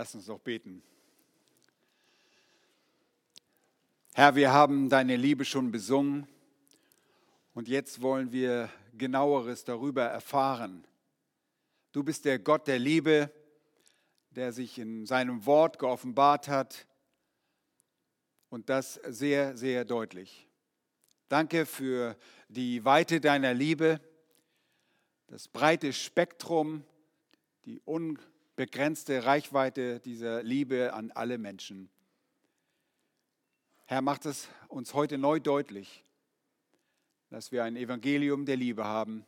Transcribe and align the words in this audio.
Lass 0.00 0.14
uns 0.14 0.24
doch 0.24 0.40
beten. 0.40 0.82
Herr, 4.14 4.34
wir 4.34 4.50
haben 4.50 4.88
deine 4.88 5.14
Liebe 5.16 5.44
schon 5.44 5.70
besungen 5.70 6.26
und 7.52 7.68
jetzt 7.68 8.00
wollen 8.00 8.32
wir 8.32 8.70
genaueres 8.96 9.64
darüber 9.64 10.04
erfahren. 10.04 10.86
Du 11.92 12.02
bist 12.02 12.24
der 12.24 12.38
Gott 12.38 12.66
der 12.66 12.78
Liebe, 12.78 13.30
der 14.30 14.54
sich 14.54 14.78
in 14.78 15.04
seinem 15.04 15.44
Wort 15.44 15.78
geoffenbart 15.78 16.48
hat 16.48 16.86
und 18.48 18.70
das 18.70 18.94
sehr, 19.06 19.54
sehr 19.54 19.84
deutlich. 19.84 20.48
Danke 21.28 21.66
für 21.66 22.16
die 22.48 22.86
Weite 22.86 23.20
deiner 23.20 23.52
Liebe, 23.52 24.00
das 25.26 25.46
breite 25.46 25.92
Spektrum, 25.92 26.84
die 27.66 27.82
unbekannte 27.84 28.29
begrenzte 28.60 29.24
Reichweite 29.24 30.00
dieser 30.00 30.42
Liebe 30.42 30.92
an 30.92 31.10
alle 31.12 31.38
Menschen. 31.38 31.88
Herr, 33.86 34.02
macht 34.02 34.26
es 34.26 34.50
uns 34.68 34.92
heute 34.92 35.16
neu 35.16 35.40
deutlich, 35.40 36.04
dass 37.30 37.52
wir 37.52 37.64
ein 37.64 37.74
Evangelium 37.74 38.44
der 38.44 38.58
Liebe 38.58 38.84
haben, 38.84 39.24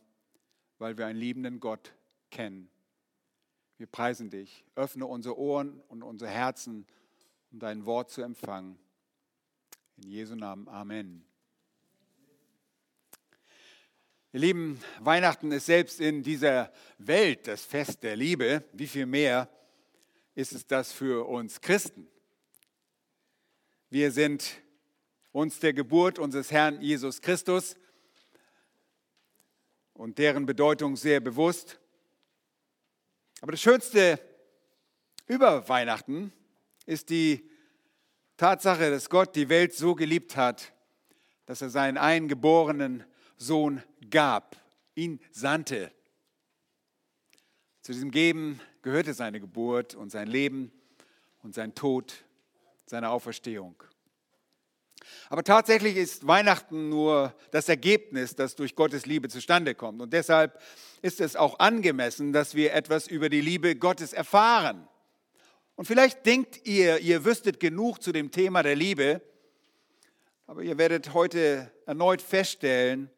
weil 0.77 0.99
wir 0.99 1.07
einen 1.07 1.17
liebenden 1.17 1.59
Gott 1.59 1.95
kennen. 2.29 2.69
Wir 3.79 3.87
preisen 3.87 4.29
dich. 4.29 4.63
Öffne 4.75 5.07
unsere 5.07 5.35
Ohren 5.39 5.81
und 5.87 6.03
unsere 6.03 6.29
Herzen, 6.29 6.85
um 7.51 7.57
dein 7.57 7.87
Wort 7.87 8.11
zu 8.11 8.21
empfangen. 8.21 8.77
In 9.97 10.11
Jesu 10.11 10.35
Namen. 10.35 10.67
Amen. 10.67 11.25
Ihr 14.35 14.39
Lieben, 14.39 14.79
Weihnachten 14.99 15.51
ist 15.51 15.67
selbst 15.67 16.01
in 16.01 16.23
dieser 16.23 16.73
Welt 16.97 17.45
das 17.45 17.63
Fest 17.63 18.01
der 18.01 18.15
Liebe. 18.15 18.63
Wie 18.73 18.87
viel 18.87 19.05
mehr 19.05 19.47
ist 20.33 20.53
es 20.53 20.65
das 20.65 20.91
für 20.91 21.27
uns 21.27 21.61
Christen? 21.61 22.07
Wir 23.91 24.11
sind 24.11 24.59
uns 25.33 25.59
der 25.59 25.73
Geburt 25.73 26.17
unseres 26.17 26.49
Herrn 26.49 26.81
Jesus 26.81 27.21
Christus 27.21 27.75
und 29.93 30.17
deren 30.17 30.47
Bedeutung 30.47 30.95
sehr 30.95 31.19
bewusst. 31.19 31.79
Aber 33.41 33.51
das 33.51 33.61
Schönste 33.61 34.19
über 35.27 35.69
Weihnachten 35.69 36.33
ist 36.87 37.11
die 37.11 37.51
Tatsache, 38.37 38.89
dass 38.89 39.11
Gott 39.11 39.35
die 39.35 39.49
Welt 39.49 39.75
so 39.75 39.93
geliebt 39.93 40.35
hat, 40.35 40.73
dass 41.45 41.61
er 41.61 41.69
seinen 41.69 41.99
eingeborenen 41.99 43.03
Sohn 43.43 43.83
gab, 44.09 44.55
ihn 44.95 45.19
sandte. 45.31 45.91
Zu 47.81 47.91
diesem 47.91 48.11
Geben 48.11 48.61
gehörte 48.81 49.13
seine 49.13 49.39
Geburt 49.39 49.95
und 49.95 50.11
sein 50.11 50.27
Leben 50.27 50.71
und 51.41 51.53
sein 51.53 51.75
Tod, 51.75 52.23
seine 52.85 53.09
Auferstehung. 53.09 53.75
Aber 55.29 55.43
tatsächlich 55.43 55.97
ist 55.97 56.25
Weihnachten 56.27 56.87
nur 56.89 57.35
das 57.51 57.67
Ergebnis, 57.67 58.35
das 58.35 58.55
durch 58.55 58.75
Gottes 58.75 59.05
Liebe 59.05 59.27
zustande 59.27 59.75
kommt. 59.75 60.01
Und 60.01 60.13
deshalb 60.13 60.61
ist 61.01 61.19
es 61.19 61.35
auch 61.35 61.59
angemessen, 61.59 62.31
dass 62.31 62.55
wir 62.55 62.73
etwas 62.73 63.07
über 63.07 63.29
die 63.29 63.41
Liebe 63.41 63.75
Gottes 63.75 64.13
erfahren. 64.13 64.87
Und 65.75 65.85
vielleicht 65.85 66.25
denkt 66.25 66.65
ihr, 66.65 66.99
ihr 66.99 67.25
wüsstet 67.25 67.59
genug 67.59 68.01
zu 68.01 68.11
dem 68.11 68.31
Thema 68.31 68.63
der 68.63 68.75
Liebe, 68.75 69.21
aber 70.45 70.61
ihr 70.61 70.77
werdet 70.77 71.13
heute 71.13 71.71
erneut 71.85 72.21
feststellen, 72.21 73.09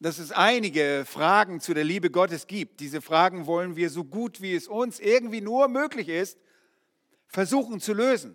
dass 0.00 0.18
es 0.18 0.32
einige 0.32 1.04
Fragen 1.06 1.60
zu 1.60 1.74
der 1.74 1.84
Liebe 1.84 2.10
Gottes 2.10 2.46
gibt. 2.46 2.80
Diese 2.80 3.02
Fragen 3.02 3.46
wollen 3.46 3.76
wir 3.76 3.90
so 3.90 4.02
gut 4.02 4.40
wie 4.40 4.54
es 4.54 4.66
uns 4.66 4.98
irgendwie 4.98 5.42
nur 5.42 5.68
möglich 5.68 6.08
ist, 6.08 6.38
versuchen 7.28 7.80
zu 7.80 7.92
lösen. 7.92 8.34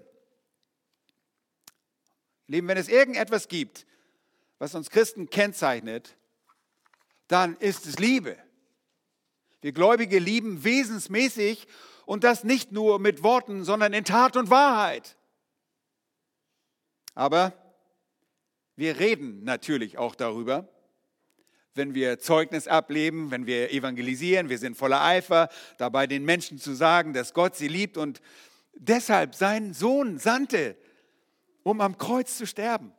Lieben, 2.46 2.68
wenn 2.68 2.78
es 2.78 2.88
irgendetwas 2.88 3.48
gibt, 3.48 3.88
was 4.60 4.76
uns 4.76 4.92
Christen 4.92 5.32
kennzeichnet, 5.32 6.16
dann 7.28 7.58
ist 7.58 7.88
es 7.88 7.98
Liebe. 7.98 8.38
Wir 9.62 9.72
Gläubige 9.72 10.20
lieben 10.20 10.64
wesensmäßig 10.64 11.68
und 12.06 12.24
das 12.24 12.44
nicht 12.44 12.72
nur 12.72 13.00
mit 13.00 13.24
Worten, 13.24 13.64
sondern 13.64 13.94
in 13.94 14.06
Tat 14.06 14.38
und 14.38 14.52
Wahrheit. 14.52 15.18
Aber 17.16 17.54
wir 18.76 19.00
reden 19.00 19.44
natürlich 19.44 19.98
auch 19.98 20.14
darüber 20.14 20.70
wenn 21.76 21.94
wir 21.94 22.20
Zeugnis 22.20 22.68
ableben, 22.68 23.32
wenn 23.32 23.46
wir 23.46 23.72
evangelisieren, 23.72 24.50
wir 24.50 24.58
sind 24.58 24.78
voller 24.78 25.04
Eifer, 25.04 25.50
dabei 25.78 26.08
den 26.08 26.24
Menschen 26.24 26.58
zu 26.58 26.74
sagen, 26.74 27.14
dass 27.14 27.34
Gott 27.34 27.56
sie 27.56 27.68
liebt 27.68 27.98
und 27.98 28.22
deshalb 28.74 29.36
seinen 29.36 29.74
Sohn 29.74 30.18
sandte, 30.18 30.76
um 31.64 31.82
am 31.82 31.98
Kreuz 31.98 32.38
zu 32.38 32.48
sterben. 32.48 32.94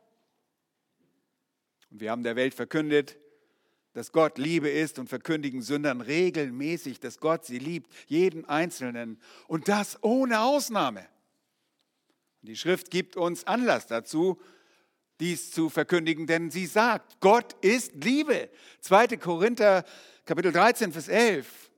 Und 1.89 2.01
wir 2.01 2.11
haben 2.11 2.23
der 2.23 2.35
Welt 2.35 2.53
verkündet, 2.53 3.17
dass 3.93 4.11
Gott 4.11 4.37
Liebe 4.37 4.69
ist 4.69 4.99
und 4.99 5.09
verkündigen 5.09 5.63
Sündern 5.63 6.01
regelmäßig, 6.01 6.99
dass 6.99 7.19
Gott 7.19 7.45
sie 7.45 7.57
liebt, 7.57 7.91
jeden 8.05 8.45
Einzelnen 8.45 9.19
und 9.47 9.67
das 9.67 10.03
ohne 10.03 10.41
Ausnahme. 10.41 11.07
Die 12.43 12.55
Schrift 12.55 12.91
gibt 12.91 13.17
uns 13.17 13.45
Anlass 13.45 13.87
dazu, 13.87 14.39
dies 15.19 15.51
zu 15.51 15.69
verkündigen, 15.69 16.27
denn 16.27 16.51
sie 16.51 16.65
sagt, 16.65 17.19
Gott 17.19 17.53
ist 17.63 18.03
Liebe. 18.03 18.49
2. 18.81 19.17
Korinther 19.17 19.83
Kapitel 20.25 20.51
13, 20.51 20.91
Vers 20.91 21.07
11. 21.07 21.71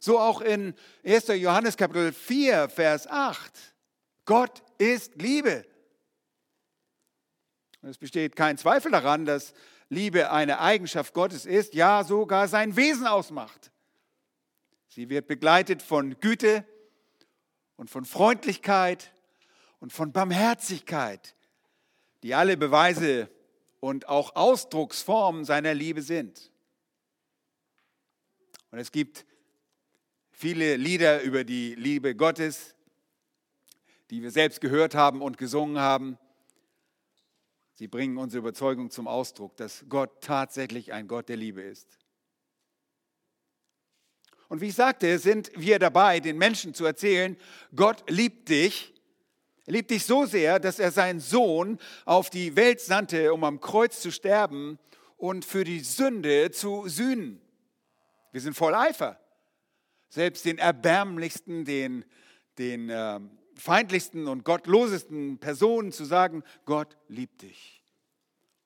So 0.00 0.18
auch 0.18 0.40
in 0.40 0.74
1. 1.04 1.28
Johannes 1.28 1.76
Kapitel 1.76 2.12
4, 2.12 2.68
Vers 2.68 3.06
8. 3.06 3.52
Gott 4.24 4.62
ist 4.78 5.20
Liebe. 5.20 5.64
es 7.82 7.98
besteht 7.98 8.36
kein 8.36 8.58
Zweifel 8.58 8.90
daran, 8.90 9.24
dass 9.24 9.52
Liebe 9.88 10.30
eine 10.30 10.60
Eigenschaft 10.60 11.14
Gottes 11.14 11.46
ist, 11.46 11.74
ja 11.74 12.04
sogar 12.04 12.48
sein 12.48 12.76
Wesen 12.76 13.06
ausmacht. 13.06 13.70
Sie 14.88 15.08
wird 15.08 15.26
begleitet 15.26 15.82
von 15.82 16.18
Güte 16.20 16.64
und 17.76 17.90
von 17.90 18.04
Freundlichkeit 18.04 19.12
und 19.80 19.92
von 19.92 20.12
Barmherzigkeit 20.12 21.34
die 22.22 22.34
alle 22.34 22.56
Beweise 22.56 23.28
und 23.80 24.08
auch 24.08 24.36
Ausdrucksformen 24.36 25.44
seiner 25.44 25.74
Liebe 25.74 26.02
sind. 26.02 26.50
Und 28.70 28.78
es 28.78 28.92
gibt 28.92 29.24
viele 30.30 30.76
Lieder 30.76 31.22
über 31.22 31.44
die 31.44 31.74
Liebe 31.74 32.14
Gottes, 32.14 32.74
die 34.10 34.22
wir 34.22 34.30
selbst 34.30 34.60
gehört 34.60 34.94
haben 34.94 35.22
und 35.22 35.38
gesungen 35.38 35.78
haben. 35.78 36.18
Sie 37.74 37.88
bringen 37.88 38.18
unsere 38.18 38.40
Überzeugung 38.40 38.90
zum 38.90 39.08
Ausdruck, 39.08 39.56
dass 39.56 39.86
Gott 39.88 40.20
tatsächlich 40.20 40.92
ein 40.92 41.08
Gott 41.08 41.28
der 41.28 41.36
Liebe 41.36 41.62
ist. 41.62 41.98
Und 44.48 44.60
wie 44.60 44.66
ich 44.66 44.74
sagte, 44.74 45.18
sind 45.18 45.50
wir 45.54 45.78
dabei, 45.78 46.20
den 46.20 46.36
Menschen 46.36 46.74
zu 46.74 46.84
erzählen, 46.84 47.36
Gott 47.74 48.02
liebt 48.10 48.48
dich 48.48 48.92
er 49.70 49.74
liebt 49.74 49.92
dich 49.92 50.04
so 50.04 50.26
sehr, 50.26 50.58
dass 50.58 50.80
er 50.80 50.90
seinen 50.90 51.20
Sohn 51.20 51.78
auf 52.04 52.28
die 52.28 52.56
Welt 52.56 52.80
sandte, 52.80 53.32
um 53.32 53.44
am 53.44 53.60
Kreuz 53.60 54.00
zu 54.00 54.10
sterben 54.10 54.80
und 55.16 55.44
für 55.44 55.62
die 55.62 55.78
Sünde 55.78 56.50
zu 56.50 56.88
sühnen. 56.88 57.40
Wir 58.32 58.40
sind 58.40 58.54
voll 58.54 58.74
Eifer. 58.74 59.20
Selbst 60.08 60.44
den 60.44 60.58
erbärmlichsten, 60.58 61.64
den, 61.64 62.04
den 62.58 62.90
äh, 62.90 63.20
feindlichsten 63.54 64.26
und 64.26 64.44
gottlosesten 64.44 65.38
Personen 65.38 65.92
zu 65.92 66.04
sagen, 66.04 66.42
Gott 66.64 66.98
liebt 67.06 67.42
dich. 67.42 67.80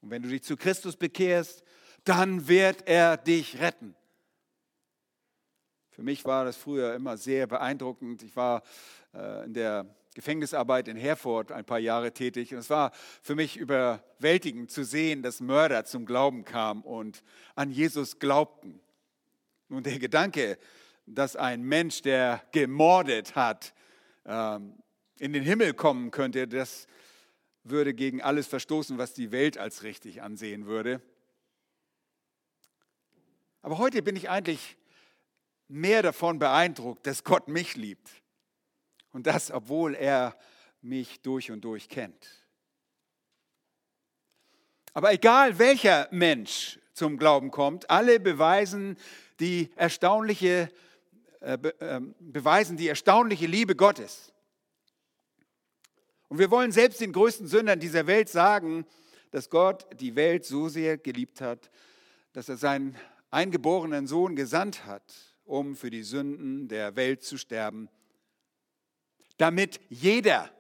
Und 0.01 0.09
wenn 0.09 0.23
du 0.23 0.31
dich 0.31 0.43
zu 0.43 0.57
Christus 0.57 0.97
bekehrst, 0.97 1.65
dann 2.05 2.49
wird 2.49 2.89
er 2.89 3.19
dich 3.19 3.61
retten. 3.61 3.95
Für 5.91 6.03
mich 6.03 6.25
war 6.25 6.47
das 6.47 6.57
früher 6.57 6.95
immer 6.95 7.19
sehr 7.19 7.47
beeindruckend. 7.47 8.23
Ich 8.23 8.35
war 8.37 8.63
äh, 9.13 9.45
in 9.45 9.53
der 9.53 9.95
Gefängnisarbeit 10.15 10.89
in 10.89 10.97
Herford 10.97 11.53
ein 11.53 11.65
paar 11.65 11.81
Jahre 11.81 12.13
tätig. 12.13 12.53
Und 12.53 12.61
es 12.61 12.71
war 12.71 12.93
für 13.21 13.35
mich 13.35 13.57
überwältigend 13.57 14.71
zu 14.71 14.85
sehen, 14.85 15.23
dass 15.23 15.41
Mörder 15.41 15.85
zum 15.85 16.07
Glauben 16.07 16.45
kamen 16.45 16.83
und 16.83 17.23
an 17.57 17.71
Jesus 17.71 18.19
glaubten. 18.21 18.81
Nun 19.69 19.83
der 19.83 19.99
Gedanke, 19.99 20.59
dass 21.07 21.37
ein 21.37 21.63
Mensch, 21.63 22.01
der 22.03 22.43
gemordet 22.53 23.35
hat, 23.35 23.75
ähm, 24.25 24.75
in 25.19 25.33
den 25.33 25.43
Himmel 25.43 25.75
kommen 25.75 26.11
könnte, 26.11 26.49
das 26.49 26.87
würde 27.65 27.95
gegen 27.95 28.23
alles 28.23 28.47
verstoßen, 28.47 28.99
was 28.99 29.15
die 29.15 29.33
Welt 29.33 29.59
als 29.59 29.83
richtig 29.83 30.23
ansehen 30.23 30.67
würde. 30.67 31.01
Aber 33.63 33.79
heute 33.79 34.03
bin 34.03 34.17
ich 34.17 34.29
eigentlich 34.29 34.77
mehr 35.69 36.03
davon 36.03 36.39
beeindruckt, 36.39 37.07
dass 37.07 37.25
Gott 37.25 37.49
mich 37.49 37.77
liebt. 37.77 38.11
Und 39.15 39.29
das, 39.29 39.53
obwohl 39.53 39.95
er 39.95 40.37
mich 40.83 41.23
durch 41.23 41.53
und 41.53 41.65
durch 41.65 41.89
kennt. 41.89 42.29
Aber 44.93 45.13
egal 45.13 45.59
welcher 45.61 46.09
Mensch 46.11 46.81
zum 46.93 47.17
Glauben 47.17 47.53
kommt, 47.53 47.89
alle 47.89 48.19
beweisen 48.19 48.97
die 49.39 49.71
erstaunliche, 49.77 50.69
äh, 51.41 51.57
be, 51.57 51.81
äh, 51.81 52.01
beweisen 52.19 52.77
die 52.77 52.89
erstaunliche 52.89 53.47
Liebe 53.47 53.77
Gottes. 53.77 54.33
Und 56.29 56.39
wir 56.41 56.51
wollen 56.51 56.73
selbst 56.73 57.01
den 57.01 57.13
größten 57.13 57.47
Sündern 57.47 57.79
dieser 57.79 58.09
Welt 58.09 58.29
sagen, 58.29 58.85
dass 59.31 59.49
Gott 59.49 59.87
die 60.01 60.17
Welt 60.17 60.45
so 60.45 60.69
sehr 60.69 60.99
geliebt 60.99 61.41
hat, 61.41 61.71
dass 62.33 62.49
er 62.49 62.57
seinen 62.57 62.97
eingeborenen 63.31 64.09
Sohn 64.09 64.35
gesandt 64.35 64.87
hat, 64.87 65.15
um 65.45 65.77
für 65.77 65.91
die 65.91 66.03
Sünden 66.03 66.67
der 66.67 66.97
Welt 66.97 67.23
zu 67.23 67.39
sterben, 67.39 67.89
damit 69.37 69.81
jeder, 69.89 70.51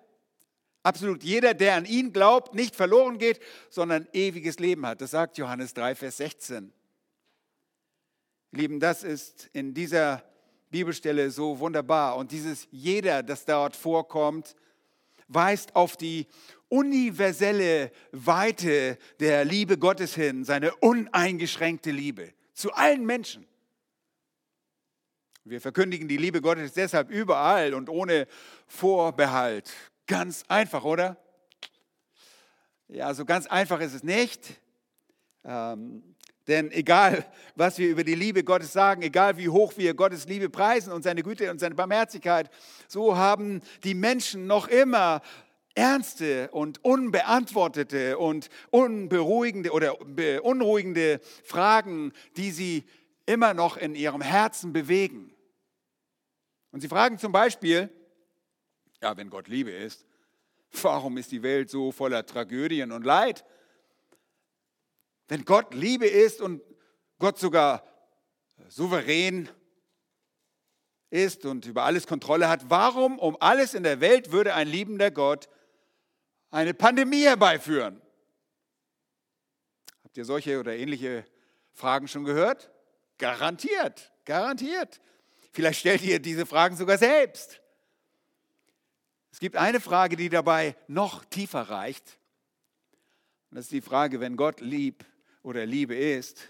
absolut 0.82 1.22
jeder, 1.22 1.54
der 1.54 1.76
an 1.76 1.84
ihn 1.84 2.12
glaubt, 2.12 2.54
nicht 2.54 2.74
verloren 2.76 3.18
geht, 3.18 3.40
sondern 3.70 4.06
ewiges 4.12 4.58
Leben 4.58 4.86
hat. 4.86 5.00
Das 5.00 5.12
sagt 5.12 5.38
Johannes 5.38 5.74
3, 5.74 5.94
Vers 5.94 6.18
16. 6.18 6.72
Lieben, 8.50 8.80
das 8.80 9.02
ist 9.02 9.50
in 9.52 9.74
dieser 9.74 10.22
Bibelstelle 10.70 11.30
so 11.30 11.58
wunderbar. 11.58 12.16
Und 12.16 12.32
dieses 12.32 12.68
jeder, 12.70 13.22
das 13.22 13.44
dort 13.44 13.76
vorkommt, 13.76 14.54
weist 15.28 15.74
auf 15.74 15.96
die 15.96 16.26
universelle 16.68 17.92
Weite 18.12 18.98
der 19.20 19.44
Liebe 19.44 19.78
Gottes 19.78 20.14
hin, 20.14 20.44
seine 20.44 20.74
uneingeschränkte 20.76 21.90
Liebe 21.90 22.32
zu 22.52 22.72
allen 22.72 23.06
Menschen. 23.06 23.46
Wir 25.46 25.60
verkündigen 25.60 26.08
die 26.08 26.16
Liebe 26.16 26.40
Gottes 26.40 26.72
deshalb 26.72 27.10
überall 27.10 27.74
und 27.74 27.90
ohne 27.90 28.26
Vorbehalt. 28.66 29.70
Ganz 30.06 30.42
einfach, 30.48 30.84
oder? 30.84 31.18
Ja, 32.88 33.12
so 33.12 33.26
ganz 33.26 33.46
einfach 33.46 33.80
ist 33.80 33.92
es 33.92 34.02
nicht. 34.02 34.58
Ähm, 35.44 36.14
denn 36.46 36.72
egal, 36.72 37.26
was 37.56 37.76
wir 37.76 37.90
über 37.90 38.04
die 38.04 38.14
Liebe 38.14 38.42
Gottes 38.42 38.72
sagen, 38.72 39.02
egal 39.02 39.36
wie 39.36 39.50
hoch 39.50 39.74
wir 39.76 39.92
Gottes 39.92 40.26
Liebe 40.26 40.48
preisen 40.48 40.94
und 40.94 41.02
seine 41.02 41.22
Güte 41.22 41.50
und 41.50 41.60
seine 41.60 41.74
Barmherzigkeit, 41.74 42.48
so 42.88 43.18
haben 43.18 43.60
die 43.82 43.94
Menschen 43.94 44.46
noch 44.46 44.68
immer 44.68 45.20
ernste 45.74 46.48
und 46.52 46.82
unbeantwortete 46.82 48.16
und 48.16 48.48
unberuhigende 48.70 49.72
oder 49.72 49.94
beunruhigende 50.06 51.20
Fragen, 51.44 52.14
die 52.38 52.50
sie 52.50 52.84
immer 53.26 53.52
noch 53.52 53.76
in 53.76 53.94
ihrem 53.94 54.22
Herzen 54.22 54.72
bewegen. 54.72 55.33
Und 56.74 56.80
sie 56.80 56.88
fragen 56.88 57.20
zum 57.20 57.30
Beispiel, 57.30 57.88
ja, 59.00 59.16
wenn 59.16 59.30
Gott 59.30 59.46
Liebe 59.46 59.70
ist, 59.70 60.04
warum 60.82 61.16
ist 61.18 61.30
die 61.30 61.44
Welt 61.44 61.70
so 61.70 61.92
voller 61.92 62.26
Tragödien 62.26 62.90
und 62.90 63.04
Leid? 63.04 63.44
Wenn 65.28 65.44
Gott 65.44 65.72
Liebe 65.72 66.08
ist 66.08 66.40
und 66.40 66.62
Gott 67.20 67.38
sogar 67.38 67.84
souverän 68.66 69.48
ist 71.10 71.46
und 71.46 71.64
über 71.66 71.84
alles 71.84 72.08
Kontrolle 72.08 72.48
hat, 72.48 72.68
warum 72.68 73.20
um 73.20 73.36
alles 73.38 73.74
in 73.74 73.84
der 73.84 74.00
Welt 74.00 74.32
würde 74.32 74.54
ein 74.54 74.66
liebender 74.66 75.12
Gott 75.12 75.48
eine 76.50 76.74
Pandemie 76.74 77.22
herbeiführen? 77.22 78.02
Habt 80.02 80.16
ihr 80.16 80.24
solche 80.24 80.58
oder 80.58 80.74
ähnliche 80.74 81.24
Fragen 81.72 82.08
schon 82.08 82.24
gehört? 82.24 82.72
Garantiert, 83.18 84.12
garantiert. 84.24 85.00
Vielleicht 85.54 85.78
stellt 85.78 86.02
ihr 86.02 86.18
diese 86.18 86.46
Fragen 86.46 86.76
sogar 86.76 86.98
selbst. 86.98 87.60
Es 89.30 89.38
gibt 89.38 89.54
eine 89.54 89.78
Frage, 89.78 90.16
die 90.16 90.28
dabei 90.28 90.76
noch 90.88 91.24
tiefer 91.24 91.62
reicht. 91.62 92.18
Das 93.52 93.66
ist 93.66 93.72
die 93.72 93.80
Frage, 93.80 94.18
wenn 94.18 94.36
Gott 94.36 94.60
lieb 94.60 95.04
oder 95.44 95.64
Liebe 95.64 95.94
ist, 95.94 96.48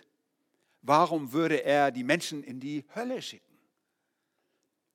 warum 0.81 1.33
würde 1.33 1.65
er 1.65 1.91
die 1.91 2.03
Menschen 2.03 2.43
in 2.43 2.61
die 2.61 2.87
Hölle 2.95 3.21
schicken, 3.21 3.59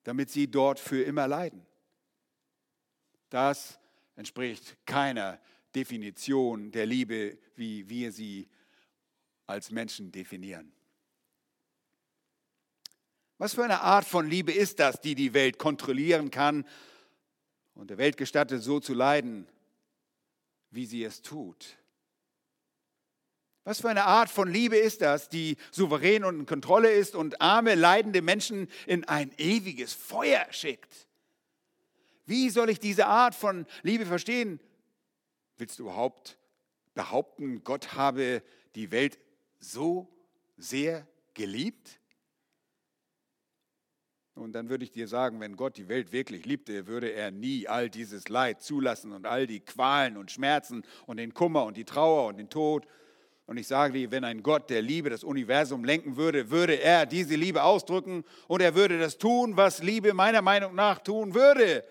damit 0.06 0.32
sie 0.32 0.50
dort 0.50 0.80
für 0.80 1.04
immer 1.04 1.28
leiden? 1.28 1.64
Das 3.30 3.80
entspricht 4.16 4.76
keiner 4.88 5.40
Definition 5.76 6.72
der 6.72 6.88
Liebe, 6.88 7.38
wie 7.56 7.88
wir 7.88 8.12
sie 8.12 8.50
als 9.46 9.70
Menschen 9.70 10.12
definieren. 10.12 10.74
Was 13.40 13.54
für 13.54 13.64
eine 13.64 13.80
Art 13.80 14.06
von 14.06 14.30
Liebe 14.30 14.52
ist 14.52 14.80
das, 14.80 15.00
die 15.00 15.16
die 15.16 15.34
Welt 15.34 15.58
kontrollieren 15.58 16.30
kann 16.30 16.68
und 17.74 17.90
der 17.90 17.98
Welt 17.98 18.18
gestattet, 18.18 18.62
so 18.62 18.82
zu 18.82 18.94
leiden, 18.94 19.48
wie 20.72 20.86
sie 20.86 21.06
es 21.06 21.22
tut? 21.22 21.78
Was 23.64 23.80
für 23.80 23.88
eine 23.90 24.04
Art 24.04 24.30
von 24.30 24.52
Liebe 24.52 24.76
ist 24.76 25.02
das, 25.02 25.30
die 25.30 25.56
souverän 25.72 26.26
und 26.26 26.40
in 26.40 26.46
Kontrolle 26.46 26.92
ist 26.92 27.16
und 27.16 27.40
arme, 27.40 27.76
leidende 27.76 28.22
Menschen 28.22 28.68
in 28.86 29.06
ein 29.06 29.32
ewiges 29.38 29.94
Feuer 29.94 30.46
schickt? 30.52 31.08
Wie 32.26 32.50
soll 32.50 32.70
ich 32.70 32.80
diese 32.80 33.08
Art 33.08 33.36
von 33.36 33.66
Liebe 33.84 34.06
verstehen? 34.06 34.60
Willst 35.58 35.80
du 35.80 35.84
überhaupt 35.84 36.38
behaupten, 36.94 37.64
Gott 37.64 37.94
habe 37.94 38.44
die 38.76 38.92
Welt 38.92 39.18
so 39.60 40.10
sehr 40.58 41.08
geliebt? 41.36 42.02
Und 44.40 44.54
dann 44.54 44.70
würde 44.70 44.86
ich 44.86 44.92
dir 44.92 45.10
sagen, 45.10 45.42
wenn 45.42 45.58
Gott 45.58 45.76
die 45.76 45.90
Welt 45.90 46.14
wirklich 46.14 46.46
liebte, 46.46 46.88
würde 46.88 47.10
er 47.10 47.30
nie 47.30 47.68
all 47.68 47.90
dieses 47.90 48.30
Leid 48.30 48.62
zulassen 48.62 49.12
und 49.12 49.26
all 49.26 49.46
die 49.48 49.60
Qualen 49.60 50.16
und 50.16 50.32
Schmerzen 50.32 50.84
und 51.06 51.18
den 51.18 51.34
Kummer 51.34 51.66
und 51.66 51.76
die 51.76 51.84
Trauer 51.84 52.28
und 52.28 52.38
den 52.38 52.50
Tod. 52.50 52.88
Und 53.48 53.58
ich 53.58 53.68
sage 53.68 53.94
dir, 53.94 54.12
wenn 54.12 54.24
ein 54.24 54.42
Gott 54.42 54.70
der 54.70 54.82
Liebe 54.82 55.10
das 55.10 55.26
Universum 55.26 55.84
lenken 55.84 56.16
würde, 56.16 56.52
würde 56.52 56.76
er 56.76 57.06
diese 57.06 57.36
Liebe 57.36 57.64
ausdrücken 57.64 58.24
und 58.48 58.62
er 58.62 58.76
würde 58.76 58.98
das 58.98 59.18
tun, 59.18 59.58
was 59.58 59.84
Liebe 59.84 60.14
meiner 60.14 60.42
Meinung 60.42 60.74
nach 60.74 61.00
tun 61.00 61.34
würde. 61.34 61.84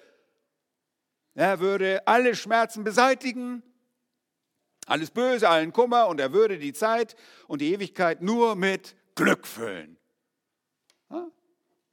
Er 1.34 1.60
würde 1.60 2.06
alle 2.08 2.34
Schmerzen 2.34 2.82
beseitigen, 2.82 3.62
alles 4.86 5.10
Böse, 5.10 5.50
allen 5.50 5.74
Kummer 5.74 6.08
und 6.08 6.18
er 6.18 6.32
würde 6.32 6.58
die 6.58 6.72
Zeit 6.72 7.14
und 7.46 7.60
die 7.60 7.74
Ewigkeit 7.74 8.22
nur 8.22 8.56
mit 8.56 8.96
Glück 9.14 9.46
füllen. 9.46 9.97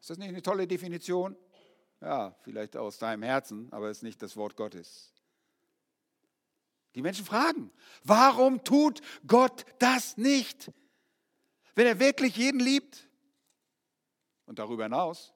Ist 0.05 0.11
das 0.11 0.17
nicht 0.19 0.29
eine 0.29 0.43
tolle 0.43 0.67
Definition? 0.67 1.35
Ja, 1.99 2.35
vielleicht 2.43 2.77
aus 2.77 2.99
deinem 2.99 3.23
Herzen, 3.23 3.73
aber 3.73 3.89
es 3.89 3.97
ist 3.97 4.03
nicht 4.03 4.21
das 4.21 4.37
Wort 4.37 4.55
Gottes. 4.55 5.11
Die 6.93 7.01
Menschen 7.01 7.25
fragen, 7.25 7.71
warum 8.03 8.63
tut 8.63 9.01
Gott 9.25 9.65
das 9.79 10.15
nicht? 10.15 10.71
Wenn 11.73 11.87
er 11.87 11.99
wirklich 11.99 12.35
jeden 12.37 12.59
liebt 12.59 13.09
und 14.45 14.59
darüber 14.59 14.83
hinaus, 14.83 15.33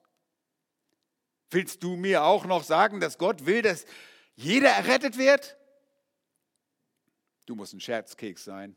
willst 1.50 1.82
du 1.82 1.96
mir 1.96 2.24
auch 2.24 2.46
noch 2.46 2.62
sagen, 2.62 3.00
dass 3.00 3.18
Gott 3.18 3.48
will, 3.48 3.64
dass 3.64 3.88
jeder 4.36 4.70
errettet 4.70 5.18
wird? 5.18 5.58
Du 7.48 7.56
musst 7.56 7.74
ein 7.74 7.82
Scherzkeks 7.82 8.44
sein. 8.44 8.76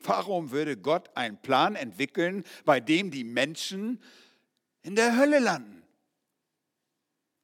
Warum 0.00 0.50
würde 0.50 0.76
Gott 0.76 1.16
einen 1.16 1.40
Plan 1.40 1.76
entwickeln, 1.76 2.42
bei 2.64 2.80
dem 2.80 3.12
die 3.12 3.22
Menschen 3.22 4.02
in 4.86 4.94
der 4.94 5.16
Hölle 5.16 5.40
landen. 5.40 5.82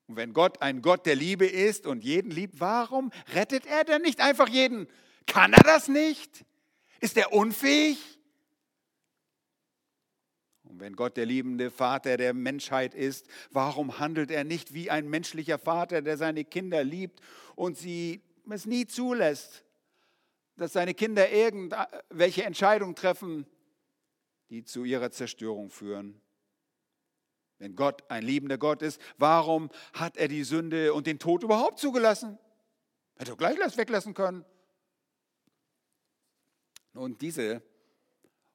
Und 0.06 0.16
wenn 0.16 0.32
Gott 0.32 0.62
ein 0.62 0.80
Gott 0.80 1.06
der 1.06 1.16
Liebe 1.16 1.44
ist 1.44 1.86
und 1.86 2.04
jeden 2.04 2.30
liebt, 2.30 2.60
warum 2.60 3.10
rettet 3.34 3.66
er 3.66 3.82
denn 3.82 4.02
nicht 4.02 4.20
einfach 4.20 4.48
jeden? 4.48 4.86
Kann 5.26 5.52
er 5.52 5.62
das 5.64 5.88
nicht? 5.88 6.44
Ist 7.00 7.16
er 7.16 7.32
unfähig? 7.32 7.98
Und 10.62 10.78
wenn 10.78 10.94
Gott 10.94 11.16
der 11.16 11.26
liebende 11.26 11.72
Vater 11.72 12.16
der 12.16 12.32
Menschheit 12.32 12.94
ist, 12.94 13.26
warum 13.50 13.98
handelt 13.98 14.30
er 14.30 14.44
nicht 14.44 14.72
wie 14.72 14.90
ein 14.90 15.10
menschlicher 15.10 15.58
Vater, 15.58 16.00
der 16.00 16.16
seine 16.16 16.44
Kinder 16.44 16.84
liebt 16.84 17.20
und 17.56 17.76
sie 17.76 18.22
es 18.48 18.66
nie 18.66 18.86
zulässt, 18.86 19.64
dass 20.56 20.74
seine 20.74 20.94
Kinder 20.94 21.28
irgendwelche 21.30 22.44
Entscheidungen 22.44 22.94
treffen, 22.94 23.46
die 24.48 24.62
zu 24.64 24.84
ihrer 24.84 25.10
Zerstörung 25.10 25.70
führen? 25.70 26.22
Wenn 27.62 27.76
Gott 27.76 28.02
ein 28.10 28.24
liebender 28.24 28.58
Gott 28.58 28.82
ist, 28.82 29.00
warum 29.18 29.70
hat 29.92 30.16
er 30.16 30.26
die 30.26 30.42
Sünde 30.42 30.92
und 30.94 31.06
den 31.06 31.20
Tod 31.20 31.44
überhaupt 31.44 31.78
zugelassen? 31.78 32.36
Hätte 33.14 33.30
er 33.30 33.36
gleich 33.36 33.76
weglassen 33.76 34.14
können. 34.14 34.44
Nun, 36.92 37.16
diese 37.18 37.62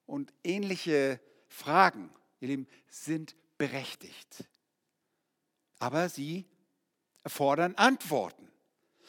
und 0.04 0.34
ähnliche 0.44 1.22
Fragen, 1.46 2.10
ihr 2.40 2.48
Lieben, 2.48 2.68
sind 2.86 3.34
berechtigt. 3.56 4.44
Aber 5.78 6.10
sie 6.10 6.44
erfordern 7.22 7.76
Antworten. 7.76 8.52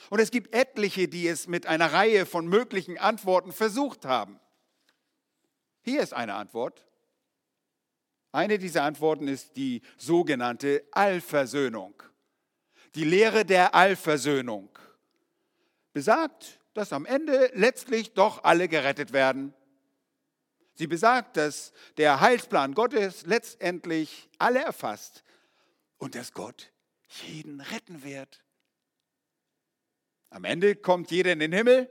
Und 0.10 0.20
es 0.20 0.32
gibt 0.32 0.56
etliche, 0.56 1.10
die 1.10 1.28
es 1.28 1.48
mit 1.48 1.66
einer 1.66 1.92
Reihe 1.92 2.26
von 2.26 2.48
möglichen 2.48 2.98
Antworten 2.98 3.52
versucht 3.52 4.06
haben. 4.06 4.40
Hier 5.82 6.02
ist 6.02 6.14
eine 6.14 6.36
Antwort. 6.36 6.86
Eine 8.32 8.60
dieser 8.60 8.84
Antworten 8.84 9.28
ist 9.28 9.58
die 9.58 9.82
sogenannte 9.98 10.84
Allversöhnung. 10.92 12.04
Die 12.96 13.04
Lehre 13.04 13.46
der 13.46 13.74
Allversöhnung 13.74 14.70
besagt, 15.94 16.60
dass 16.74 16.94
am 16.94 17.06
Ende 17.06 17.52
letztlich 17.54 18.14
doch 18.14 18.44
alle 18.44 18.68
gerettet 18.68 19.14
werden. 19.14 19.54
Sie 20.76 20.88
besagt, 20.88 21.38
dass 21.38 21.74
der 21.98 22.22
Heilsplan 22.22 22.74
Gottes 22.74 23.26
letztendlich 23.26 24.30
alle 24.38 24.60
erfasst 24.60 25.24
und 25.98 26.16
dass 26.16 26.32
Gott 26.32 26.72
jeden 27.26 27.60
retten 27.60 28.04
wird. 28.04 28.44
Am 30.30 30.46
Ende 30.46 30.76
kommt 30.76 31.12
jeder 31.12 31.34
in 31.34 31.40
den 31.40 31.52
Himmel 31.52 31.90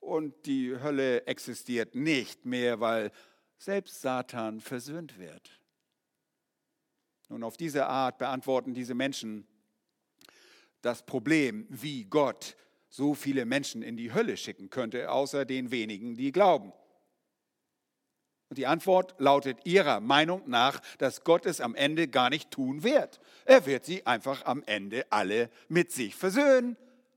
und 0.00 0.46
die 0.46 0.74
Hölle 0.80 1.26
existiert 1.26 1.94
nicht 1.94 2.46
mehr, 2.46 2.80
weil 2.80 3.12
selbst 3.64 4.00
Satan 4.00 4.60
versöhnt 4.60 5.18
wird. 5.18 5.60
Nun, 7.28 7.42
auf 7.42 7.56
diese 7.56 7.86
Art 7.86 8.18
beantworten 8.18 8.74
diese 8.74 8.94
Menschen 8.94 9.46
das 10.82 11.04
Problem, 11.06 11.66
wie 11.70 12.04
Gott 12.04 12.56
so 12.90 13.14
viele 13.14 13.46
Menschen 13.46 13.82
in 13.82 13.96
die 13.96 14.12
Hölle 14.12 14.36
schicken 14.36 14.70
könnte, 14.70 15.10
außer 15.10 15.44
den 15.44 15.70
wenigen, 15.70 16.14
die 16.14 16.30
glauben. 16.30 16.72
Und 18.50 18.58
die 18.58 18.66
Antwort 18.66 19.14
lautet 19.18 19.58
ihrer 19.64 20.00
Meinung 20.00 20.42
nach, 20.46 20.80
dass 20.98 21.24
Gott 21.24 21.46
es 21.46 21.60
am 21.60 21.74
Ende 21.74 22.06
gar 22.06 22.28
nicht 22.30 22.50
tun 22.50 22.82
wird. 22.82 23.18
Er 23.46 23.66
wird 23.66 23.84
sie 23.84 24.06
einfach 24.06 24.44
am 24.44 24.62
Ende 24.66 25.10
alle 25.10 25.50
mit 25.68 25.90
sich 25.90 26.14
versöhnen. 26.14 26.76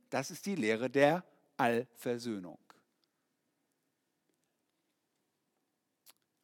Das 0.09 0.31
ist 0.31 0.45
die 0.45 0.55
Lehre 0.55 0.89
der 0.89 1.25
Allversöhnung. 1.57 2.57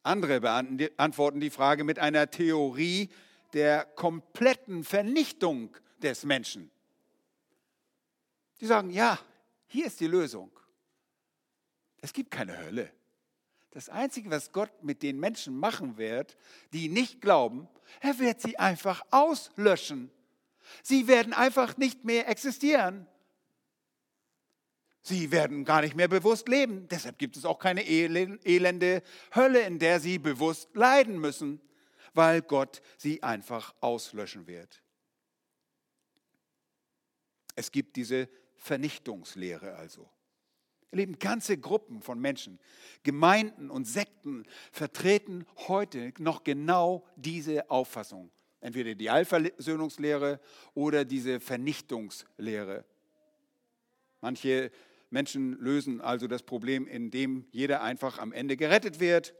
Andere 0.04 0.40
beantworten 0.40 1.40
die 1.40 1.50
Frage 1.50 1.82
mit 1.82 1.98
einer 1.98 2.30
Theorie 2.30 3.08
der 3.54 3.84
kompletten 3.84 4.84
Vernichtung 4.84 5.74
des 6.02 6.24
Menschen. 6.24 6.70
Die 8.60 8.66
sagen, 8.66 8.90
ja, 8.90 9.18
hier 9.66 9.86
ist 9.86 10.00
die 10.00 10.06
Lösung. 10.06 10.50
Es 12.00 12.12
gibt 12.12 12.30
keine 12.30 12.58
Hölle. 12.58 12.92
Das 13.70 13.88
Einzige, 13.88 14.30
was 14.30 14.52
Gott 14.52 14.70
mit 14.82 15.02
den 15.02 15.18
Menschen 15.18 15.58
machen 15.58 15.96
wird, 15.96 16.36
die 16.72 16.88
nicht 16.88 17.20
glauben, 17.20 17.66
er 18.00 18.18
wird 18.18 18.40
sie 18.40 18.58
einfach 18.58 19.02
auslöschen. 19.10 20.10
Sie 20.82 21.08
werden 21.08 21.32
einfach 21.32 21.76
nicht 21.76 22.04
mehr 22.04 22.28
existieren. 22.28 23.06
Sie 25.06 25.30
werden 25.30 25.66
gar 25.66 25.82
nicht 25.82 25.94
mehr 25.94 26.08
bewusst 26.08 26.48
leben. 26.48 26.88
Deshalb 26.88 27.18
gibt 27.18 27.36
es 27.36 27.44
auch 27.44 27.58
keine 27.58 27.86
elende 27.86 29.02
Hölle, 29.34 29.60
in 29.60 29.78
der 29.78 30.00
sie 30.00 30.18
bewusst 30.18 30.74
leiden 30.74 31.20
müssen, 31.20 31.60
weil 32.14 32.40
Gott 32.40 32.80
sie 32.96 33.22
einfach 33.22 33.74
auslöschen 33.80 34.46
wird. 34.46 34.82
Es 37.54 37.70
gibt 37.70 37.96
diese 37.96 38.30
Vernichtungslehre 38.56 39.74
also. 39.74 40.08
Ihr 40.90 41.06
ganze 41.18 41.58
Gruppen 41.58 42.00
von 42.00 42.18
Menschen, 42.18 42.58
Gemeinden 43.02 43.68
und 43.68 43.84
Sekten 43.84 44.46
vertreten 44.72 45.44
heute 45.68 46.14
noch 46.18 46.44
genau 46.44 47.06
diese 47.16 47.68
Auffassung. 47.70 48.30
Entweder 48.60 48.94
die 48.94 49.10
Allversöhnungslehre 49.10 50.40
oder 50.72 51.04
diese 51.04 51.40
Vernichtungslehre. 51.40 52.86
Manche 54.22 54.70
Menschen 55.14 55.52
lösen 55.60 56.00
also 56.00 56.26
das 56.26 56.42
Problem, 56.42 56.86
indem 56.88 57.46
jeder 57.52 57.82
einfach 57.82 58.18
am 58.18 58.32
Ende 58.32 58.56
gerettet 58.56 58.98
wird 58.98 59.32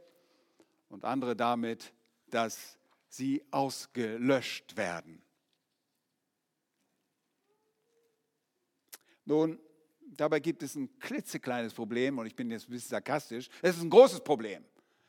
und 0.88 1.04
andere 1.04 1.34
damit, 1.34 1.92
dass 2.30 2.78
sie 3.08 3.42
ausgelöscht 3.50 4.76
werden. 4.76 5.20
Nun, 9.24 9.58
dabei 10.00 10.38
gibt 10.38 10.62
es 10.62 10.76
ein 10.76 10.96
klitzekleines 11.00 11.74
Problem 11.74 12.18
und 12.18 12.26
ich 12.26 12.36
bin 12.36 12.52
jetzt 12.52 12.68
ein 12.68 12.72
bisschen 12.72 12.90
sarkastisch. 12.90 13.48
Es 13.60 13.76
ist 13.76 13.82
ein 13.82 13.90
großes 13.90 14.20
Problem. 14.20 14.64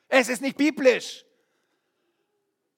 Es 0.07 0.29
ist 0.29 0.41
nicht 0.41 0.57
biblisch. 0.57 1.25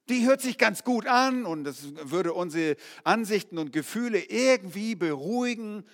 Die 0.10 0.26
hört 0.26 0.42
sich 0.42 0.58
ganz 0.58 0.84
gut 0.84 1.08
an 1.08 1.46
und 1.46 1.64
das 1.64 1.96
würde 2.10 2.34
unsere 2.34 2.76
Ansichten 3.06 3.58
und 3.58 3.72
Gefühle 3.72 4.20
irgendwie 4.20 4.96
beruhigen. 4.96 5.86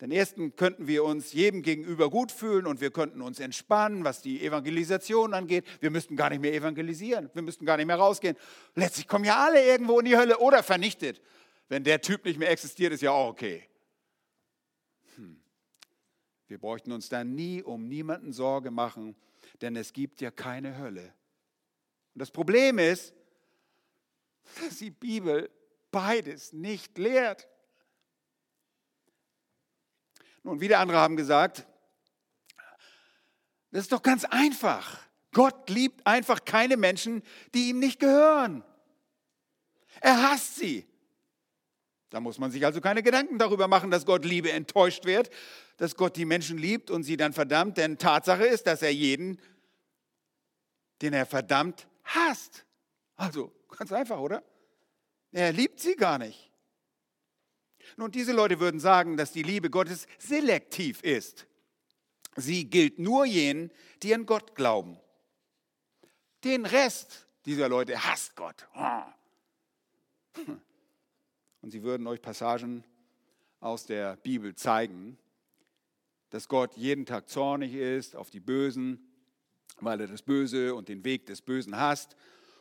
Den 0.00 0.10
ersten 0.10 0.56
könnten 0.56 0.88
wir 0.88 1.04
uns 1.04 1.32
jedem 1.32 1.62
gegenüber 1.62 2.10
gut 2.10 2.32
fühlen 2.32 2.66
und 2.66 2.80
wir 2.80 2.90
könnten 2.90 3.20
uns 3.20 3.38
entspannen, 3.38 4.02
was 4.02 4.22
die 4.22 4.44
Evangelisation 4.44 5.34
angeht. 5.34 5.64
Wir 5.80 5.90
müssten 5.90 6.16
gar 6.16 6.30
nicht 6.30 6.40
mehr 6.40 6.52
evangelisieren, 6.52 7.30
wir 7.32 7.42
müssten 7.42 7.64
gar 7.64 7.76
nicht 7.76 7.86
mehr 7.86 7.96
rausgehen. 7.96 8.36
Letztlich 8.74 9.06
kommen 9.06 9.24
ja 9.24 9.44
alle 9.44 9.64
irgendwo 9.64 10.00
in 10.00 10.06
die 10.06 10.16
Hölle 10.16 10.38
oder 10.38 10.62
vernichtet. 10.64 11.22
Wenn 11.68 11.84
der 11.84 12.00
Typ 12.00 12.24
nicht 12.24 12.38
mehr 12.38 12.50
existiert, 12.50 12.92
ist 12.92 13.02
ja 13.02 13.12
auch 13.12 13.28
okay. 13.28 13.62
Hm. 15.14 15.40
Wir 16.48 16.58
bräuchten 16.58 16.90
uns 16.90 17.08
da 17.08 17.22
nie 17.22 17.62
um 17.62 17.86
niemanden 17.86 18.32
Sorge 18.32 18.70
machen, 18.70 19.14
denn 19.62 19.76
es 19.76 19.92
gibt 19.92 20.20
ja 20.20 20.30
keine 20.30 20.76
Hölle. 20.76 21.14
Und 22.14 22.18
das 22.20 22.32
Problem 22.32 22.78
ist, 22.78 23.14
dass 24.60 24.78
die 24.78 24.90
Bibel 24.90 25.50
beides 25.92 26.52
nicht 26.52 26.98
lehrt. 26.98 27.48
Nun, 30.44 30.60
wieder 30.60 30.78
andere 30.78 30.98
haben 30.98 31.16
gesagt, 31.16 31.66
das 33.70 33.82
ist 33.82 33.92
doch 33.92 34.02
ganz 34.02 34.24
einfach. 34.24 35.00
Gott 35.32 35.68
liebt 35.68 36.06
einfach 36.06 36.44
keine 36.44 36.76
Menschen, 36.76 37.22
die 37.54 37.70
ihm 37.70 37.80
nicht 37.80 37.98
gehören. 37.98 38.62
Er 40.00 40.30
hasst 40.30 40.56
sie. 40.56 40.86
Da 42.10 42.20
muss 42.20 42.38
man 42.38 42.52
sich 42.52 42.64
also 42.64 42.80
keine 42.80 43.02
Gedanken 43.02 43.38
darüber 43.38 43.66
machen, 43.66 43.90
dass 43.90 44.06
Gott 44.06 44.24
Liebe 44.24 44.52
enttäuscht 44.52 45.04
wird, 45.04 45.30
dass 45.78 45.96
Gott 45.96 46.16
die 46.16 46.26
Menschen 46.26 46.58
liebt 46.58 46.90
und 46.90 47.02
sie 47.02 47.16
dann 47.16 47.32
verdammt. 47.32 47.76
Denn 47.76 47.98
Tatsache 47.98 48.44
ist, 48.44 48.68
dass 48.68 48.82
er 48.82 48.92
jeden, 48.92 49.40
den 51.02 51.12
er 51.12 51.26
verdammt, 51.26 51.88
hasst. 52.04 52.64
Also 53.16 53.50
ganz 53.76 53.90
einfach, 53.92 54.20
oder? 54.20 54.44
Er 55.32 55.52
liebt 55.52 55.80
sie 55.80 55.96
gar 55.96 56.18
nicht. 56.18 56.53
Nun, 57.96 58.10
diese 58.10 58.32
Leute 58.32 58.60
würden 58.60 58.80
sagen, 58.80 59.16
dass 59.16 59.32
die 59.32 59.42
Liebe 59.42 59.70
Gottes 59.70 60.06
selektiv 60.18 61.02
ist. 61.02 61.46
Sie 62.36 62.64
gilt 62.64 62.98
nur 62.98 63.24
jenen, 63.24 63.70
die 64.02 64.14
an 64.14 64.26
Gott 64.26 64.54
glauben. 64.54 64.98
Den 66.42 66.66
Rest 66.66 67.26
dieser 67.46 67.68
Leute 67.68 68.04
hasst 68.04 68.34
Gott. 68.34 68.66
Und 71.62 71.70
sie 71.70 71.82
würden 71.82 72.06
euch 72.06 72.20
Passagen 72.20 72.84
aus 73.60 73.86
der 73.86 74.16
Bibel 74.16 74.54
zeigen, 74.54 75.16
dass 76.30 76.48
Gott 76.48 76.76
jeden 76.76 77.06
Tag 77.06 77.28
zornig 77.28 77.74
ist 77.74 78.16
auf 78.16 78.30
die 78.30 78.40
Bösen, 78.40 79.08
weil 79.80 80.00
er 80.00 80.08
das 80.08 80.22
Böse 80.22 80.74
und 80.74 80.88
den 80.88 81.04
Weg 81.04 81.26
des 81.26 81.40
Bösen 81.40 81.76
hasst 81.76 82.16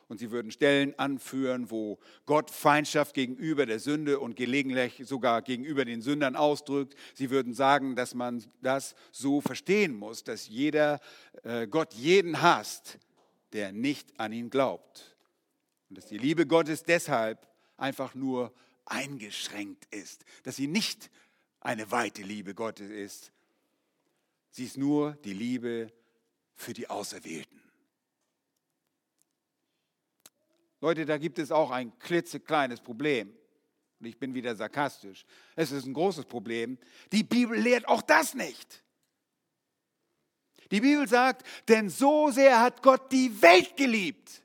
und 0.08 0.20
sie 0.20 0.32
würden 0.32 0.52
Stellen 0.52 0.98
anführen, 0.98 1.72
wo 1.72 2.00
Gott 2.26 2.52
Feindschaft 2.52 3.14
gegenüber 3.14 3.66
der 3.66 3.80
Sünde 3.80 4.20
und 4.20 4.36
gelegentlich 4.36 5.02
sogar 5.06 5.42
gegenüber 5.42 5.86
den 5.86 6.02
Sündern 6.02 6.36
ausdrückt. 6.36 6.96
Sie 7.14 7.30
würden 7.30 7.54
sagen, 7.54 7.96
dass 7.96 8.14
man 8.14 8.44
das 8.62 8.96
so 9.12 9.42
verstehen 9.42 9.96
muss, 9.96 10.24
dass 10.24 10.48
jeder 10.48 11.00
äh, 11.44 11.68
Gott 11.68 11.94
jeden 11.94 12.42
hasst, 12.42 13.00
der 13.54 13.72
nicht 13.72 14.20
an 14.20 14.34
ihn 14.34 14.50
glaubt. 14.50 15.16
Und 15.90 15.98
dass 15.98 16.08
die 16.08 16.18
Liebe 16.18 16.46
Gottes 16.46 16.84
deshalb 16.84 17.48
einfach 17.78 18.16
nur 18.16 18.54
eingeschränkt 18.86 19.86
ist, 19.94 20.26
dass 20.44 20.56
sie 20.56 20.68
nicht 20.68 21.10
eine 21.60 21.92
weite 21.92 22.22
Liebe 22.22 22.54
Gottes 22.54 22.90
ist. 22.90 23.32
Sie 24.52 24.66
ist 24.66 24.78
nur 24.78 25.14
die 25.24 25.34
Liebe 25.34 25.92
für 26.56 26.74
die 26.74 26.90
Auserwählten. 26.90 27.63
Leute, 30.84 31.06
da 31.06 31.18
gibt 31.18 31.40
es 31.40 31.50
auch 31.50 31.72
ein 31.72 31.98
klitzekleines 31.98 32.82
Problem. 32.82 33.34
Und 34.02 34.06
ich 34.06 34.20
bin 34.20 34.34
wieder 34.34 34.54
sarkastisch. 34.54 35.26
Es 35.56 35.72
ist 35.72 35.86
ein 35.86 35.94
großes 35.94 36.26
Problem. 36.26 36.78
Die 37.14 37.24
Bibel 37.24 37.58
lehrt 37.58 37.88
auch 37.88 38.02
das 38.02 38.34
nicht. 38.34 38.84
Die 40.72 40.82
Bibel 40.82 41.08
sagt, 41.08 41.48
denn 41.70 41.90
so 41.90 42.32
sehr 42.32 42.60
hat 42.60 42.84
Gott 42.84 43.10
die 43.14 43.42
Welt 43.42 43.78
geliebt. 43.78 44.44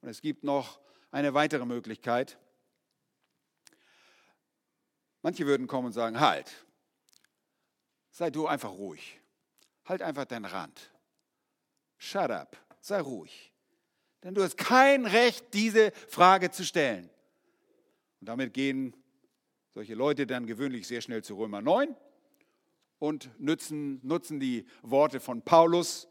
Und 0.00 0.08
es 0.08 0.22
gibt 0.22 0.42
noch 0.42 0.80
eine 1.10 1.34
weitere 1.34 1.66
Möglichkeit. 1.66 2.38
Manche 5.20 5.44
würden 5.44 5.66
kommen 5.66 5.88
und 5.88 5.92
sagen, 5.92 6.18
halt, 6.18 6.50
sei 8.10 8.30
du 8.30 8.46
einfach 8.46 8.70
ruhig. 8.70 9.20
Halt 9.84 10.00
einfach 10.00 10.24
deinen 10.24 10.46
Rand. 10.46 10.90
Shut 11.98 12.30
up, 12.30 12.56
sei 12.80 13.02
ruhig. 13.02 13.53
Denn 14.24 14.34
du 14.34 14.42
hast 14.42 14.56
kein 14.56 15.04
Recht, 15.04 15.52
diese 15.52 15.92
Frage 16.08 16.50
zu 16.50 16.64
stellen. 16.64 17.10
Und 18.20 18.28
damit 18.28 18.54
gehen 18.54 18.96
solche 19.74 19.94
Leute 19.94 20.26
dann 20.26 20.46
gewöhnlich 20.46 20.86
sehr 20.86 21.02
schnell 21.02 21.22
zu 21.22 21.36
Römer 21.36 21.60
9 21.60 21.94
und 22.98 23.30
nutzen, 23.38 24.00
nutzen 24.02 24.40
die 24.40 24.64
Worte 24.82 25.20
von 25.20 25.42
Paulus, 25.42 26.08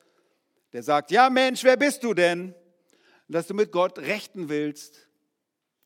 der 0.74 0.84
sagt, 0.84 1.10
ja 1.10 1.32
Mensch, 1.32 1.64
wer 1.64 1.76
bist 1.76 2.04
du 2.04 2.14
denn, 2.14 2.54
dass 3.28 3.48
du 3.48 3.56
mit 3.56 3.72
Gott 3.72 3.98
rechten 3.98 4.48
willst? 4.48 5.10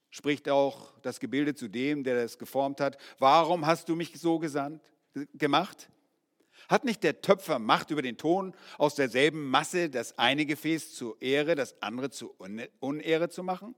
Spricht 0.10 0.50
auch 0.50 1.00
das 1.00 1.22
Gebilde 1.22 1.55
zu 1.55 1.69
dem, 1.69 2.03
der 2.03 2.24
das 2.24 2.38
geformt 2.38 2.81
hat. 2.81 2.98
Warum 3.19 3.65
hast 3.65 3.88
du 3.88 3.96
mich 3.96 4.19
so 4.19 4.38
gesandt, 4.38 4.84
gemacht? 5.34 5.89
Hat 6.67 6.83
nicht 6.83 7.03
der 7.03 7.21
Töpfer 7.21 7.59
Macht 7.59 7.91
über 7.91 8.01
den 8.01 8.17
Ton, 8.17 8.53
aus 8.77 8.95
derselben 8.95 9.50
Masse 9.50 9.89
das 9.89 10.17
eine 10.17 10.45
Gefäß 10.45 10.93
zur 10.93 11.21
Ehre, 11.21 11.55
das 11.55 11.81
andere 11.81 12.09
zur 12.09 12.36
Unehre 12.79 13.29
zu 13.29 13.43
machen? 13.43 13.75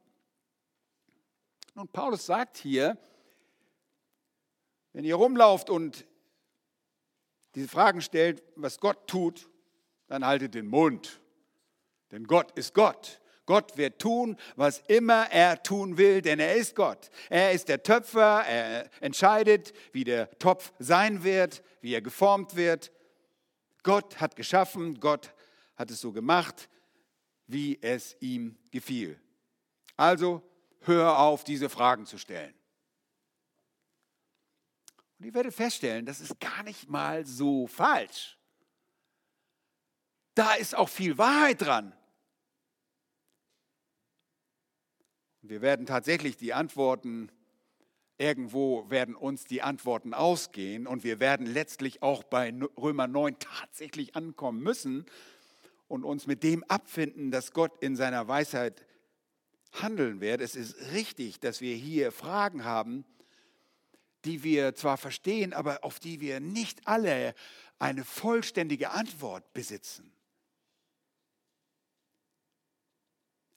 Und 1.75 1.93
Paulus 1.93 2.25
sagt 2.25 2.58
hier, 2.58 2.98
Wenn 4.91 5.05
ihr 5.05 5.15
rumlauft 5.15 5.69
und 5.69 6.05
diese 7.55 7.67
Fragen 7.67 8.01
stellt, 8.01 8.43
was 8.55 8.79
Gott 8.79 9.08
tut, 9.08 9.50
dann 10.08 10.25
haltet 10.25 10.55
den 10.55 10.67
Mund. 10.67 11.22
Denn 12.12 12.25
Gott 12.25 12.51
ist 12.58 12.74
Gott. 12.74 13.22
Gott 13.50 13.77
wird 13.77 13.98
tun, 13.98 14.38
was 14.58 14.84
immer 14.88 15.32
er 15.32 15.63
tun 15.63 15.98
will, 15.98 16.22
denn 16.22 16.39
er 16.39 16.56
ist 16.56 16.75
Gott. 16.75 17.10
Er 17.32 17.51
ist 17.51 17.68
der 17.68 17.82
Töpfer, 17.82 18.46
er 18.46 18.88
entscheidet, 19.01 19.74
wie 19.91 20.03
der 20.03 20.29
Topf 20.38 20.72
sein 20.77 21.24
wird, 21.24 21.63
wie 21.82 21.96
er 21.96 22.03
geformt 22.03 22.56
wird. 22.56 22.91
Gott 23.82 24.22
hat 24.22 24.36
geschaffen, 24.36 25.00
Gott 25.00 25.34
hat 25.75 25.89
es 25.89 26.00
so 26.00 26.12
gemacht, 26.12 26.70
wie 27.48 27.82
es 27.82 28.15
ihm 28.20 28.56
gefiel. 28.70 29.20
Also 29.98 30.44
hör 30.82 31.18
auf, 31.18 31.44
diese 31.44 31.70
Fragen 31.70 32.06
zu 32.06 32.20
stellen. 32.20 32.53
Und 35.18 35.25
ihr 35.25 35.34
werdet 35.34 35.56
feststellen, 35.56 36.06
das 36.06 36.22
ist 36.22 36.39
gar 36.39 36.62
nicht 36.62 36.88
mal 36.88 37.25
so 37.25 37.65
falsch. 37.65 38.38
Da 40.36 40.53
ist 40.53 40.77
auch 40.77 40.89
viel 40.89 41.18
Wahrheit 41.18 41.62
dran. 41.63 41.96
Wir 45.50 45.63
werden 45.63 45.88
tatsächlich 45.88 46.38
die 46.38 46.53
Antworten, 46.53 47.32
irgendwo 48.20 48.88
werden 48.91 49.15
uns 49.15 49.46
die 49.46 49.63
Antworten 49.63 50.13
ausgehen 50.13 50.86
und 50.86 51.03
wir 51.03 51.20
werden 51.20 51.48
letztlich 51.48 52.03
auch 52.03 52.22
bei 52.24 52.53
Römer 52.77 53.08
9 53.08 53.39
tatsächlich 53.39 54.15
ankommen 54.15 54.62
müssen 54.62 55.08
und 55.88 56.03
uns 56.03 56.27
mit 56.27 56.44
dem 56.44 56.63
abfinden, 56.65 57.32
dass 57.32 57.51
Gott 57.51 57.82
in 57.82 57.96
seiner 57.96 58.27
Weisheit 58.27 58.86
handeln 59.72 60.22
wird. 60.22 60.39
Es 60.41 60.56
ist 60.56 60.75
richtig, 60.94 61.39
dass 61.39 61.62
wir 61.62 61.75
hier 61.75 62.12
Fragen 62.12 62.63
haben, 62.63 63.03
die 64.25 64.44
wir 64.44 64.75
zwar 64.75 64.98
verstehen, 64.98 65.53
aber 65.53 65.84
auf 65.84 66.00
die 66.00 66.20
wir 66.20 66.41
nicht 66.41 66.88
alle 66.88 67.34
eine 67.79 68.06
vollständige 68.06 68.91
Antwort 68.91 69.51
besitzen. 69.53 70.13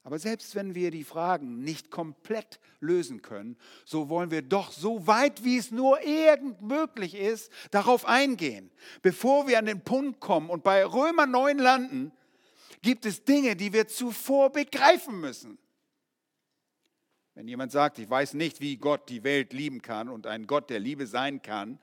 Aber 0.05 0.19
selbst 0.19 0.55
wenn 0.57 0.75
wir 0.75 0.91
die 0.91 1.05
Fragen 1.05 1.63
nicht 1.63 1.91
komplett 1.91 2.59
lösen 2.81 3.23
können, 3.23 3.57
so 3.85 4.09
wollen 4.09 4.33
wir 4.33 4.43
doch 4.43 4.73
so 4.73 5.07
weit, 5.07 5.45
wie 5.45 5.57
es 5.57 5.71
nur 5.71 6.03
irgend 6.03 6.61
möglich 6.61 7.15
ist, 7.15 7.53
darauf 7.71 8.05
eingehen. 8.05 8.71
Bevor 9.03 9.47
wir 9.47 9.59
an 9.59 9.67
den 9.67 9.83
Punkt 9.83 10.19
kommen 10.19 10.51
und 10.51 10.65
bei 10.65 10.85
Römer 10.85 11.27
9 11.27 11.59
landen, 11.59 12.13
gibt 12.83 13.07
es 13.07 13.25
Dinge, 13.25 13.55
die 13.55 13.73
wir 13.73 13.87
zuvor 13.87 14.51
begreifen 14.51 15.21
müssen. 15.21 15.59
Wenn 17.35 17.47
jemand 17.47 17.71
sagt, 17.73 17.99
ich 17.99 18.11
weiß 18.11 18.35
nicht, 18.35 18.61
wie 18.61 18.77
Gott 18.77 19.09
die 19.09 19.23
Welt 19.23 19.53
lieben 19.53 19.81
kann 19.81 20.09
und 20.09 20.27
ein 20.27 20.47
Gott 20.47 20.69
der 20.69 20.81
Liebe 20.81 21.07
sein 21.07 21.41
kann 21.41 21.79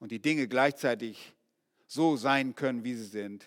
und 0.00 0.10
die 0.10 0.20
Dinge 0.20 0.48
gleichzeitig 0.48 1.34
so 1.86 2.16
sein 2.16 2.54
können, 2.54 2.82
wie 2.82 2.94
sie 2.94 3.04
sind, 3.04 3.46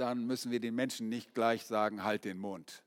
dann 0.00 0.26
müssen 0.26 0.50
wir 0.50 0.60
den 0.60 0.74
Menschen 0.74 1.08
nicht 1.08 1.34
gleich 1.34 1.64
sagen, 1.64 2.04
halt 2.04 2.24
den 2.24 2.38
Mund. 2.38 2.82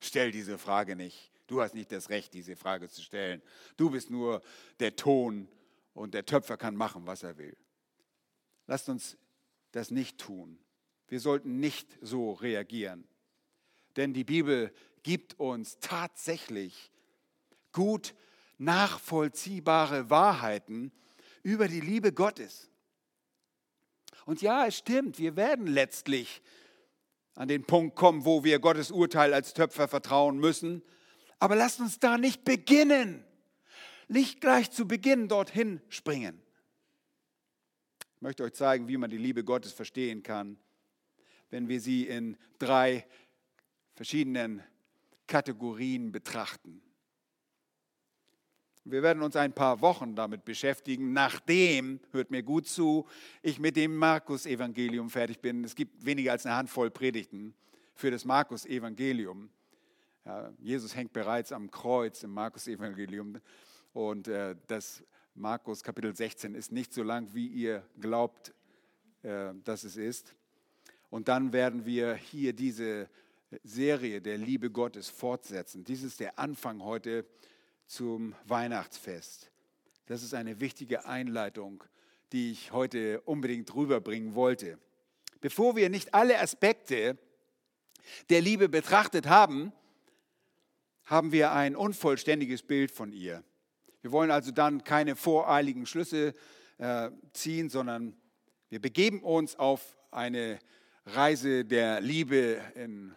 Stell 0.00 0.30
diese 0.30 0.58
Frage 0.58 0.96
nicht. 0.96 1.32
Du 1.46 1.60
hast 1.60 1.74
nicht 1.74 1.92
das 1.92 2.10
Recht, 2.10 2.34
diese 2.34 2.56
Frage 2.56 2.88
zu 2.88 3.02
stellen. 3.02 3.42
Du 3.76 3.90
bist 3.90 4.10
nur 4.10 4.42
der 4.80 4.96
Ton 4.96 5.48
und 5.92 6.14
der 6.14 6.26
Töpfer 6.26 6.56
kann 6.56 6.76
machen, 6.76 7.06
was 7.06 7.22
er 7.22 7.38
will. 7.38 7.56
Lasst 8.66 8.88
uns 8.88 9.16
das 9.72 9.90
nicht 9.90 10.18
tun. 10.18 10.58
Wir 11.08 11.20
sollten 11.20 11.60
nicht 11.60 11.98
so 12.00 12.32
reagieren. 12.32 13.06
Denn 13.96 14.12
die 14.12 14.24
Bibel 14.24 14.72
gibt 15.02 15.38
uns 15.38 15.78
tatsächlich 15.80 16.90
gut 17.72 18.14
nachvollziehbare 18.58 20.10
Wahrheiten 20.10 20.92
über 21.42 21.68
die 21.68 21.80
Liebe 21.80 22.12
Gottes. 22.12 22.70
Und 24.26 24.42
ja, 24.42 24.66
es 24.66 24.76
stimmt, 24.76 25.18
wir 25.18 25.36
werden 25.36 25.66
letztlich 25.66 26.42
an 27.34 27.48
den 27.48 27.64
Punkt 27.64 27.96
kommen, 27.96 28.24
wo 28.24 28.44
wir 28.44 28.58
Gottes 28.58 28.90
Urteil 28.90 29.34
als 29.34 29.54
Töpfer 29.54 29.88
vertrauen 29.88 30.38
müssen. 30.38 30.82
Aber 31.38 31.56
lasst 31.56 31.80
uns 31.80 31.98
da 31.98 32.16
nicht 32.16 32.44
beginnen. 32.44 33.24
Nicht 34.08 34.40
gleich 34.40 34.70
zu 34.70 34.86
Beginn 34.86 35.28
dorthin 35.28 35.80
springen. 35.88 36.40
Ich 38.16 38.22
möchte 38.22 38.44
euch 38.44 38.54
zeigen, 38.54 38.88
wie 38.88 38.96
man 38.96 39.10
die 39.10 39.18
Liebe 39.18 39.44
Gottes 39.44 39.72
verstehen 39.72 40.22
kann, 40.22 40.58
wenn 41.50 41.68
wir 41.68 41.80
sie 41.80 42.06
in 42.06 42.36
drei 42.58 43.06
verschiedenen 43.94 44.62
Kategorien 45.26 46.12
betrachten. 46.12 46.82
Wir 48.86 49.02
werden 49.02 49.22
uns 49.22 49.34
ein 49.34 49.54
paar 49.54 49.80
Wochen 49.80 50.14
damit 50.14 50.44
beschäftigen, 50.44 51.14
nachdem, 51.14 52.00
hört 52.12 52.30
mir 52.30 52.42
gut 52.42 52.68
zu, 52.68 53.06
ich 53.40 53.58
mit 53.58 53.76
dem 53.76 53.96
Markus-Evangelium 53.96 55.08
fertig 55.08 55.40
bin. 55.40 55.64
Es 55.64 55.74
gibt 55.74 56.04
weniger 56.04 56.32
als 56.32 56.44
eine 56.44 56.56
Handvoll 56.56 56.90
Predigten 56.90 57.54
für 57.94 58.10
das 58.10 58.26
Markus-Evangelium. 58.26 59.48
Ja, 60.26 60.52
Jesus 60.58 60.94
hängt 60.94 61.14
bereits 61.14 61.50
am 61.50 61.70
Kreuz 61.70 62.24
im 62.24 62.32
Markus-Evangelium 62.32 63.40
und 63.94 64.28
äh, 64.28 64.54
das 64.66 65.02
Markus 65.34 65.82
Kapitel 65.82 66.14
16 66.14 66.54
ist 66.54 66.70
nicht 66.70 66.92
so 66.92 67.02
lang, 67.02 67.28
wie 67.32 67.46
ihr 67.46 67.88
glaubt, 67.98 68.52
äh, 69.22 69.54
dass 69.64 69.84
es 69.84 69.96
ist. 69.96 70.34
Und 71.08 71.28
dann 71.28 71.54
werden 71.54 71.86
wir 71.86 72.16
hier 72.16 72.52
diese 72.52 73.08
Serie 73.62 74.20
der 74.20 74.36
Liebe 74.36 74.70
Gottes 74.70 75.08
fortsetzen. 75.08 75.84
Dies 75.84 76.02
ist 76.02 76.20
der 76.20 76.38
Anfang 76.38 76.82
heute 76.82 77.24
zum 77.86 78.34
Weihnachtsfest. 78.44 79.50
Das 80.06 80.22
ist 80.22 80.34
eine 80.34 80.60
wichtige 80.60 81.06
Einleitung, 81.06 81.82
die 82.32 82.50
ich 82.50 82.72
heute 82.72 83.20
unbedingt 83.22 83.74
rüberbringen 83.74 84.34
wollte. 84.34 84.78
Bevor 85.40 85.76
wir 85.76 85.90
nicht 85.90 86.14
alle 86.14 86.40
Aspekte 86.40 87.18
der 88.30 88.40
Liebe 88.40 88.68
betrachtet 88.68 89.26
haben, 89.26 89.72
haben 91.04 91.32
wir 91.32 91.52
ein 91.52 91.76
unvollständiges 91.76 92.62
Bild 92.62 92.90
von 92.90 93.12
ihr. 93.12 93.44
Wir 94.02 94.12
wollen 94.12 94.30
also 94.30 94.50
dann 94.50 94.84
keine 94.84 95.16
voreiligen 95.16 95.86
Schlüsse 95.86 96.34
äh, 96.78 97.10
ziehen, 97.32 97.70
sondern 97.70 98.16
wir 98.68 98.80
begeben 98.80 99.22
uns 99.22 99.56
auf 99.56 99.96
eine 100.10 100.58
Reise 101.06 101.64
der 101.64 102.00
Liebe 102.00 102.60
in 102.74 103.14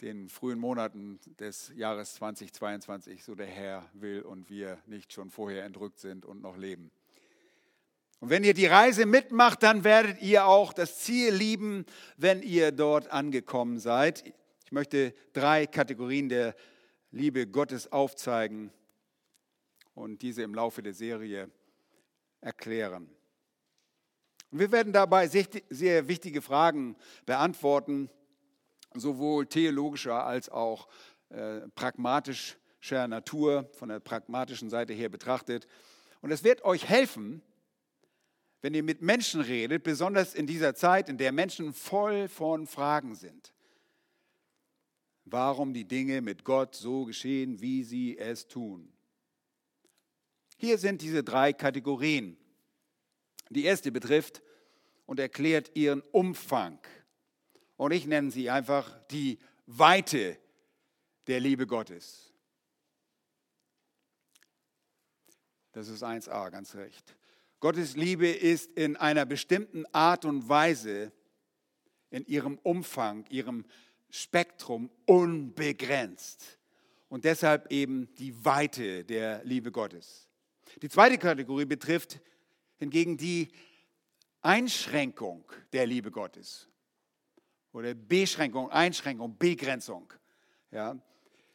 den 0.00 0.28
frühen 0.28 0.58
Monaten 0.58 1.18
des 1.38 1.72
Jahres 1.74 2.14
2022, 2.14 3.24
so 3.24 3.34
der 3.34 3.46
Herr 3.46 3.88
will 3.94 4.22
und 4.22 4.50
wir 4.50 4.78
nicht 4.86 5.12
schon 5.12 5.30
vorher 5.30 5.64
entrückt 5.64 5.98
sind 5.98 6.26
und 6.26 6.42
noch 6.42 6.56
leben. 6.56 6.90
Und 8.20 8.30
wenn 8.30 8.44
ihr 8.44 8.54
die 8.54 8.66
Reise 8.66 9.06
mitmacht, 9.06 9.62
dann 9.62 9.84
werdet 9.84 10.20
ihr 10.22 10.46
auch 10.46 10.72
das 10.72 10.98
Ziel 11.00 11.32
lieben, 11.34 11.84
wenn 12.16 12.42
ihr 12.42 12.72
dort 12.72 13.10
angekommen 13.10 13.78
seid. 13.78 14.24
Ich 14.64 14.72
möchte 14.72 15.14
drei 15.32 15.66
Kategorien 15.66 16.28
der 16.28 16.54
Liebe 17.10 17.46
Gottes 17.46 17.92
aufzeigen 17.92 18.72
und 19.94 20.22
diese 20.22 20.42
im 20.42 20.54
Laufe 20.54 20.82
der 20.82 20.94
Serie 20.94 21.50
erklären. 22.40 23.08
Und 24.50 24.60
wir 24.60 24.72
werden 24.72 24.92
dabei 24.92 25.28
sehr 25.28 26.08
wichtige 26.08 26.42
Fragen 26.42 26.96
beantworten 27.24 28.10
sowohl 29.00 29.46
theologischer 29.46 30.24
als 30.24 30.48
auch 30.48 30.88
äh, 31.30 31.60
pragmatischer 31.74 33.08
Natur, 33.08 33.68
von 33.72 33.88
der 33.88 34.00
pragmatischen 34.00 34.70
Seite 34.70 34.92
her 34.92 35.08
betrachtet. 35.08 35.66
Und 36.20 36.30
es 36.30 36.44
wird 36.44 36.64
euch 36.64 36.88
helfen, 36.88 37.42
wenn 38.62 38.74
ihr 38.74 38.82
mit 38.82 39.02
Menschen 39.02 39.40
redet, 39.40 39.82
besonders 39.82 40.34
in 40.34 40.46
dieser 40.46 40.74
Zeit, 40.74 41.08
in 41.08 41.18
der 41.18 41.32
Menschen 41.32 41.72
voll 41.72 42.28
von 42.28 42.66
Fragen 42.66 43.14
sind. 43.14 43.52
Warum 45.24 45.74
die 45.74 45.86
Dinge 45.86 46.20
mit 46.20 46.44
Gott 46.44 46.74
so 46.74 47.04
geschehen, 47.04 47.60
wie 47.60 47.82
sie 47.82 48.16
es 48.18 48.48
tun. 48.48 48.92
Hier 50.56 50.78
sind 50.78 51.02
diese 51.02 51.22
drei 51.22 51.52
Kategorien. 51.52 52.36
Die 53.50 53.64
erste 53.64 53.92
betrifft 53.92 54.42
und 55.04 55.20
erklärt 55.20 55.72
ihren 55.74 56.00
Umfang 56.12 56.78
und 57.76 57.92
ich 57.92 58.06
nenne 58.06 58.30
sie 58.30 58.50
einfach 58.50 58.98
die 59.08 59.38
Weite 59.66 60.38
der 61.26 61.40
Liebe 61.40 61.66
Gottes. 61.66 62.32
Das 65.72 65.88
ist 65.88 66.02
1a, 66.02 66.50
ganz 66.50 66.74
recht. 66.74 67.16
Gottes 67.60 67.96
Liebe 67.96 68.28
ist 68.28 68.72
in 68.72 68.96
einer 68.96 69.26
bestimmten 69.26 69.84
Art 69.92 70.24
und 70.24 70.48
Weise, 70.48 71.12
in 72.10 72.24
ihrem 72.26 72.58
Umfang, 72.58 73.26
ihrem 73.28 73.64
Spektrum 74.08 74.90
unbegrenzt. 75.04 76.58
Und 77.08 77.24
deshalb 77.24 77.70
eben 77.70 78.14
die 78.14 78.44
Weite 78.44 79.04
der 79.04 79.44
Liebe 79.44 79.70
Gottes. 79.70 80.28
Die 80.80 80.88
zweite 80.88 81.18
Kategorie 81.18 81.64
betrifft 81.64 82.20
hingegen 82.78 83.16
die 83.16 83.48
Einschränkung 84.40 85.44
der 85.72 85.86
Liebe 85.86 86.10
Gottes 86.10 86.68
oder 87.76 87.94
Beschränkung, 87.94 88.70
Einschränkung, 88.70 89.36
Begrenzung. 89.36 90.10
Ja. 90.70 90.98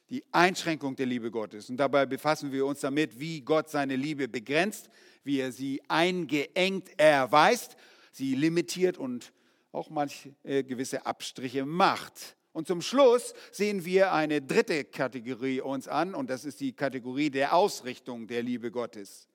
die 0.09 0.23
Einschränkung 0.31 0.95
der 0.95 1.05
Liebe 1.05 1.31
Gottes. 1.31 1.69
Und 1.69 1.77
dabei 1.77 2.05
befassen 2.05 2.51
wir 2.51 2.65
uns 2.65 2.81
damit, 2.81 3.19
wie 3.19 3.41
Gott 3.41 3.69
seine 3.69 3.95
Liebe 3.95 4.27
begrenzt, 4.27 4.89
wie 5.23 5.39
er 5.39 5.51
sie 5.51 5.81
eingeengt 5.87 6.89
erweist, 6.97 7.75
sie 8.11 8.35
limitiert 8.35 8.97
und 8.97 9.33
auch 9.71 9.89
manche 9.89 10.33
äh, 10.43 10.63
gewisse 10.63 11.05
Abstriche 11.05 11.65
macht. 11.65 12.35
Und 12.51 12.67
zum 12.67 12.81
Schluss 12.81 13.33
sehen 13.51 13.85
wir 13.85 14.11
eine 14.11 14.41
dritte 14.41 14.83
Kategorie 14.83 15.61
uns 15.61 15.87
an, 15.87 16.13
und 16.13 16.29
das 16.29 16.45
ist 16.45 16.59
die 16.59 16.73
Kategorie 16.73 17.29
der 17.29 17.55
Ausrichtung 17.55 18.27
der 18.27 18.43
Liebe 18.43 18.69
Gottes. 18.69 19.27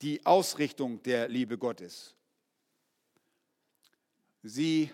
Die 0.00 0.24
Ausrichtung 0.24 1.02
der 1.02 1.28
Liebe 1.28 1.58
Gottes. 1.58 2.14
Sie 4.42 4.90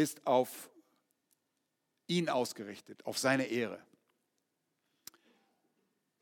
ist 0.00 0.26
auf 0.26 0.70
ihn 2.06 2.28
ausgerichtet, 2.28 3.04
auf 3.04 3.18
seine 3.18 3.44
Ehre. 3.44 3.78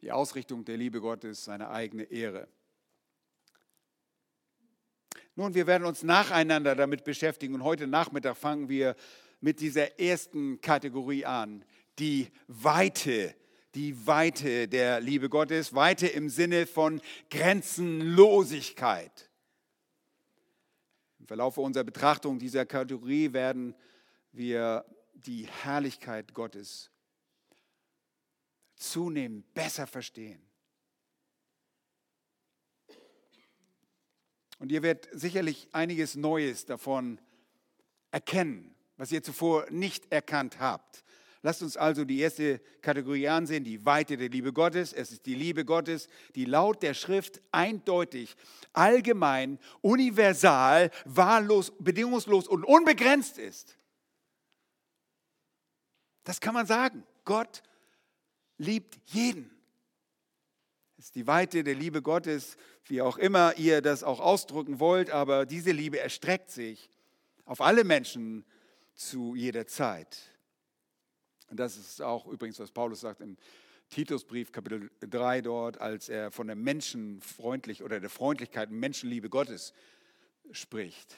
Die 0.02 0.12
Ausrichtung 0.12 0.64
der 0.64 0.76
Liebe 0.76 1.00
Gottes, 1.00 1.44
seine 1.44 1.70
eigene 1.70 2.04
Ehre. 2.04 2.48
Nun, 5.34 5.54
wir 5.54 5.66
werden 5.68 5.86
uns 5.86 6.02
nacheinander 6.02 6.74
damit 6.74 7.04
beschäftigen 7.04 7.54
und 7.54 7.62
heute 7.62 7.86
Nachmittag 7.86 8.36
fangen 8.36 8.68
wir 8.68 8.96
mit 9.40 9.60
dieser 9.60 10.00
ersten 10.00 10.60
Kategorie 10.60 11.24
an, 11.24 11.64
die 12.00 12.28
Weite, 12.48 13.34
die 13.74 14.06
Weite 14.06 14.66
der 14.66 15.00
Liebe 15.00 15.28
Gottes, 15.28 15.74
Weite 15.74 16.08
im 16.08 16.28
Sinne 16.28 16.66
von 16.66 17.00
Grenzenlosigkeit. 17.30 19.30
Verlauf 21.28 21.58
unserer 21.58 21.84
Betrachtung 21.84 22.38
dieser 22.38 22.64
Kategorie 22.64 23.34
werden 23.34 23.74
wir 24.32 24.86
die 25.12 25.46
Herrlichkeit 25.46 26.32
Gottes 26.32 26.90
zunehmend 28.76 29.52
besser 29.52 29.86
verstehen. 29.86 30.40
Und 34.58 34.72
ihr 34.72 34.82
werdet 34.82 35.10
sicherlich 35.12 35.68
einiges 35.72 36.14
Neues 36.14 36.64
davon 36.64 37.20
erkennen, 38.10 38.74
was 38.96 39.12
ihr 39.12 39.22
zuvor 39.22 39.66
nicht 39.70 40.10
erkannt 40.10 40.58
habt. 40.58 41.04
Lasst 41.42 41.62
uns 41.62 41.76
also 41.76 42.04
die 42.04 42.18
erste 42.18 42.60
Kategorie 42.80 43.28
ansehen, 43.28 43.62
die 43.62 43.84
Weite 43.86 44.16
der 44.16 44.28
Liebe 44.28 44.52
Gottes. 44.52 44.92
Es 44.92 45.12
ist 45.12 45.26
die 45.26 45.36
Liebe 45.36 45.64
Gottes, 45.64 46.08
die 46.34 46.44
laut 46.44 46.82
der 46.82 46.94
Schrift 46.94 47.40
eindeutig, 47.52 48.34
allgemein, 48.72 49.58
universal, 49.80 50.90
wahllos, 51.04 51.72
bedingungslos 51.78 52.48
und 52.48 52.64
unbegrenzt 52.64 53.38
ist. 53.38 53.78
Das 56.24 56.40
kann 56.40 56.54
man 56.54 56.66
sagen. 56.66 57.04
Gott 57.24 57.62
liebt 58.56 58.98
jeden. 59.06 59.50
Es 60.98 61.06
ist 61.06 61.14
die 61.14 61.28
Weite 61.28 61.62
der 61.62 61.76
Liebe 61.76 62.02
Gottes, 62.02 62.56
wie 62.84 63.00
auch 63.00 63.16
immer 63.16 63.56
ihr 63.56 63.80
das 63.80 64.02
auch 64.02 64.18
ausdrücken 64.18 64.80
wollt, 64.80 65.10
aber 65.10 65.46
diese 65.46 65.70
Liebe 65.70 66.00
erstreckt 66.00 66.50
sich 66.50 66.90
auf 67.44 67.60
alle 67.60 67.84
Menschen 67.84 68.44
zu 68.94 69.36
jeder 69.36 69.68
Zeit. 69.68 70.18
Und 71.48 71.58
das 71.58 71.76
ist 71.76 72.02
auch 72.02 72.26
übrigens, 72.26 72.58
was 72.58 72.70
Paulus 72.70 73.00
sagt 73.00 73.20
im 73.20 73.36
Titusbrief, 73.90 74.52
Kapitel 74.52 74.90
3 75.00 75.40
dort, 75.40 75.80
als 75.80 76.08
er 76.08 76.30
von 76.30 76.46
der 76.46 76.56
Menschenfreundlich 76.56 77.82
oder 77.82 78.00
der 78.00 78.10
Freundlichkeit 78.10 78.70
und 78.70 78.78
Menschenliebe 78.78 79.30
Gottes 79.30 79.72
spricht. 80.52 81.16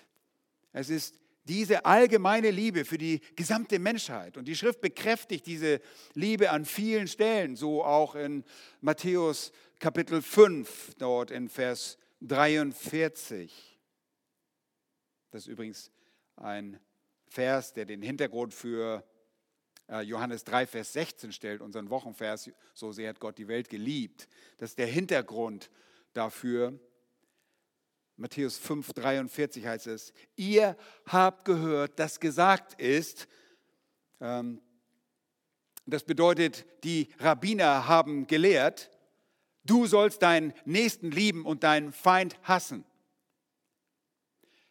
Es 0.72 0.88
ist 0.88 1.18
diese 1.44 1.84
allgemeine 1.84 2.50
Liebe 2.50 2.84
für 2.84 2.98
die 2.98 3.20
gesamte 3.34 3.78
Menschheit. 3.80 4.36
Und 4.36 4.46
die 4.46 4.54
Schrift 4.54 4.80
bekräftigt 4.80 5.46
diese 5.46 5.80
Liebe 6.14 6.50
an 6.50 6.64
vielen 6.64 7.08
Stellen, 7.08 7.56
so 7.56 7.84
auch 7.84 8.14
in 8.14 8.44
Matthäus 8.80 9.50
Kapitel 9.80 10.22
5, 10.22 10.94
dort 10.98 11.30
in 11.30 11.48
Vers 11.48 11.98
43. 12.20 13.80
Das 15.30 15.42
ist 15.42 15.48
übrigens 15.48 15.90
ein 16.36 16.78
Vers, 17.26 17.72
der 17.72 17.86
den 17.86 18.02
Hintergrund 18.02 18.54
für 18.54 19.04
Johannes 20.02 20.44
3, 20.44 20.66
Vers 20.66 20.92
16 20.92 21.32
stellt, 21.32 21.60
unseren 21.60 21.90
Wochenvers, 21.90 22.50
so 22.74 22.92
sehr 22.92 23.08
hat 23.08 23.20
Gott 23.20 23.38
die 23.38 23.48
Welt 23.48 23.68
geliebt. 23.68 24.28
Das 24.58 24.70
ist 24.70 24.78
der 24.78 24.86
Hintergrund 24.86 25.70
dafür, 26.12 26.78
Matthäus 28.16 28.58
5, 28.58 28.92
43 28.92 29.66
heißt 29.66 29.86
es, 29.86 30.12
ihr 30.36 30.76
habt 31.06 31.46
gehört, 31.46 31.98
dass 31.98 32.20
gesagt 32.20 32.80
ist, 32.80 33.26
ähm, 34.20 34.60
das 35.86 36.04
bedeutet, 36.04 36.66
die 36.84 37.08
Rabbiner 37.18 37.88
haben 37.88 38.26
gelehrt, 38.26 38.90
du 39.64 39.86
sollst 39.86 40.22
deinen 40.22 40.52
Nächsten 40.66 41.10
lieben 41.10 41.46
und 41.46 41.64
deinen 41.64 41.92
Feind 41.92 42.38
hassen. 42.42 42.84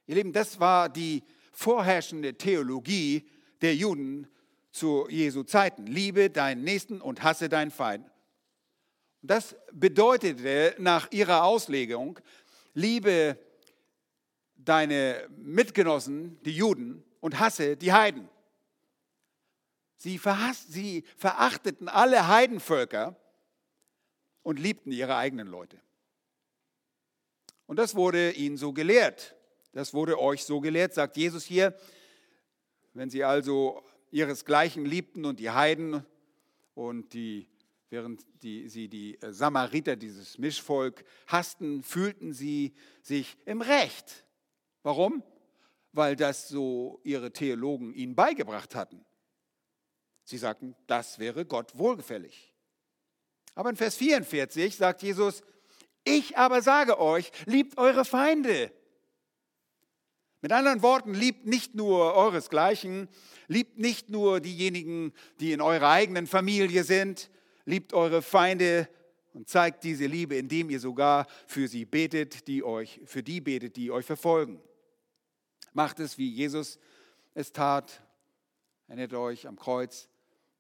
Ihr 0.06 0.16
Lieben, 0.16 0.32
das 0.32 0.60
war 0.60 0.88
die 0.88 1.24
vorherrschende 1.52 2.36
Theologie 2.36 3.28
der 3.62 3.76
Juden 3.76 4.28
zu 4.72 5.08
Jesu 5.10 5.44
Zeiten. 5.44 5.86
Liebe 5.86 6.30
deinen 6.30 6.64
Nächsten 6.64 7.02
und 7.02 7.24
hasse 7.24 7.50
deinen 7.50 7.72
Feind. 7.72 8.10
Das 9.22 9.56
bedeutete 9.74 10.76
nach 10.78 11.12
ihrer 11.12 11.44
Auslegung, 11.44 12.20
liebe 12.74 13.38
deine 14.56 15.28
Mitgenossen, 15.38 16.42
die 16.44 16.56
Juden, 16.56 17.04
und 17.20 17.40
hasse 17.40 17.76
die 17.76 17.92
Heiden. 17.92 18.30
Sie, 19.98 20.20
sie 20.70 21.04
verachteten 21.18 21.90
alle 21.90 22.28
Heidenvölker 22.28 23.18
und 24.44 24.58
liebten 24.58 24.94
ihre 24.94 25.18
eigenen 25.18 25.48
Leute. 25.48 25.82
Und 27.66 27.76
das 27.76 27.96
wurde 27.96 28.32
ihnen 28.32 28.56
so 28.56 28.72
gelehrt. 28.72 29.36
Das 29.74 29.94
wurde 29.94 30.20
euch 30.20 30.46
so 30.46 30.62
gelehrt, 30.62 30.94
sagt 30.94 31.18
Jesus 31.18 31.44
hier. 31.44 31.78
Wenn 32.94 33.10
sie 33.10 33.24
also 33.24 33.84
ihresgleichen 34.12 34.86
liebten 34.86 35.26
und 35.26 35.40
die 35.40 35.52
Heiden 35.52 36.06
und 36.74 37.14
die 37.14 37.48
Während 37.90 38.24
die, 38.44 38.70
sie 38.70 38.88
die 38.88 39.20
äh, 39.22 39.34
Samariter, 39.34 39.96
dieses 39.96 40.38
Mischvolk, 40.38 41.04
hassten, 41.28 41.82
fühlten 41.82 42.34
sie 42.34 42.76
sich 43.02 43.36
im 43.46 43.62
Recht. 43.62 44.26
Warum? 44.84 45.24
Weil 45.92 46.16
das 46.16 46.48
so 46.48 47.00
ihre 47.04 47.34
Theologen 47.34 47.94
ihnen 47.94 48.16
beigebracht 48.16 48.76
hatten. 48.76 49.04
Sie 50.24 50.38
sagten, 50.38 50.76
das 50.86 51.18
wäre 51.18 51.46
Gott 51.46 51.76
wohlgefällig. 51.78 52.54
Aber 53.56 53.72
in 53.72 53.76
Vers 53.76 53.96
44 53.96 54.78
sagt 54.78 55.02
Jesus, 55.02 55.42
ich 56.04 56.38
aber 56.38 56.62
sage 56.62 57.00
euch, 57.00 57.32
liebt 57.46 57.80
eure 57.80 58.06
Feinde. 58.06 58.72
Mit 60.42 60.52
anderen 60.54 60.82
Worten, 60.82 61.14
liebt 61.14 61.46
nicht 61.46 61.76
nur 61.76 62.14
euresgleichen, 62.14 63.10
liebt 63.48 63.78
nicht 63.78 64.10
nur 64.10 64.40
diejenigen, 64.40 65.12
die 65.42 65.52
in 65.52 65.60
eurer 65.60 65.90
eigenen 65.90 66.28
Familie 66.28 66.86
sind, 66.86 67.30
liebt 67.66 67.94
eure 67.94 68.22
Feinde 68.22 68.88
und 69.34 69.50
zeigt 69.50 69.84
diese 69.84 70.06
Liebe, 70.06 70.36
indem 70.36 70.70
ihr 70.70 70.80
sogar 70.80 71.28
für 71.46 71.68
sie 71.68 71.86
betet, 71.86 72.48
die 72.48 72.64
euch, 72.64 73.02
für 73.06 73.22
die 73.22 73.42
betet, 73.42 73.76
die 73.76 73.92
euch 73.92 74.06
verfolgen. 74.06 74.62
Macht 75.74 76.00
es, 76.00 76.18
wie 76.18 76.30
Jesus 76.30 76.80
es 77.34 77.52
tat. 77.52 78.02
Erinnert 78.88 79.14
euch 79.14 79.46
am 79.46 79.58
Kreuz, 79.58 80.10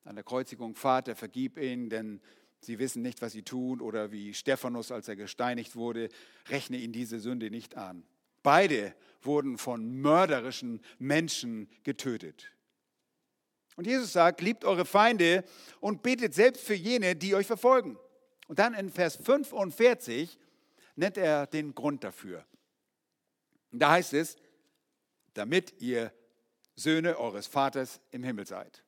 an 0.04 0.15
der 0.15 0.24
Kreuzigung, 0.24 0.76
Vater, 0.76 1.15
vergib 1.15 1.58
ihnen, 1.58 1.89
denn 1.89 2.22
sie 2.60 2.80
wissen 2.80 3.02
nicht, 3.02 3.22
was 3.22 3.32
sie 3.32 3.44
tun. 3.44 3.82
Oder 3.82 4.12
wie 4.12 4.34
Stephanus, 4.34 4.92
als 4.92 5.08
er 5.08 5.15
gesteinigt 5.15 5.76
wurde, 5.76 6.10
rechne 6.50 6.78
ihnen 6.78 6.94
diese 6.94 7.20
Sünde 7.20 7.50
nicht 7.50 7.76
an. 7.76 8.04
Beide 8.43 8.95
wurden 9.21 9.58
von 9.58 9.99
mörderischen 10.02 10.82
Menschen 10.97 11.69
getötet. 11.84 12.52
Und 13.75 13.86
Jesus 13.86 14.12
sagt, 14.13 14.41
liebt 14.41 14.65
eure 14.65 14.86
Feinde 14.86 15.43
und 15.80 16.02
betet 16.04 16.34
selbst 16.34 16.63
für 16.63 16.73
jene, 16.73 17.15
die 17.15 17.36
euch 17.36 17.47
verfolgen. 17.47 17.97
Und 18.47 18.60
dann 18.60 18.73
in 18.73 18.89
Vers 18.89 19.15
45 19.15 20.38
nennt 20.95 21.17
er 21.17 21.47
den 21.47 21.73
Grund 21.75 22.04
dafür. 22.04 22.45
Und 23.71 23.80
da 23.80 23.91
heißt 23.91 24.13
es, 24.13 24.36
damit 25.34 25.80
ihr 25.82 26.12
Söhne 26.75 27.17
eures 27.17 27.47
Vaters 27.47 28.02
im 28.12 28.23
Himmel 28.23 28.47
seid. 28.47 28.84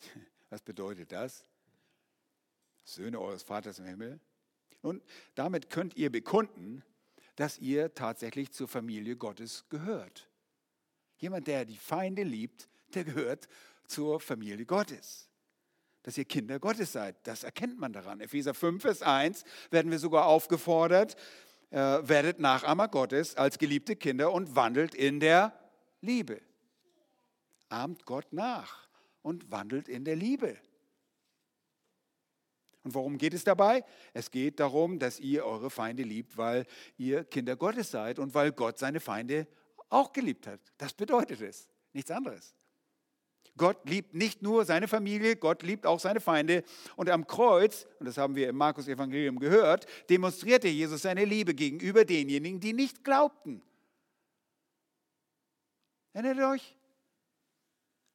Was 0.50 0.62
bedeutet 0.62 1.12
das? 1.12 1.44
Söhne 2.84 3.20
eures 3.20 3.42
Vaters 3.42 3.78
im 3.78 3.84
Himmel? 3.84 4.20
Und 4.82 5.02
damit 5.34 5.70
könnt 5.70 5.96
ihr 5.96 6.10
bekunden, 6.10 6.82
dass 7.36 7.58
ihr 7.58 7.94
tatsächlich 7.94 8.52
zur 8.52 8.68
Familie 8.68 9.16
Gottes 9.16 9.64
gehört. 9.68 10.28
Jemand, 11.18 11.46
der 11.46 11.64
die 11.64 11.76
Feinde 11.76 12.22
liebt, 12.22 12.68
der 12.94 13.04
gehört 13.04 13.48
zur 13.86 14.20
Familie 14.20 14.66
Gottes. 14.66 15.28
Dass 16.02 16.16
ihr 16.16 16.24
Kinder 16.24 16.58
Gottes 16.58 16.92
seid, 16.92 17.16
das 17.24 17.44
erkennt 17.44 17.78
man 17.78 17.92
daran. 17.92 18.20
Epheser 18.20 18.54
5, 18.54 18.82
Vers 18.82 19.02
1 19.02 19.44
werden 19.70 19.90
wir 19.90 19.98
sogar 19.98 20.26
aufgefordert, 20.26 21.16
äh, 21.70 21.76
werdet 21.76 22.40
Nachahmer 22.40 22.88
Gottes 22.88 23.36
als 23.36 23.58
geliebte 23.58 23.96
Kinder 23.96 24.32
und 24.32 24.56
wandelt 24.56 24.94
in 24.94 25.20
der 25.20 25.52
Liebe. 26.00 26.40
Ahmt 27.68 28.06
Gott 28.06 28.32
nach 28.32 28.88
und 29.22 29.50
wandelt 29.50 29.88
in 29.88 30.04
der 30.04 30.16
Liebe. 30.16 30.56
Und 32.82 32.94
worum 32.94 33.18
geht 33.18 33.34
es 33.34 33.44
dabei? 33.44 33.84
Es 34.14 34.30
geht 34.30 34.58
darum, 34.58 34.98
dass 34.98 35.20
ihr 35.20 35.44
eure 35.44 35.70
Feinde 35.70 36.02
liebt, 36.02 36.36
weil 36.36 36.66
ihr 36.96 37.24
Kinder 37.24 37.56
Gottes 37.56 37.90
seid 37.90 38.18
und 38.18 38.34
weil 38.34 38.52
Gott 38.52 38.78
seine 38.78 39.00
Feinde 39.00 39.46
auch 39.90 40.12
geliebt 40.12 40.46
hat. 40.46 40.60
Das 40.78 40.94
bedeutet 40.94 41.40
es, 41.42 41.68
nichts 41.92 42.10
anderes. 42.10 42.54
Gott 43.56 43.88
liebt 43.88 44.14
nicht 44.14 44.40
nur 44.40 44.64
seine 44.64 44.88
Familie, 44.88 45.36
Gott 45.36 45.62
liebt 45.62 45.84
auch 45.84 46.00
seine 46.00 46.20
Feinde. 46.20 46.64
Und 46.96 47.10
am 47.10 47.26
Kreuz, 47.26 47.86
und 47.98 48.06
das 48.06 48.16
haben 48.16 48.34
wir 48.34 48.48
im 48.48 48.56
Markus 48.56 48.88
Evangelium 48.88 49.38
gehört, 49.38 49.86
demonstrierte 50.08 50.68
Jesus 50.68 51.02
seine 51.02 51.26
Liebe 51.26 51.54
gegenüber 51.54 52.04
denjenigen, 52.06 52.60
die 52.60 52.72
nicht 52.72 53.04
glaubten. 53.04 53.62
Erinnert 56.14 56.38
ihr 56.38 56.48
euch? 56.48 56.76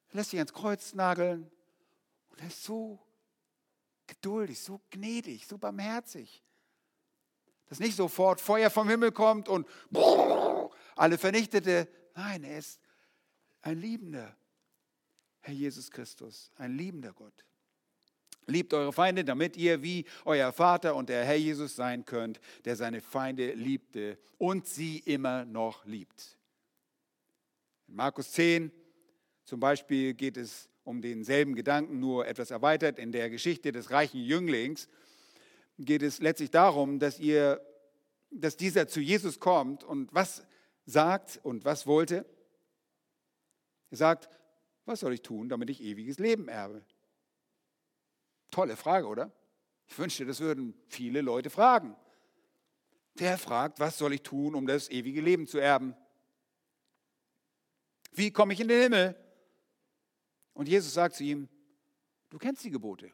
Er 0.08 0.16
lässt 0.16 0.30
sich 0.30 0.40
ans 0.40 0.52
Kreuz 0.52 0.94
nageln 0.94 1.50
und 2.30 2.40
er 2.40 2.48
ist 2.48 2.64
so 2.64 3.05
geduldig, 4.06 4.60
so 4.60 4.80
gnädig, 4.90 5.46
so 5.46 5.58
barmherzig. 5.58 6.42
Dass 7.66 7.80
nicht 7.80 7.96
sofort 7.96 8.40
Feuer 8.40 8.70
vom 8.70 8.88
Himmel 8.88 9.12
kommt 9.12 9.48
und 9.48 9.66
alle 10.94 11.18
vernichtete. 11.18 11.88
Nein, 12.14 12.44
er 12.44 12.58
ist 12.58 12.80
ein 13.62 13.80
liebender 13.80 14.36
Herr 15.40 15.54
Jesus 15.54 15.90
Christus, 15.90 16.50
ein 16.56 16.76
liebender 16.76 17.12
Gott. 17.12 17.44
Liebt 18.48 18.72
eure 18.74 18.92
Feinde, 18.92 19.24
damit 19.24 19.56
ihr 19.56 19.82
wie 19.82 20.04
euer 20.24 20.52
Vater 20.52 20.94
und 20.94 21.08
der 21.08 21.24
Herr 21.24 21.36
Jesus 21.36 21.74
sein 21.74 22.04
könnt, 22.04 22.40
der 22.64 22.76
seine 22.76 23.00
Feinde 23.00 23.52
liebte 23.54 24.18
und 24.38 24.66
sie 24.66 24.98
immer 25.00 25.44
noch 25.44 25.84
liebt. 25.84 26.38
In 27.88 27.96
Markus 27.96 28.32
10 28.32 28.70
zum 29.44 29.60
Beispiel 29.60 30.14
geht 30.14 30.36
es 30.36 30.68
um 30.86 31.02
denselben 31.02 31.56
Gedanken, 31.56 31.98
nur 31.98 32.28
etwas 32.28 32.52
erweitert. 32.52 32.98
In 32.98 33.10
der 33.10 33.28
Geschichte 33.28 33.72
des 33.72 33.90
reichen 33.90 34.20
Jünglings 34.20 34.88
geht 35.78 36.02
es 36.02 36.20
letztlich 36.20 36.52
darum, 36.52 37.00
dass, 37.00 37.18
ihr, 37.18 37.60
dass 38.30 38.56
dieser 38.56 38.86
zu 38.86 39.00
Jesus 39.00 39.40
kommt 39.40 39.82
und 39.82 40.14
was 40.14 40.46
sagt 40.84 41.40
und 41.42 41.64
was 41.64 41.88
wollte. 41.88 42.24
Er 43.90 43.96
sagt, 43.96 44.28
was 44.84 45.00
soll 45.00 45.12
ich 45.12 45.22
tun, 45.22 45.48
damit 45.48 45.70
ich 45.70 45.82
ewiges 45.82 46.18
Leben 46.20 46.46
erbe? 46.46 46.84
Tolle 48.52 48.76
Frage, 48.76 49.08
oder? 49.08 49.32
Ich 49.88 49.98
wünschte, 49.98 50.24
das 50.24 50.38
würden 50.38 50.72
viele 50.86 51.20
Leute 51.20 51.50
fragen. 51.50 51.96
Der 53.14 53.38
fragt, 53.38 53.80
was 53.80 53.98
soll 53.98 54.12
ich 54.12 54.22
tun, 54.22 54.54
um 54.54 54.68
das 54.68 54.88
ewige 54.88 55.20
Leben 55.20 55.48
zu 55.48 55.58
erben? 55.58 55.96
Wie 58.12 58.30
komme 58.30 58.52
ich 58.52 58.60
in 58.60 58.68
den 58.68 58.82
Himmel? 58.82 59.25
Und 60.56 60.68
Jesus 60.68 60.94
sagt 60.94 61.14
zu 61.14 61.22
ihm, 61.22 61.48
du 62.30 62.38
kennst 62.38 62.64
die 62.64 62.70
Gebote. 62.70 63.10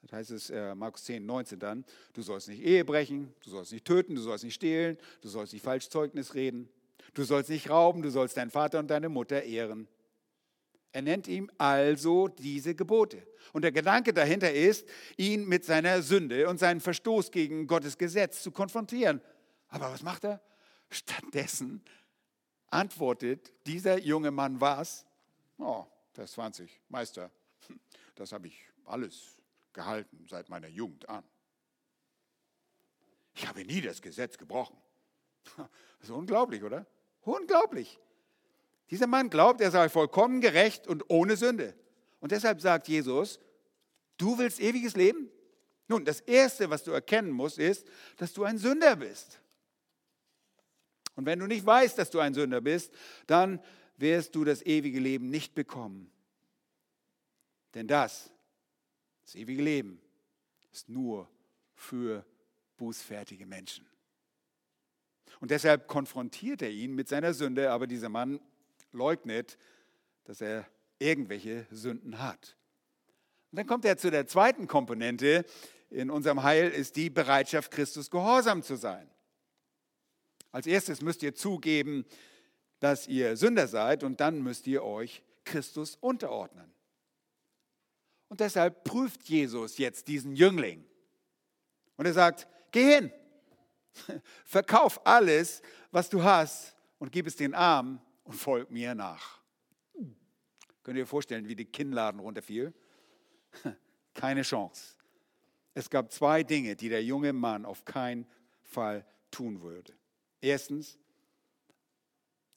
Das 0.00 0.12
heißt 0.12 0.30
es 0.30 0.50
äh, 0.50 0.74
Markus 0.74 1.04
10, 1.04 1.24
19 1.24 1.58
dann, 1.58 1.84
du 2.14 2.22
sollst 2.22 2.48
nicht 2.48 2.62
Ehe 2.62 2.84
brechen, 2.84 3.34
du 3.42 3.50
sollst 3.50 3.72
nicht 3.72 3.84
töten, 3.84 4.14
du 4.14 4.22
sollst 4.22 4.42
nicht 4.42 4.54
stehlen, 4.54 4.96
du 5.20 5.28
sollst 5.28 5.52
nicht 5.52 5.62
Falschzeugnis 5.62 6.34
reden, 6.34 6.70
du 7.12 7.24
sollst 7.24 7.50
nicht 7.50 7.68
rauben, 7.68 8.00
du 8.00 8.10
sollst 8.10 8.38
deinen 8.38 8.50
Vater 8.50 8.78
und 8.78 8.88
deine 8.88 9.10
Mutter 9.10 9.42
ehren. 9.42 9.86
Er 10.92 11.02
nennt 11.02 11.28
ihm 11.28 11.50
also 11.58 12.28
diese 12.28 12.74
Gebote. 12.74 13.26
Und 13.52 13.62
der 13.62 13.72
Gedanke 13.72 14.14
dahinter 14.14 14.50
ist, 14.50 14.88
ihn 15.18 15.44
mit 15.44 15.66
seiner 15.66 16.00
Sünde 16.00 16.48
und 16.48 16.58
seinem 16.58 16.80
Verstoß 16.80 17.32
gegen 17.32 17.66
Gottes 17.66 17.98
Gesetz 17.98 18.42
zu 18.42 18.50
konfrontieren. 18.50 19.20
Aber 19.68 19.90
was 19.90 20.02
macht 20.02 20.24
er? 20.24 20.40
Stattdessen 20.88 21.82
antwortet 22.68 23.52
dieser 23.66 23.98
junge 23.98 24.30
Mann 24.30 24.60
was? 24.60 25.04
Oh, 25.58 25.84
Vers 26.14 26.32
20, 26.32 26.80
Meister, 26.88 27.30
das 28.14 28.32
habe 28.32 28.46
ich 28.46 28.56
alles 28.84 29.42
gehalten 29.72 30.26
seit 30.28 30.48
meiner 30.48 30.68
Jugend 30.68 31.08
an. 31.08 31.24
Ich 33.34 33.48
habe 33.48 33.64
nie 33.64 33.80
das 33.80 34.00
Gesetz 34.00 34.38
gebrochen. 34.38 34.76
Das 35.56 35.68
ist 36.08 36.10
unglaublich, 36.10 36.62
oder? 36.62 36.86
Unglaublich. 37.22 37.98
Dieser 38.90 39.06
Mann 39.06 39.28
glaubt, 39.28 39.60
er 39.60 39.70
sei 39.70 39.88
vollkommen 39.88 40.40
gerecht 40.40 40.86
und 40.86 41.10
ohne 41.10 41.36
Sünde. 41.36 41.74
Und 42.20 42.30
deshalb 42.32 42.60
sagt 42.60 42.86
Jesus, 42.86 43.40
du 44.16 44.38
willst 44.38 44.60
ewiges 44.60 44.94
Leben? 44.94 45.30
Nun, 45.88 46.04
das 46.04 46.20
Erste, 46.20 46.70
was 46.70 46.84
du 46.84 46.92
erkennen 46.92 47.32
musst, 47.32 47.58
ist, 47.58 47.86
dass 48.16 48.32
du 48.32 48.44
ein 48.44 48.58
Sünder 48.58 48.96
bist. 48.96 49.40
Und 51.16 51.26
wenn 51.26 51.38
du 51.40 51.46
nicht 51.46 51.66
weißt, 51.66 51.98
dass 51.98 52.10
du 52.10 52.20
ein 52.20 52.34
Sünder 52.34 52.60
bist, 52.60 52.92
dann 53.26 53.60
wirst 53.96 54.34
du 54.34 54.44
das 54.44 54.62
ewige 54.62 55.00
Leben 55.00 55.30
nicht 55.30 55.54
bekommen. 55.54 56.10
Denn 57.74 57.86
das, 57.86 58.32
das 59.22 59.34
ewige 59.34 59.62
Leben, 59.62 60.00
ist 60.72 60.88
nur 60.88 61.28
für 61.74 62.24
bußfertige 62.76 63.46
Menschen. 63.46 63.86
Und 65.40 65.50
deshalb 65.50 65.88
konfrontiert 65.88 66.62
er 66.62 66.70
ihn 66.70 66.94
mit 66.94 67.08
seiner 67.08 67.34
Sünde, 67.34 67.70
aber 67.70 67.86
dieser 67.86 68.08
Mann 68.08 68.40
leugnet, 68.92 69.58
dass 70.24 70.40
er 70.40 70.66
irgendwelche 70.98 71.66
Sünden 71.70 72.18
hat. 72.18 72.56
Und 73.50 73.58
dann 73.58 73.66
kommt 73.66 73.84
er 73.84 73.96
zu 73.98 74.10
der 74.10 74.26
zweiten 74.26 74.66
Komponente 74.66 75.44
in 75.90 76.10
unserem 76.10 76.42
Heil, 76.42 76.70
ist 76.70 76.96
die 76.96 77.10
Bereitschaft, 77.10 77.70
Christus 77.70 78.10
gehorsam 78.10 78.62
zu 78.62 78.76
sein. 78.76 79.08
Als 80.50 80.66
erstes 80.66 81.02
müsst 81.02 81.22
ihr 81.22 81.34
zugeben, 81.34 82.04
dass 82.84 83.08
ihr 83.08 83.34
Sünder 83.34 83.66
seid 83.66 84.04
und 84.04 84.20
dann 84.20 84.42
müsst 84.42 84.66
ihr 84.66 84.84
euch 84.84 85.22
Christus 85.44 85.96
unterordnen. 86.02 86.70
Und 88.28 88.40
deshalb 88.40 88.84
prüft 88.84 89.22
Jesus 89.22 89.78
jetzt 89.78 90.06
diesen 90.06 90.36
Jüngling. 90.36 90.84
Und 91.96 92.04
er 92.04 92.12
sagt, 92.12 92.46
geh 92.72 92.96
hin, 92.96 93.12
verkauf 94.44 95.00
alles, 95.06 95.62
was 95.92 96.10
du 96.10 96.22
hast 96.22 96.76
und 96.98 97.10
gib 97.10 97.26
es 97.26 97.36
den 97.36 97.54
Armen 97.54 98.02
und 98.22 98.34
folg 98.34 98.70
mir 98.70 98.94
nach. 98.94 99.40
Könnt 100.82 100.98
ihr 100.98 101.04
euch 101.04 101.08
vorstellen, 101.08 101.48
wie 101.48 101.56
die 101.56 101.64
Kinnladen 101.64 102.20
runterfiel? 102.20 102.74
Keine 104.12 104.42
Chance. 104.42 104.96
Es 105.72 105.88
gab 105.88 106.12
zwei 106.12 106.42
Dinge, 106.42 106.76
die 106.76 106.90
der 106.90 107.02
junge 107.02 107.32
Mann 107.32 107.64
auf 107.64 107.86
keinen 107.86 108.26
Fall 108.62 109.06
tun 109.30 109.62
würde. 109.62 109.94
Erstens, 110.42 110.98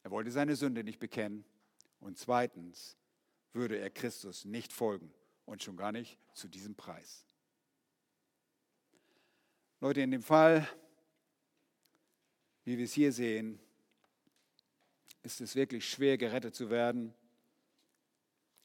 er 0.03 0.11
wollte 0.11 0.31
seine 0.31 0.55
Sünde 0.55 0.83
nicht 0.83 0.99
bekennen. 0.99 1.45
Und 1.99 2.17
zweitens 2.17 2.97
würde 3.53 3.77
er 3.77 3.89
Christus 3.89 4.45
nicht 4.45 4.71
folgen 4.71 5.11
und 5.45 5.63
schon 5.63 5.77
gar 5.77 5.91
nicht 5.91 6.19
zu 6.33 6.47
diesem 6.47 6.75
Preis. 6.75 7.25
Leute, 9.79 10.01
in 10.01 10.11
dem 10.11 10.23
Fall, 10.23 10.67
wie 12.63 12.77
wir 12.77 12.85
es 12.85 12.93
hier 12.93 13.11
sehen, 13.11 13.59
ist 15.23 15.41
es 15.41 15.55
wirklich 15.55 15.87
schwer 15.87 16.17
gerettet 16.17 16.55
zu 16.55 16.69
werden. 16.69 17.13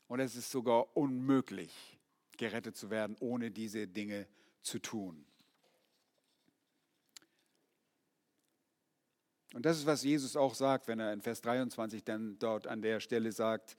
Und 0.09 0.21
es 0.21 0.37
ist 0.37 0.51
sogar 0.51 0.97
unmöglich 0.97 1.99
gerettet 2.37 2.77
zu 2.77 2.90
werden, 2.90 3.16
ohne 3.21 3.51
diese 3.51 3.88
Dinge 3.88 4.27
zu 4.62 4.79
tun. 4.79 5.25
Und 9.55 9.67
das 9.67 9.79
ist, 9.79 9.87
was 9.87 10.03
Jesus 10.03 10.37
auch 10.37 10.55
sagt, 10.55 10.88
wenn 10.88 10.99
er 10.99 11.12
in 11.12 11.21
Vers 11.21 11.41
23 11.43 12.05
dann 12.05 12.38
dort 12.38 12.67
an 12.67 12.81
der 12.81 13.01
Stelle 13.01 13.33
sagt, 13.33 13.77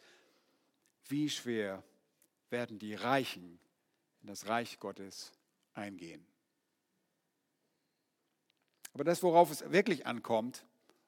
wie 1.07 1.29
schwer 1.29 1.83
werden 2.49 2.77
die 2.77 2.93
Reichen 2.93 3.59
in 4.21 4.27
das 4.27 4.47
Reich 4.47 4.79
Gottes 4.79 5.31
eingehen. 5.73 6.25
Aber 8.93 9.03
das, 9.03 9.23
worauf 9.23 9.51
es 9.51 9.69
wirklich 9.71 10.05
ankommt, 10.05 10.63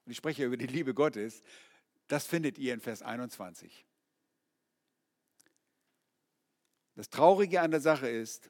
und 0.05 0.11
ich 0.11 0.17
spreche 0.17 0.43
über 0.43 0.57
die 0.57 0.67
Liebe 0.67 0.93
Gottes, 0.93 1.43
das 2.07 2.25
findet 2.25 2.57
ihr 2.57 2.73
in 2.73 2.79
Vers 2.79 3.01
21. 3.03 3.85
Das 6.95 7.09
Traurige 7.09 7.61
an 7.61 7.71
der 7.71 7.81
Sache 7.81 8.07
ist, 8.07 8.49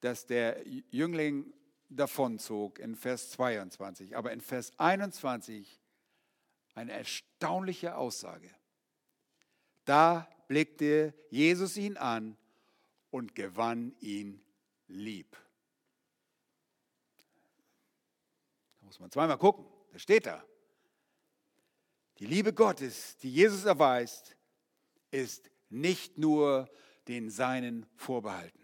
dass 0.00 0.26
der 0.26 0.66
Jüngling 0.66 1.52
davonzog 1.90 2.78
in 2.78 2.94
Vers 2.94 3.30
22. 3.30 4.16
Aber 4.16 4.32
in 4.32 4.40
Vers 4.40 4.72
21 4.78 5.80
eine 6.74 6.92
erstaunliche 6.92 7.96
Aussage. 7.96 8.50
Da 9.84 10.28
blickte 10.48 11.14
Jesus 11.30 11.76
ihn 11.76 11.96
an 11.96 12.36
und 13.10 13.34
gewann 13.34 13.94
ihn 14.00 14.40
lieb. 14.86 15.36
Da 18.78 18.86
muss 18.86 19.00
man 19.00 19.10
zweimal 19.10 19.38
gucken. 19.38 19.66
Da 19.92 19.98
steht 19.98 20.26
da. 20.26 20.44
Die 22.18 22.26
Liebe 22.26 22.52
Gottes, 22.52 23.16
die 23.18 23.32
Jesus 23.32 23.64
erweist, 23.64 24.36
ist 25.10 25.50
nicht 25.70 26.18
nur 26.18 26.70
den 27.08 27.30
Seinen 27.30 27.86
vorbehalten. 27.96 28.59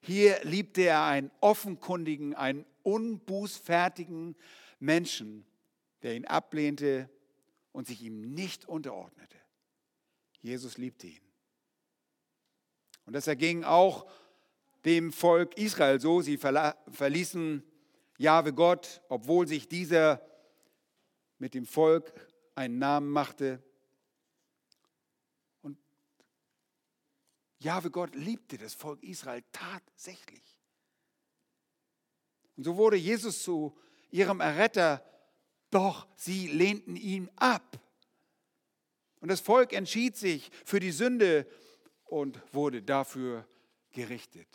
Hier 0.00 0.42
liebte 0.44 0.82
er 0.82 1.04
einen 1.04 1.30
offenkundigen, 1.40 2.34
einen 2.34 2.64
unbußfertigen 2.82 4.36
Menschen, 4.78 5.44
der 6.02 6.16
ihn 6.16 6.24
ablehnte 6.24 7.10
und 7.72 7.86
sich 7.86 8.02
ihm 8.02 8.34
nicht 8.34 8.66
unterordnete. 8.66 9.36
Jesus 10.40 10.78
liebte 10.78 11.08
ihn. 11.08 11.20
Und 13.04 13.12
das 13.12 13.26
erging 13.26 13.64
auch 13.64 14.10
dem 14.84 15.12
Volk 15.12 15.56
Israel 15.58 16.00
so. 16.00 16.22
Sie 16.22 16.38
verließen 16.38 17.62
Jahwe 18.18 18.52
Gott, 18.52 19.02
obwohl 19.08 19.46
sich 19.46 19.68
dieser 19.68 20.22
mit 21.38 21.54
dem 21.54 21.66
Volk 21.66 22.12
einen 22.54 22.78
Namen 22.78 23.10
machte. 23.10 23.62
Jahwe 27.60 27.90
Gott 27.90 28.14
liebte 28.14 28.58
das 28.58 28.74
Volk 28.74 29.02
Israel 29.02 29.44
tatsächlich. 29.52 30.42
Und 32.56 32.64
so 32.64 32.76
wurde 32.76 32.96
Jesus 32.96 33.42
zu 33.42 33.78
ihrem 34.10 34.40
Erretter, 34.40 35.04
doch 35.70 36.08
sie 36.16 36.48
lehnten 36.48 36.96
ihn 36.96 37.30
ab. 37.36 37.78
Und 39.20 39.28
das 39.28 39.40
Volk 39.40 39.72
entschied 39.72 40.16
sich 40.16 40.50
für 40.64 40.80
die 40.80 40.90
Sünde 40.90 41.46
und 42.04 42.40
wurde 42.52 42.82
dafür 42.82 43.46
gerichtet. 43.92 44.48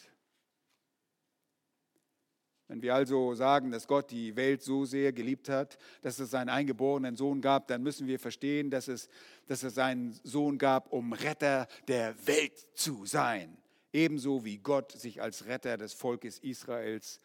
Wenn 2.67 2.81
wir 2.81 2.95
also 2.95 3.35
sagen, 3.35 3.69
dass 3.69 3.87
Gott 3.87 4.09
die 4.09 4.35
Welt 4.35 4.63
so 4.63 4.85
sehr 4.85 5.13
geliebt 5.13 5.49
hat, 5.49 5.77
dass 6.01 6.17
es 6.17 6.31
seinen 6.31 6.49
eingeborenen 6.49 7.15
Sohn 7.15 7.39
gab, 7.41 7.67
dann 7.67 7.83
müssen 7.83 8.07
wir 8.07 8.19
verstehen, 8.19 8.71
dass 8.71 8.87
es, 8.87 9.07
dass 9.47 9.61
es 9.61 9.75
seinen 9.75 10.13
Sohn 10.23 10.57
gab, 10.57 10.91
um 10.91 11.13
Retter 11.13 11.67
der 11.87 12.15
Welt 12.25 12.57
zu 12.73 13.05
sein. 13.05 13.55
Ebenso 13.93 14.43
wie 14.45 14.57
Gott 14.57 14.91
sich 14.93 15.21
als 15.21 15.45
Retter 15.45 15.77
des 15.77 15.93
Volkes 15.93 16.39
Israels, 16.39 17.21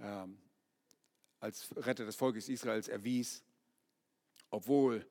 ähm, 0.00 0.38
als 1.38 1.68
Retter 1.76 2.06
des 2.06 2.16
Volkes 2.16 2.48
Israels 2.48 2.88
erwies, 2.88 3.44
obwohl 4.50 5.06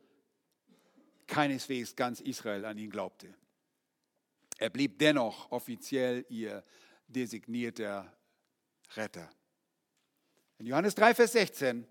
keineswegs 1.27 1.95
ganz 1.95 2.19
Israel 2.19 2.65
an 2.65 2.79
ihn 2.79 2.89
glaubte. 2.89 3.33
Er 4.57 4.71
blieb 4.71 4.97
dennoch 4.97 5.51
offiziell 5.51 6.25
ihr 6.29 6.63
designierter 7.07 8.11
Retter. 8.95 9.29
In 10.57 10.65
Johannes 10.65 10.95
3, 10.95 11.15
Vers 11.15 11.33
16 11.33 11.85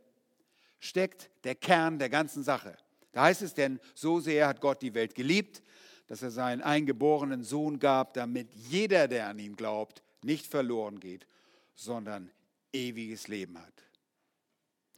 steckt 0.78 1.30
der 1.44 1.54
Kern 1.54 1.98
der 1.98 2.08
ganzen 2.08 2.42
Sache. 2.42 2.76
Da 3.12 3.24
heißt 3.24 3.42
es, 3.42 3.54
denn 3.54 3.80
so 3.94 4.20
sehr 4.20 4.48
hat 4.48 4.60
Gott 4.60 4.82
die 4.82 4.94
Welt 4.94 5.14
geliebt, 5.14 5.62
dass 6.06 6.22
er 6.22 6.30
seinen 6.30 6.62
eingeborenen 6.62 7.44
Sohn 7.44 7.78
gab, 7.78 8.14
damit 8.14 8.52
jeder, 8.54 9.08
der 9.08 9.28
an 9.28 9.38
ihn 9.38 9.56
glaubt, 9.56 10.02
nicht 10.22 10.46
verloren 10.46 11.00
geht, 11.00 11.26
sondern 11.74 12.30
ewiges 12.72 13.28
Leben 13.28 13.58
hat. 13.58 13.84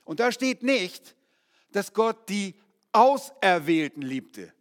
Und 0.05 0.21
da 0.21 0.33
steht 0.33 0.63
nicht, 0.63 1.15
dass 1.73 1.93
Gott 1.93 2.29
die 2.29 2.55
Auserwählten 2.93 4.03
liebte. 4.03 4.53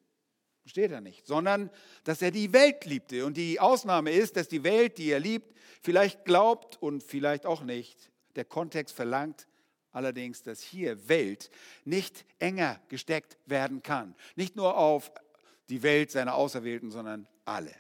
Steht 0.65 0.91
da 0.91 0.99
nicht, 0.99 1.28
sondern 1.28 1.69
dass 2.04 2.21
er 2.21 2.32
die 2.32 2.51
Welt 2.51 2.86
liebte. 2.86 3.25
Und 3.25 3.38
die 3.38 3.60
Ausnahme 3.60 4.12
ist, 4.12 4.36
dass 4.36 4.47
die 4.47 4.63
Welt, 4.63 4.97
die 4.97 5.12
er 5.12 5.19
liebt, 5.19 5.56
vielleicht 5.82 6.25
glaubt 6.25 6.82
und 6.82 7.04
vielleicht 7.04 7.45
auch 7.45 7.62
nicht. 7.62 8.12
Der 8.36 8.45
Kontext 8.45 8.95
verlangt 8.95 9.47
allerdings, 9.91 10.41
dass 10.41 10.62
hier 10.62 11.08
Welt 11.08 11.49
nicht 11.86 12.25
enger 12.39 12.82
gesteckt 12.89 13.38
werden 13.45 13.84
kann. 13.84 14.15
Nicht 14.36 14.56
nur 14.56 14.78
auf 14.78 15.12
die 15.69 15.84
Welt 15.84 16.12
seiner 16.12 16.36
Auserwählten, 16.36 16.91
sondern 16.91 17.28
alle. 17.45 17.73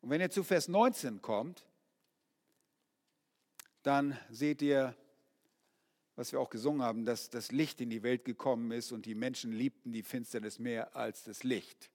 Und 0.00 0.10
wenn 0.10 0.20
ihr 0.20 0.30
zu 0.30 0.42
Vers 0.42 0.68
19 0.68 1.20
kommt, 1.20 1.66
dann 3.82 4.18
seht 4.30 4.62
ihr, 4.62 4.96
was 6.18 6.32
wir 6.32 6.40
auch 6.40 6.50
gesungen 6.50 6.82
haben, 6.82 7.04
dass 7.04 7.30
das 7.30 7.52
Licht 7.52 7.80
in 7.80 7.90
die 7.90 8.02
Welt 8.02 8.24
gekommen 8.24 8.72
ist 8.72 8.90
und 8.90 9.06
die 9.06 9.14
Menschen 9.14 9.52
liebten 9.52 9.92
die 9.92 10.02
Finsternis 10.02 10.58
mehr 10.58 10.96
als 10.96 11.22
das 11.22 11.44
Licht. 11.44 11.90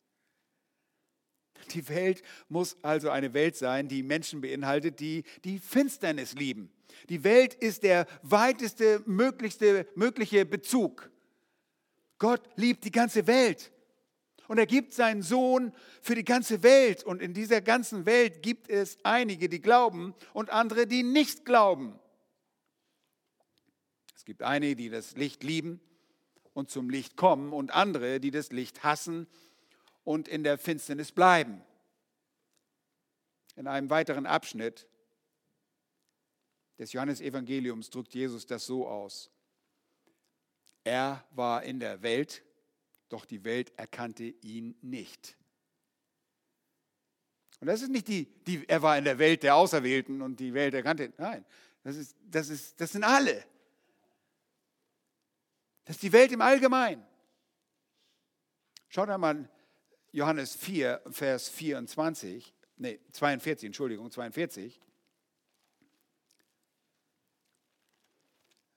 Die 1.74 1.90
Welt 1.90 2.24
muss 2.48 2.78
also 2.84 3.10
eine 3.10 3.34
Welt 3.34 3.58
sein, 3.58 3.90
die 3.90 4.02
Menschen 4.02 4.40
beinhaltet, 4.40 5.02
die 5.02 5.24
die 5.44 5.60
Finsternis 5.60 6.36
lieben. 6.36 6.72
Die 7.10 7.26
Welt 7.26 7.54
ist 7.56 7.84
der 7.84 8.08
weiteste, 8.22 9.04
möglichste, 9.06 9.88
mögliche 9.94 10.46
Bezug. 10.46 11.12
Gott 12.18 12.48
liebt 12.56 12.86
die 12.86 12.92
ganze 12.92 13.28
Welt. 13.28 13.74
Und 14.48 14.58
er 14.58 14.68
gibt 14.68 14.94
seinen 14.94 15.22
Sohn 15.22 15.74
für 16.02 16.16
die 16.16 16.24
ganze 16.24 16.64
Welt. 16.64 17.04
Und 17.04 17.22
in 17.22 17.34
dieser 17.34 17.60
ganzen 17.60 18.06
Welt 18.06 18.42
gibt 18.42 18.70
es 18.70 18.98
einige, 19.04 19.50
die 19.50 19.62
glauben 19.62 20.16
und 20.32 20.50
andere, 20.50 20.88
die 20.88 21.04
nicht 21.04 21.44
glauben. 21.44 22.00
Es 24.24 24.26
gibt 24.26 24.42
einige, 24.42 24.78
die 24.78 24.90
das 24.90 25.18
Licht 25.18 25.44
lieben 25.44 25.82
und 26.54 26.72
zum 26.72 26.90
Licht 26.90 27.18
kommen 27.18 27.52
und 27.52 27.72
andere, 27.72 28.22
die 28.22 28.32
das 28.32 28.54
Licht 28.54 28.82
hassen 28.82 29.28
und 30.06 30.30
in 30.30 30.46
der 30.46 30.58
Finsternis 30.58 31.12
bleiben. 31.12 31.62
In 33.58 33.68
einem 33.68 33.90
weiteren 33.90 34.26
Abschnitt 34.26 34.88
des 36.80 36.94
Johannesevangeliums 36.94 37.90
drückt 37.90 38.14
Jesus 38.14 38.46
das 38.46 38.66
so 38.66 38.88
aus. 38.88 39.30
Er 40.86 41.28
war 41.32 41.64
in 41.64 41.82
der 41.82 42.02
Welt, 42.02 42.44
doch 43.10 43.26
die 43.26 43.44
Welt 43.44 43.78
erkannte 43.78 44.24
ihn 44.24 44.78
nicht. 44.82 45.36
Und 47.60 47.68
das 47.68 47.82
ist 47.82 47.90
nicht 47.90 48.08
die, 48.08 48.24
die, 48.48 48.64
er 48.70 48.82
war 48.82 48.98
in 48.98 49.04
der 49.04 49.20
Welt 49.20 49.44
der 49.44 49.58
Auserwählten 49.58 50.22
und 50.22 50.40
die 50.40 50.54
Welt 50.54 50.74
erkannte. 50.74 51.12
Nein, 51.18 51.44
das, 51.84 51.98
ist, 51.98 52.16
das, 52.24 52.48
ist, 52.48 52.80
das 52.80 52.94
sind 52.94 53.04
alle. 53.04 53.52
Das 55.86 55.98
ist 55.98 56.04
die 56.04 56.14
Welt 56.14 56.32
im 56.32 56.42
Allgemeinen. 56.42 57.06
Schaut 58.90 59.10
einmal 59.10 59.50
Johannes 60.12 60.56
4, 60.56 61.02
Vers 61.10 61.50
24, 61.50 62.54
nee, 62.78 63.00
42, 63.12 63.68
Entschuldigung, 63.68 64.12
42. 64.12 64.80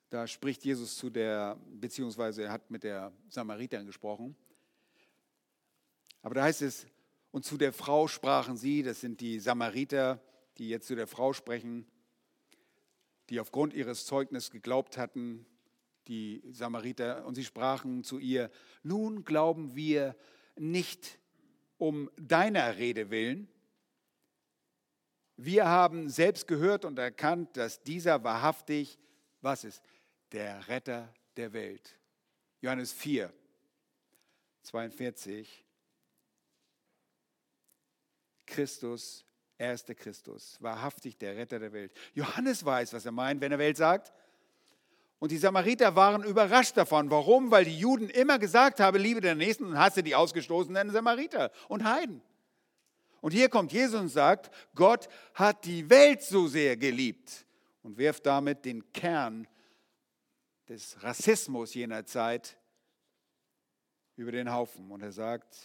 Da 0.09 0.27
spricht 0.27 0.65
Jesus 0.65 0.97
zu 0.97 1.11
der, 1.11 1.61
beziehungsweise 1.69 2.45
er 2.45 2.53
hat 2.53 2.71
mit 2.71 2.83
der 2.83 3.13
Samariterin 3.29 3.87
gesprochen. 3.87 4.35
Aber 6.23 6.35
da 6.35 6.45
heißt 6.45 6.63
es, 6.63 6.87
und 7.31 7.45
zu 7.45 7.59
der 7.59 7.73
Frau 7.73 8.09
sprachen 8.09 8.57
sie, 8.57 8.83
das 8.83 9.01
sind 9.01 9.21
die 9.21 9.39
Samariter, 9.39 10.23
die 10.59 10.71
jetzt 10.71 10.87
zu 10.87 10.95
der 10.95 11.07
Frau 11.07 11.35
sprechen, 11.35 11.87
die 13.29 13.41
aufgrund 13.41 13.75
ihres 13.75 14.07
Zeugnisses 14.07 14.51
geglaubt 14.51 14.97
hatten, 14.97 15.45
die 16.09 16.43
Samariter, 16.51 17.25
und 17.27 17.35
sie 17.35 17.45
sprachen 17.45 18.05
zu 18.05 18.19
ihr, 18.19 18.51
nun 18.83 19.25
glauben 19.25 19.75
wir 19.75 20.17
nicht 20.57 21.19
um 21.79 22.11
deiner 22.17 22.77
Rede 22.77 23.11
willen. 23.11 23.49
Wir 25.37 25.67
haben 25.67 26.09
selbst 26.09 26.49
gehört 26.49 26.85
und 26.85 26.99
erkannt, 26.99 27.57
dass 27.57 27.83
dieser 27.83 28.25
wahrhaftig, 28.25 28.99
was 29.43 29.65
ist, 29.65 29.83
der 30.33 30.67
Retter 30.69 31.13
der 31.37 31.53
Welt. 31.53 31.99
Johannes 32.61 32.93
4, 32.93 33.33
42. 34.63 35.65
Christus, 38.47 39.25
er 39.59 39.75
ist 39.75 39.89
der 39.89 39.95
Christus, 39.95 40.57
wahrhaftig 40.61 41.19
der 41.19 41.37
Retter 41.37 41.59
der 41.59 41.73
Welt. 41.73 41.93
Johannes 42.15 42.65
weiß, 42.65 42.93
was 42.93 43.05
er 43.05 43.13
meint, 43.13 43.41
wenn 43.41 43.53
er 43.53 43.59
Welt 43.59 43.77
sagt. 43.77 44.13
Und 45.19 45.31
die 45.31 45.39
Samariter 45.39 45.97
waren 45.97 46.23
überrascht 46.25 46.77
davon. 46.77 47.11
Warum? 47.11 47.51
Weil 47.51 47.65
die 47.65 47.79
Juden 47.79 48.11
immer 48.11 48.39
gesagt 48.39 48.81
haben, 48.81 48.99
liebe 48.99 49.21
den 49.21 49.39
Nächsten 49.39 49.65
und 49.65 49.79
hasse 49.79 50.03
die 50.03 50.15
ausgestoßenen 50.15 50.91
Samariter 50.91 51.51
und 51.69 51.85
Heiden. 51.85 52.21
Und 53.23 53.33
hier 53.33 53.49
kommt 53.49 53.73
Jesus 53.73 53.99
und 53.99 54.09
sagt, 54.11 54.51
Gott 54.75 55.09
hat 55.35 55.65
die 55.65 55.89
Welt 55.89 56.23
so 56.23 56.47
sehr 56.47 56.77
geliebt 56.77 57.47
und 57.83 57.97
wirft 57.97 58.27
damit 58.27 58.65
den 58.65 58.93
Kern 58.93 59.49
des 60.69 61.03
Rassismus 61.03 61.75
jener 61.75 62.05
Zeit 62.05 62.59
über 64.17 64.33
den 64.33 64.53
Haufen. 64.53 64.91
Und 64.91 65.03
er 65.03 65.13
sagt, 65.13 65.57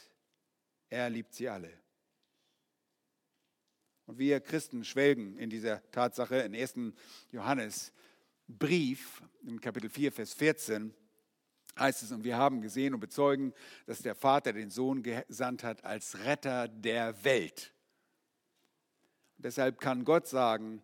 er 0.90 1.10
liebt 1.10 1.34
sie 1.34 1.50
alle. 1.50 1.72
Und 4.06 4.18
wir 4.18 4.40
Christen 4.40 4.84
schwelgen 4.84 5.38
in 5.38 5.50
dieser 5.50 5.82
Tatsache 5.92 6.38
in 6.38 6.56
1. 6.56 6.76
Johannes 7.32 7.94
Brief, 8.58 9.22
in 9.44 9.60
Kapitel 9.60 9.90
4, 9.90 10.12
Vers 10.12 10.34
14, 10.34 10.94
heißt 11.78 12.04
es, 12.04 12.12
und 12.12 12.24
wir 12.24 12.38
haben 12.38 12.62
gesehen 12.62 12.94
und 12.94 13.00
bezeugen, 13.00 13.54
dass 13.86 14.02
der 14.02 14.16
Vater 14.16 14.54
den 14.54 14.70
Sohn 14.70 15.04
gesandt 15.04 15.64
hat 15.64 15.84
als 15.84 16.20
Retter 16.26 16.68
der 16.68 17.24
Welt. 17.24 17.74
Und 19.38 19.46
deshalb 19.46 19.80
kann 19.80 20.04
Gott 20.06 20.28
sagen, 20.28 20.82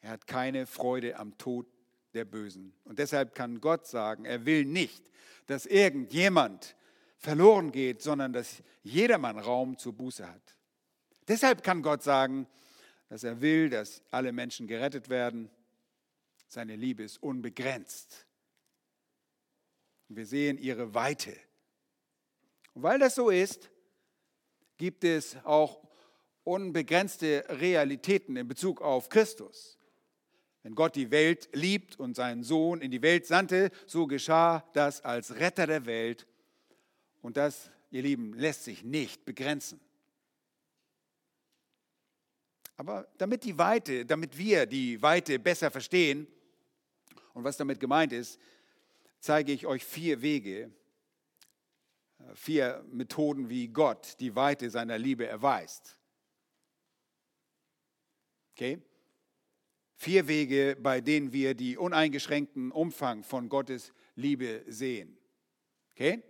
er 0.00 0.10
hat 0.10 0.26
keine 0.26 0.66
Freude 0.66 1.16
am 1.16 1.38
Tod 1.38 1.66
der 2.12 2.24
Bösen. 2.24 2.74
Und 2.84 2.98
deshalb 2.98 3.34
kann 3.34 3.60
Gott 3.60 3.86
sagen, 3.86 4.24
er 4.24 4.44
will 4.44 4.64
nicht, 4.64 5.10
dass 5.46 5.66
irgendjemand 5.66 6.76
verloren 7.16 7.72
geht, 7.72 8.02
sondern 8.02 8.32
dass 8.32 8.62
jedermann 8.82 9.38
Raum 9.38 9.78
zur 9.78 9.94
Buße 9.94 10.28
hat. 10.28 10.56
Deshalb 11.26 11.62
kann 11.62 11.82
Gott 11.82 12.02
sagen, 12.02 12.46
dass 13.08 13.24
er 13.24 13.40
will, 13.40 13.70
dass 13.70 14.02
alle 14.10 14.32
Menschen 14.32 14.66
gerettet 14.66 15.08
werden 15.08 15.50
seine 16.48 16.76
Liebe 16.76 17.02
ist 17.02 17.22
unbegrenzt. 17.22 18.26
Wir 20.08 20.26
sehen 20.26 20.58
ihre 20.58 20.94
Weite. 20.94 21.36
Und 22.74 22.82
weil 22.82 22.98
das 22.98 23.14
so 23.14 23.30
ist, 23.30 23.70
gibt 24.76 25.04
es 25.04 25.36
auch 25.44 25.82
unbegrenzte 26.44 27.44
Realitäten 27.48 28.36
in 28.36 28.46
Bezug 28.46 28.80
auf 28.82 29.08
Christus. 29.08 29.78
Wenn 30.62 30.74
Gott 30.74 30.96
die 30.96 31.10
Welt 31.10 31.48
liebt 31.52 31.98
und 31.98 32.14
seinen 32.14 32.42
Sohn 32.42 32.80
in 32.80 32.90
die 32.90 33.02
Welt 33.02 33.26
sandte, 33.26 33.70
so 33.86 34.06
geschah 34.06 34.68
das 34.72 35.02
als 35.02 35.36
Retter 35.36 35.66
der 35.66 35.86
Welt. 35.86 36.26
Und 37.22 37.36
das, 37.36 37.70
ihr 37.90 38.02
Lieben, 38.02 38.34
lässt 38.34 38.64
sich 38.64 38.82
nicht 38.82 39.24
begrenzen. 39.24 39.80
Aber 42.76 43.06
damit 43.18 43.44
die 43.44 43.56
Weite, 43.56 44.04
damit 44.04 44.36
wir 44.36 44.66
die 44.66 45.00
Weite 45.00 45.38
besser 45.38 45.70
verstehen 45.70 46.26
und 47.34 47.44
was 47.44 47.56
damit 47.56 47.80
gemeint 47.80 48.12
ist, 48.12 48.40
zeige 49.18 49.52
ich 49.52 49.66
euch 49.66 49.84
vier 49.84 50.22
Wege, 50.22 50.70
vier 52.34 52.84
Methoden, 52.90 53.50
wie 53.50 53.68
Gott 53.68 54.16
die 54.20 54.34
Weite 54.34 54.70
seiner 54.70 54.98
Liebe 54.98 55.26
erweist. 55.26 55.98
Okay? 58.52 58.80
Vier 59.96 60.28
Wege, 60.28 60.76
bei 60.80 61.00
denen 61.00 61.32
wir 61.32 61.54
die 61.54 61.76
uneingeschränkten 61.76 62.70
Umfang 62.70 63.24
von 63.24 63.48
Gottes 63.48 63.92
Liebe 64.14 64.64
sehen. 64.66 65.16
Okay? 65.92 66.22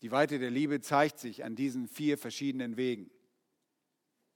Die 0.00 0.10
Weite 0.10 0.38
der 0.38 0.50
Liebe 0.50 0.80
zeigt 0.80 1.18
sich 1.18 1.44
an 1.44 1.54
diesen 1.54 1.86
vier 1.86 2.18
verschiedenen 2.18 2.76
Wegen. 2.76 3.10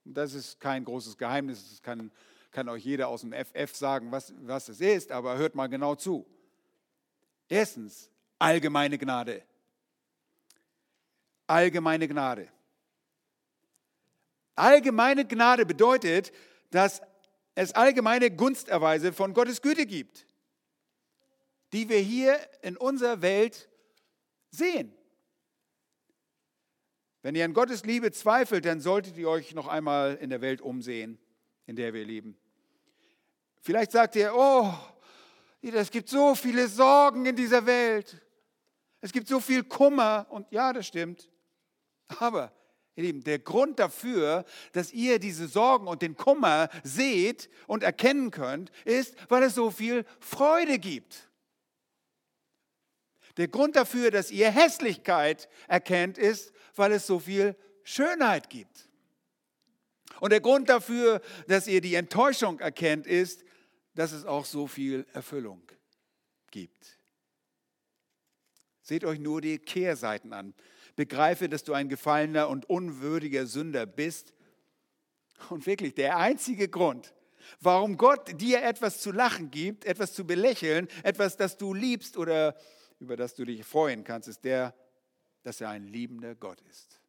Das 0.04 0.34
ist 0.34 0.60
kein 0.60 0.84
großes 0.84 1.16
Geheimnis, 1.16 1.68
das 1.70 1.82
kann, 1.82 2.12
kann 2.56 2.70
euch 2.70 2.86
jeder 2.86 3.08
aus 3.08 3.20
dem 3.20 3.34
FF 3.34 3.76
sagen, 3.76 4.10
was, 4.10 4.32
was 4.38 4.70
es 4.70 4.80
ist, 4.80 5.12
aber 5.12 5.36
hört 5.36 5.54
mal 5.54 5.66
genau 5.66 5.94
zu. 5.94 6.24
Erstens, 7.50 8.10
allgemeine 8.38 8.96
Gnade. 8.96 9.42
Allgemeine 11.46 12.08
Gnade. 12.08 12.48
Allgemeine 14.54 15.26
Gnade 15.26 15.66
bedeutet, 15.66 16.32
dass 16.70 17.02
es 17.54 17.72
allgemeine 17.72 18.30
Gunsterweise 18.30 19.12
von 19.12 19.34
Gottes 19.34 19.60
Güte 19.60 19.84
gibt, 19.84 20.26
die 21.74 21.90
wir 21.90 21.98
hier 21.98 22.40
in 22.62 22.78
unserer 22.78 23.20
Welt 23.20 23.68
sehen. 24.48 24.94
Wenn 27.20 27.34
ihr 27.34 27.44
an 27.44 27.52
Gottes 27.52 27.84
Liebe 27.84 28.12
zweifelt, 28.12 28.64
dann 28.64 28.80
solltet 28.80 29.18
ihr 29.18 29.28
euch 29.28 29.54
noch 29.54 29.66
einmal 29.66 30.14
in 30.14 30.30
der 30.30 30.40
Welt 30.40 30.62
umsehen, 30.62 31.18
in 31.66 31.76
der 31.76 31.92
wir 31.92 32.06
leben. 32.06 32.38
Vielleicht 33.60 33.92
sagt 33.92 34.16
ihr, 34.16 34.32
oh, 34.34 34.72
es 35.62 35.90
gibt 35.90 36.08
so 36.08 36.34
viele 36.34 36.68
Sorgen 36.68 37.26
in 37.26 37.36
dieser 37.36 37.66
Welt. 37.66 38.20
Es 39.00 39.12
gibt 39.12 39.28
so 39.28 39.40
viel 39.40 39.64
Kummer. 39.64 40.26
Und 40.30 40.50
ja, 40.50 40.72
das 40.72 40.86
stimmt. 40.86 41.28
Aber, 42.18 42.52
ihr 42.94 43.04
Lieben, 43.04 43.24
der 43.24 43.38
Grund 43.38 43.78
dafür, 43.78 44.44
dass 44.72 44.92
ihr 44.92 45.18
diese 45.18 45.48
Sorgen 45.48 45.88
und 45.88 46.02
den 46.02 46.16
Kummer 46.16 46.68
seht 46.84 47.50
und 47.66 47.82
erkennen 47.82 48.30
könnt, 48.30 48.70
ist, 48.84 49.16
weil 49.28 49.42
es 49.42 49.54
so 49.54 49.70
viel 49.70 50.04
Freude 50.20 50.78
gibt. 50.78 51.28
Der 53.36 53.48
Grund 53.48 53.76
dafür, 53.76 54.10
dass 54.10 54.30
ihr 54.30 54.50
Hässlichkeit 54.50 55.48
erkennt, 55.68 56.16
ist, 56.16 56.52
weil 56.74 56.92
es 56.92 57.06
so 57.06 57.18
viel 57.18 57.54
Schönheit 57.82 58.48
gibt. 58.48 58.88
Und 60.20 60.30
der 60.30 60.40
Grund 60.40 60.68
dafür, 60.68 61.20
dass 61.46 61.66
ihr 61.66 61.80
die 61.80 61.94
Enttäuschung 61.94 62.60
erkennt, 62.60 63.06
ist, 63.06 63.44
dass 63.96 64.12
es 64.12 64.24
auch 64.24 64.44
so 64.44 64.66
viel 64.66 65.06
Erfüllung 65.12 65.62
gibt. 66.50 66.98
Seht 68.82 69.04
euch 69.04 69.18
nur 69.18 69.40
die 69.40 69.58
Kehrseiten 69.58 70.32
an. 70.32 70.54
Begreife, 70.94 71.48
dass 71.48 71.64
du 71.64 71.72
ein 71.72 71.88
gefallener 71.88 72.48
und 72.48 72.70
unwürdiger 72.70 73.46
Sünder 73.46 73.84
bist. 73.86 74.32
Und 75.50 75.66
wirklich 75.66 75.94
der 75.94 76.18
einzige 76.18 76.68
Grund, 76.68 77.14
warum 77.60 77.96
Gott 77.96 78.40
dir 78.40 78.62
etwas 78.62 79.00
zu 79.00 79.12
lachen 79.12 79.50
gibt, 79.50 79.84
etwas 79.84 80.12
zu 80.12 80.26
belächeln, 80.26 80.88
etwas, 81.02 81.36
das 81.36 81.56
du 81.56 81.74
liebst 81.74 82.16
oder 82.16 82.54
über 83.00 83.16
das 83.16 83.34
du 83.34 83.44
dich 83.44 83.64
freuen 83.64 84.04
kannst, 84.04 84.28
ist 84.28 84.44
der, 84.44 84.74
dass 85.42 85.60
er 85.60 85.70
ein 85.70 85.86
liebender 85.88 86.34
Gott 86.34 86.60
ist. 86.62 87.00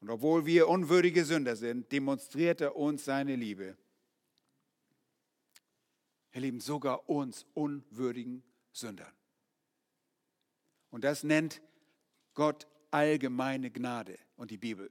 Und 0.00 0.10
obwohl 0.10 0.46
wir 0.46 0.68
unwürdige 0.68 1.24
Sünder 1.24 1.56
sind, 1.56 1.90
demonstriert 1.90 2.60
er 2.60 2.76
uns 2.76 3.04
seine 3.04 3.36
Liebe. 3.36 3.76
Ihr 6.36 6.42
Lieben, 6.42 6.60
sogar 6.60 7.08
uns 7.08 7.46
unwürdigen 7.54 8.42
Sündern. 8.70 9.10
Und 10.90 11.02
das 11.02 11.24
nennt 11.24 11.62
Gott 12.34 12.66
allgemeine 12.90 13.70
Gnade 13.70 14.18
und 14.36 14.50
die 14.50 14.58
Bibel. 14.58 14.90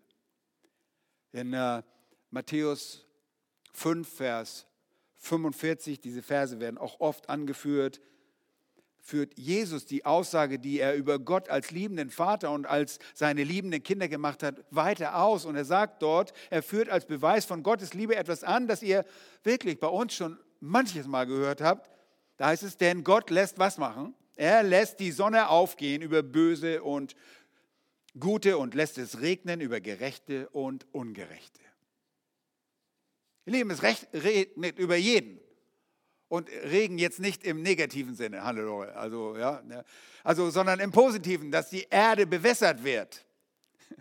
In 1.33 1.53
äh, 1.53 1.83
Matthäus 2.31 3.05
5, 3.73 4.09
Vers 4.11 4.65
45, 5.17 6.01
diese 6.01 6.23
Verse 6.23 6.59
werden 6.59 6.79
auch 6.79 6.99
oft 6.99 7.29
angeführt, 7.29 8.01
führt 8.97 9.37
Jesus 9.37 9.85
die 9.85 10.03
Aussage, 10.03 10.57
die 10.57 10.79
er 10.79 10.95
über 10.95 11.19
Gott 11.19 11.49
als 11.49 11.69
liebenden 11.69 12.09
Vater 12.09 12.49
und 12.49 12.65
als 12.65 12.97
seine 13.13 13.43
liebenden 13.43 13.83
Kinder 13.83 14.07
gemacht 14.07 14.41
hat, 14.41 14.65
weiter 14.71 15.17
aus. 15.21 15.45
Und 15.45 15.55
er 15.55 15.65
sagt 15.65 16.01
dort, 16.01 16.33
er 16.49 16.63
führt 16.63 16.89
als 16.89 17.05
Beweis 17.05 17.45
von 17.45 17.61
Gottes 17.61 17.93
Liebe 17.93 18.15
etwas 18.15 18.43
an, 18.43 18.67
das 18.67 18.81
ihr 18.81 19.05
wirklich 19.43 19.79
bei 19.79 19.89
uns 19.89 20.15
schon 20.15 20.39
manches 20.65 21.07
Mal 21.07 21.25
gehört 21.25 21.61
habt. 21.61 21.89
Da 22.37 22.47
heißt 22.47 22.63
es, 22.63 22.77
denn 22.77 23.03
Gott 23.03 23.29
lässt 23.29 23.57
was 23.59 23.77
machen? 23.77 24.13
Er 24.35 24.63
lässt 24.63 24.99
die 24.99 25.11
Sonne 25.11 25.49
aufgehen 25.49 26.01
über 26.01 26.21
Böse 26.21 26.83
und 26.83 27.15
Gute 28.19 28.57
und 28.57 28.73
lässt 28.73 28.97
es 28.97 29.21
regnen 29.21 29.61
über 29.61 29.79
Gerechte 29.79 30.49
und 30.49 30.85
Ungerechte. 30.93 31.61
Ihr 33.45 33.53
Lieben, 33.53 33.69
es 33.71 33.83
regnet 33.83 34.79
über 34.79 34.95
jeden 34.95 35.39
und 36.27 36.49
Regen 36.49 36.97
jetzt 36.97 37.19
nicht 37.19 37.43
im 37.43 37.61
negativen 37.61 38.15
Sinne, 38.15 38.43
Halleluja, 38.43 38.91
also, 38.91 39.37
ja, 39.37 39.61
ne, 39.61 39.85
also, 40.23 40.49
sondern 40.49 40.79
im 40.79 40.91
positiven, 40.91 41.51
dass 41.51 41.69
die 41.69 41.87
Erde 41.89 42.27
bewässert 42.27 42.83
wird. 42.83 43.25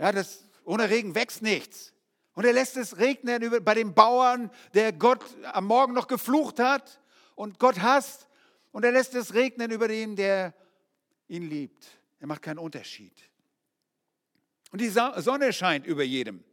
Ja, 0.00 0.12
das, 0.12 0.44
ohne 0.64 0.88
Regen 0.88 1.16
wächst 1.16 1.42
nichts. 1.42 1.92
Und 2.38 2.44
er 2.44 2.52
lässt 2.52 2.76
es 2.76 2.98
regnen 2.98 3.42
über, 3.42 3.60
bei 3.60 3.74
dem 3.74 3.94
Bauern, 3.94 4.52
der 4.72 4.92
Gott 4.92 5.24
am 5.42 5.64
Morgen 5.64 5.92
noch 5.92 6.06
geflucht 6.06 6.60
hat 6.60 7.00
und 7.34 7.58
Gott 7.58 7.80
hasst. 7.80 8.28
Und 8.70 8.84
er 8.84 8.92
lässt 8.92 9.16
es 9.16 9.34
regnen 9.34 9.72
über 9.72 9.88
den, 9.88 10.14
der 10.14 10.54
ihn 11.26 11.50
liebt. 11.50 11.84
Er 12.20 12.28
macht 12.28 12.42
keinen 12.42 12.60
Unterschied. 12.60 13.12
Und 14.70 14.80
die 14.80 14.88
Sonne 14.88 15.52
scheint 15.52 15.84
über 15.84 16.04
jedem. 16.04 16.44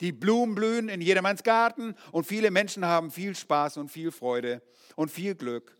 Die 0.00 0.10
Blumen 0.10 0.54
blühen 0.54 0.88
in 0.88 1.02
jedermanns 1.02 1.42
Garten 1.42 1.94
und 2.10 2.26
viele 2.26 2.50
Menschen 2.50 2.86
haben 2.86 3.10
viel 3.10 3.36
Spaß 3.36 3.76
und 3.76 3.90
viel 3.90 4.10
Freude 4.10 4.62
und 4.96 5.10
viel 5.10 5.34
Glück. 5.34 5.76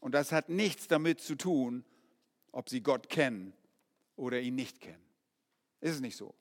Und 0.00 0.16
das 0.16 0.32
hat 0.32 0.48
nichts 0.48 0.88
damit 0.88 1.20
zu 1.20 1.36
tun, 1.36 1.84
ob 2.50 2.70
sie 2.70 2.80
Gott 2.80 3.08
kennen 3.08 3.52
oder 4.16 4.40
ihn 4.40 4.56
nicht 4.56 4.80
kennen. 4.80 5.04
Ist 5.80 5.94
es 5.94 6.00
nicht 6.00 6.16
so? 6.16 6.34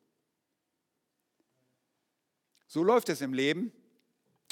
So 2.72 2.84
läuft 2.84 3.10
es 3.10 3.20
im 3.20 3.34
Leben. 3.34 3.74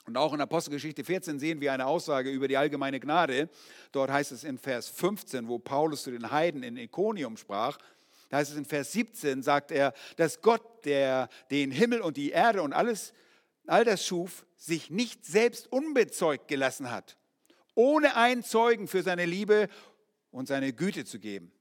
Und 0.05 0.17
auch 0.17 0.33
in 0.33 0.41
Apostelgeschichte 0.41 1.05
14 1.05 1.39
sehen 1.39 1.61
wir 1.61 1.71
eine 1.71 1.85
Aussage 1.85 2.29
über 2.29 2.49
die 2.49 2.57
allgemeine 2.57 2.99
Gnade. 2.99 3.49
Dort 3.93 4.11
heißt 4.11 4.33
es 4.33 4.43
in 4.43 4.57
Vers 4.57 4.89
15, 4.89 5.47
wo 5.47 5.57
Paulus 5.57 6.03
zu 6.03 6.11
den 6.11 6.29
Heiden 6.29 6.61
in 6.61 6.75
Ikonium 6.75 7.37
sprach, 7.37 7.77
da 8.27 8.37
heißt 8.37 8.51
es 8.51 8.57
in 8.57 8.65
Vers 8.65 8.91
17, 8.91 9.41
sagt 9.41 9.71
er, 9.71 9.93
dass 10.17 10.41
Gott, 10.41 10.83
der 10.83 11.29
den 11.49 11.71
Himmel 11.71 12.01
und 12.01 12.17
die 12.17 12.31
Erde 12.31 12.61
und 12.61 12.73
alles, 12.73 13.13
all 13.67 13.85
das 13.85 14.05
schuf, 14.05 14.45
sich 14.57 14.89
nicht 14.89 15.25
selbst 15.25 15.71
unbezeugt 15.71 16.49
gelassen 16.49 16.91
hat, 16.91 17.17
ohne 17.73 18.17
einen 18.17 18.43
Zeugen 18.43 18.89
für 18.89 19.01
seine 19.01 19.25
Liebe 19.25 19.69
und 20.29 20.49
seine 20.49 20.73
Güte 20.73 21.05
zu 21.05 21.19
geben. 21.19 21.53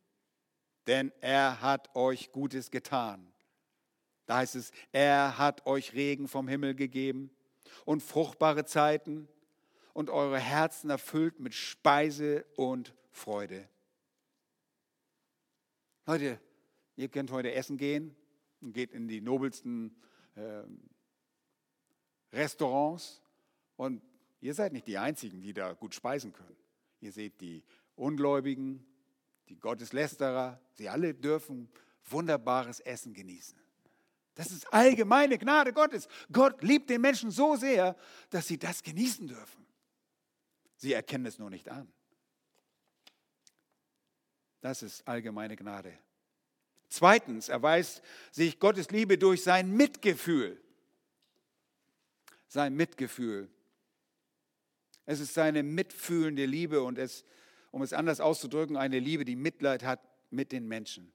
Denn 0.89 1.13
er 1.21 1.61
hat 1.61 1.95
euch 1.95 2.33
Gutes 2.33 2.73
getan. 2.73 3.28
Da 4.29 4.37
heißt 4.37 4.55
es, 4.55 4.71
er 4.93 5.39
hat 5.39 5.67
euch 5.67 5.95
Regen 5.95 6.29
vom 6.29 6.47
Himmel 6.47 6.75
gegeben 6.75 7.31
und 7.85 8.03
fruchtbare 8.03 8.65
Zeiten 8.65 9.27
und 9.93 10.11
eure 10.11 10.39
Herzen 10.39 10.91
erfüllt 10.91 11.41
mit 11.41 11.55
Speise 11.55 12.45
und 12.55 12.95
Freude. 13.11 13.69
Leute, 16.07 16.39
Ihr 16.99 17.09
könnt 17.09 17.31
heute 17.31 17.53
essen 17.53 17.77
gehen 17.77 18.17
und 18.61 18.73
geht 18.73 18.91
in 18.91 19.07
die 19.07 19.21
nobelsten 19.21 19.95
äh, 20.35 20.65
Restaurants 22.33 23.23
und 23.77 24.03
ihr 24.41 24.53
seid 24.53 24.73
nicht 24.73 24.89
die 24.89 24.99
Einzigen, 24.99 25.41
die 25.41 25.53
da 25.53 25.75
gut 25.75 25.95
speisen 25.95 26.33
können. 26.33 26.57
Ihr 27.01 27.13
seht 27.13 27.41
die 27.41 27.63
Ungläubigen, 27.95 28.85
die 29.49 29.61
Gotteslästerer, 29.61 30.61
sie 30.73 30.89
alle 30.89 31.15
dürfen 31.15 31.69
wunderbares 32.05 32.81
Essen 32.81 33.15
genießen. 33.15 33.57
Das 34.39 34.53
ist 34.53 34.73
allgemeine 34.73 35.37
Gnade 35.37 35.73
Gottes. 35.73 36.07
Gott 36.31 36.63
liebt 36.63 36.91
den 36.91 37.01
Menschen 37.01 37.33
so 37.33 37.57
sehr, 37.57 37.97
dass 38.31 38.47
sie 38.47 38.57
das 38.57 38.85
genießen 38.85 39.27
dürfen. 39.27 39.67
Sie 40.77 40.93
erkennen 40.93 41.27
es 41.27 41.41
nur 41.41 41.51
nicht 41.51 41.69
an. 41.69 41.93
Das 44.61 44.85
ist 44.85 45.09
allgemeine 45.09 45.57
Gnade. 45.57 45.93
Zweitens 46.89 47.49
erweist 47.49 48.01
sich 48.31 48.61
Gottes 48.61 48.91
Liebe 48.91 49.19
durch 49.19 49.43
sein 49.43 49.73
Mitgefühl. 49.73 50.63
Sein 52.47 52.77
Mitgefühl. 52.77 53.51
Es 55.05 55.19
ist 55.19 55.35
seine 55.35 55.65
mitfühlende 55.65 56.47
Liebe 56.47 56.81
und 56.85 56.97
es, 56.97 57.25
um 57.73 57.83
es 57.83 57.93
anders 57.93 58.21
auszudrücken, 58.21 58.77
eine 58.77 59.01
Liebe, 59.01 59.25
die 59.25 59.35
Mitleid 59.35 59.83
hat 59.83 60.01
mit 60.31 60.53
den 60.53 60.69
Menschen. 60.69 61.13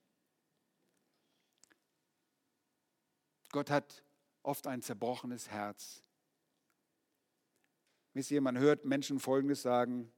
Gott 3.54 3.70
hat 3.70 4.04
oft 4.42 4.68
ein 4.68 4.82
zerbrochenes 4.82 5.50
Herz. 5.50 6.04
Wisst 8.14 8.32
ihr, 8.32 8.42
man 8.42 8.58
hört 8.58 8.84
Menschen 8.84 9.20
Folgendes 9.20 9.62
sagen, 9.62 10.12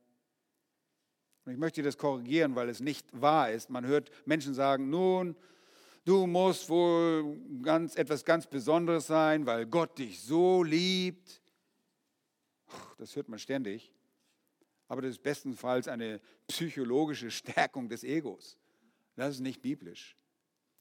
und 1.43 1.51
ich 1.51 1.59
möchte 1.59 1.83
das 1.83 1.97
korrigieren, 1.97 2.55
weil 2.55 2.69
es 2.69 2.79
nicht 2.79 3.05
wahr 3.21 3.51
ist. 3.51 3.69
Man 3.69 3.85
hört 3.85 4.09
Menschen 4.25 4.55
sagen, 4.55 4.89
nun, 4.89 5.35
du 6.03 6.25
musst 6.25 6.69
wohl 6.69 7.37
ganz, 7.61 7.95
etwas 7.97 8.25
ganz 8.25 8.47
Besonderes 8.47 9.05
sein, 9.05 9.45
weil 9.45 9.67
Gott 9.67 9.99
dich 9.99 10.21
so 10.21 10.63
liebt. 10.63 11.41
Das 12.97 13.15
hört 13.15 13.29
man 13.29 13.37
ständig. 13.37 13.93
Aber 14.87 15.01
das 15.01 15.11
ist 15.11 15.23
bestenfalls 15.23 15.87
eine 15.87 16.19
psychologische 16.47 17.29
Stärkung 17.29 17.89
des 17.89 18.03
Egos. 18.03 18.57
Das 19.15 19.35
ist 19.35 19.41
nicht 19.41 19.61
biblisch. 19.61 20.17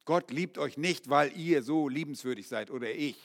Gott 0.05 0.31
liebt 0.31 0.59
euch 0.59 0.77
nicht, 0.77 1.09
weil 1.09 1.37
ihr 1.37 1.63
so 1.63 1.89
liebenswürdig 1.89 2.49
seid 2.49 2.71
oder 2.71 2.91
ich. 2.91 3.17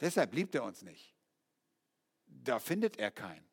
Deshalb 0.00 0.32
liebt 0.34 0.54
er 0.54 0.64
uns 0.64 0.82
nicht. 0.82 1.14
Da 2.26 2.58
findet 2.58 2.98
er 2.98 3.10
keinen. 3.10 3.44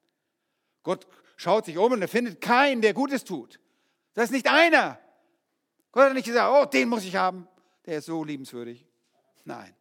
Gott 0.83 1.07
schaut 1.37 1.65
sich 1.65 1.77
um 1.77 1.91
und 1.91 2.01
er 2.01 2.07
findet 2.07 2.39
keinen, 2.39 2.81
der 2.81 2.93
Gutes 2.93 3.23
tut. 3.23 3.59
Das 4.13 4.25
ist 4.25 4.31
nicht 4.31 4.47
einer. 4.47 4.99
Gott 5.91 6.05
hat 6.05 6.13
nicht 6.13 6.25
gesagt, 6.25 6.51
oh, 6.53 6.69
den 6.69 6.89
muss 6.89 7.03
ich 7.03 7.15
haben. 7.15 7.47
Der 7.85 7.97
ist 7.97 8.05
so 8.05 8.23
liebenswürdig. 8.23 8.85
Nein, 9.43 9.75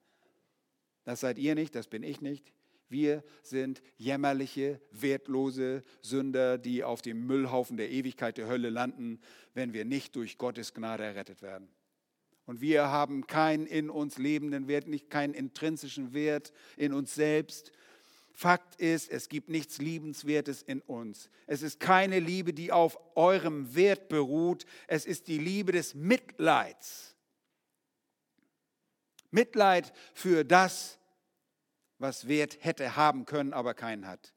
das 1.05 1.21
seid 1.21 1.39
ihr 1.39 1.55
nicht, 1.55 1.75
das 1.75 1.87
bin 1.87 2.03
ich 2.03 2.21
nicht. 2.21 2.54
Wir 2.89 3.25
sind 3.43 3.83
jämmerliche, 3.97 4.81
wertlose 4.91 5.83
Sünder, 6.03 6.59
die 6.59 6.85
auf 6.85 7.03
dem 7.03 7.27
Müllhaufen 7.27 7.77
der 7.77 7.91
Ewigkeit 7.91 8.37
der 8.39 8.47
Hölle 8.47 8.71
landen, 8.71 9.21
wenn 9.55 9.73
wir 9.73 9.85
nicht 9.85 10.17
durch 10.17 10.39
Gottes 10.39 10.75
Gnade 10.75 11.05
errettet 11.05 11.43
werden. 11.43 11.69
Und 12.47 12.61
wir 12.61 12.89
haben 12.89 13.27
keinen 13.27 13.67
in 13.67 13.89
uns 13.89 14.19
lebenden 14.19 14.69
Wert, 14.69 14.87
nicht 14.87 15.09
keinen 15.09 15.35
intrinsischen 15.35 16.13
Wert 16.13 16.53
in 16.77 16.93
uns 16.93 17.15
selbst. 17.15 17.73
Fakt 18.33 18.81
ist, 18.81 19.11
es 19.11 19.29
gibt 19.29 19.49
nichts 19.49 19.79
Liebenswertes 19.79 20.63
in 20.63 20.81
uns. 20.81 21.31
Es 21.47 21.63
ist 21.63 21.81
keine 21.81 22.19
Liebe, 22.19 22.53
die 22.53 22.73
auf 22.73 22.99
eurem 23.15 23.75
Wert 23.75 24.09
beruht. 24.09 24.67
Es 24.89 25.07
ist 25.07 25.29
die 25.29 25.39
Liebe 25.39 25.73
des 25.73 25.95
Mitleids. 25.95 27.15
Mitleid 29.31 29.93
für 30.15 30.45
das, 30.45 30.99
was 32.05 32.29
Wert 32.29 32.63
hätte 32.63 32.97
haben 32.97 33.25
können, 33.25 33.55
aber 33.55 33.73
keinen 33.73 34.07
hat. 34.07 34.35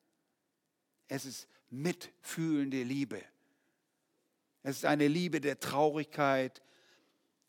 Es 1.09 1.25
ist 1.25 1.49
mitfühlende 1.69 2.81
Liebe. 2.81 3.21
Es 4.63 4.77
ist 4.77 4.85
eine 4.85 5.09
Liebe 5.09 5.41
der 5.41 5.59
Traurigkeit, 5.59 6.63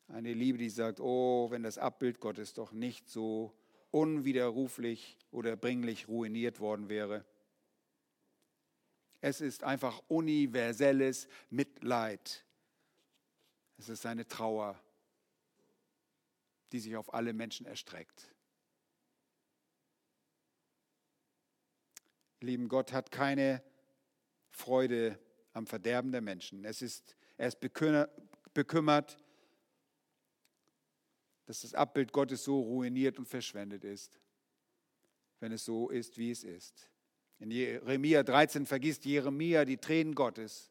eine 0.09 0.33
Liebe, 0.33 0.59
die 0.59 0.71
sagt, 0.71 0.99
oh, 0.99 1.53
wenn 1.53 1.63
das 1.63 1.79
Abbild 1.79 2.19
Gottes 2.19 2.53
doch 2.53 2.73
nicht 2.73 3.09
so 3.09 3.55
unwiderruflich 3.93 5.17
oder 5.31 5.55
bringlich 5.55 6.09
ruiniert 6.09 6.59
worden 6.59 6.89
wäre. 6.89 7.25
Es 9.21 9.41
ist 9.41 9.63
einfach 9.63 10.03
universelles 10.09 11.29
Mitleid. 11.49 12.45
Es 13.77 13.89
ist 13.89 14.05
eine 14.05 14.27
Trauer, 14.27 14.83
die 16.73 16.81
sich 16.81 16.97
auf 16.97 17.15
alle 17.15 17.33
Menschen 17.33 17.67
erstreckt. 17.67 18.29
Lieben 22.41 22.69
Gott 22.69 22.93
hat 22.93 23.11
keine 23.11 23.63
Freude 24.51 25.19
am 25.53 25.67
Verderben 25.67 26.13
der 26.13 26.21
Menschen. 26.21 26.65
Es 26.65 26.83
ist, 26.83 27.17
er 27.37 27.49
ist 27.49 27.61
bekümmert 27.61 29.19
dass 31.49 31.63
das 31.63 31.73
Abbild 31.73 32.13
Gottes 32.13 32.45
so 32.45 32.61
ruiniert 32.61 33.19
und 33.19 33.27
verschwendet 33.27 33.83
ist, 33.83 34.21
wenn 35.41 35.51
es 35.51 35.65
so 35.65 35.89
ist, 35.89 36.19
wie 36.19 36.31
es 36.31 36.45
ist. 36.45 36.91
In 37.39 37.51
Jeremia 37.51 38.23
13 38.23 38.67
vergisst 38.67 39.07
Jeremia 39.07 39.65
die 39.65 39.79
Tränen 39.79 40.15
Gottes. 40.15 40.71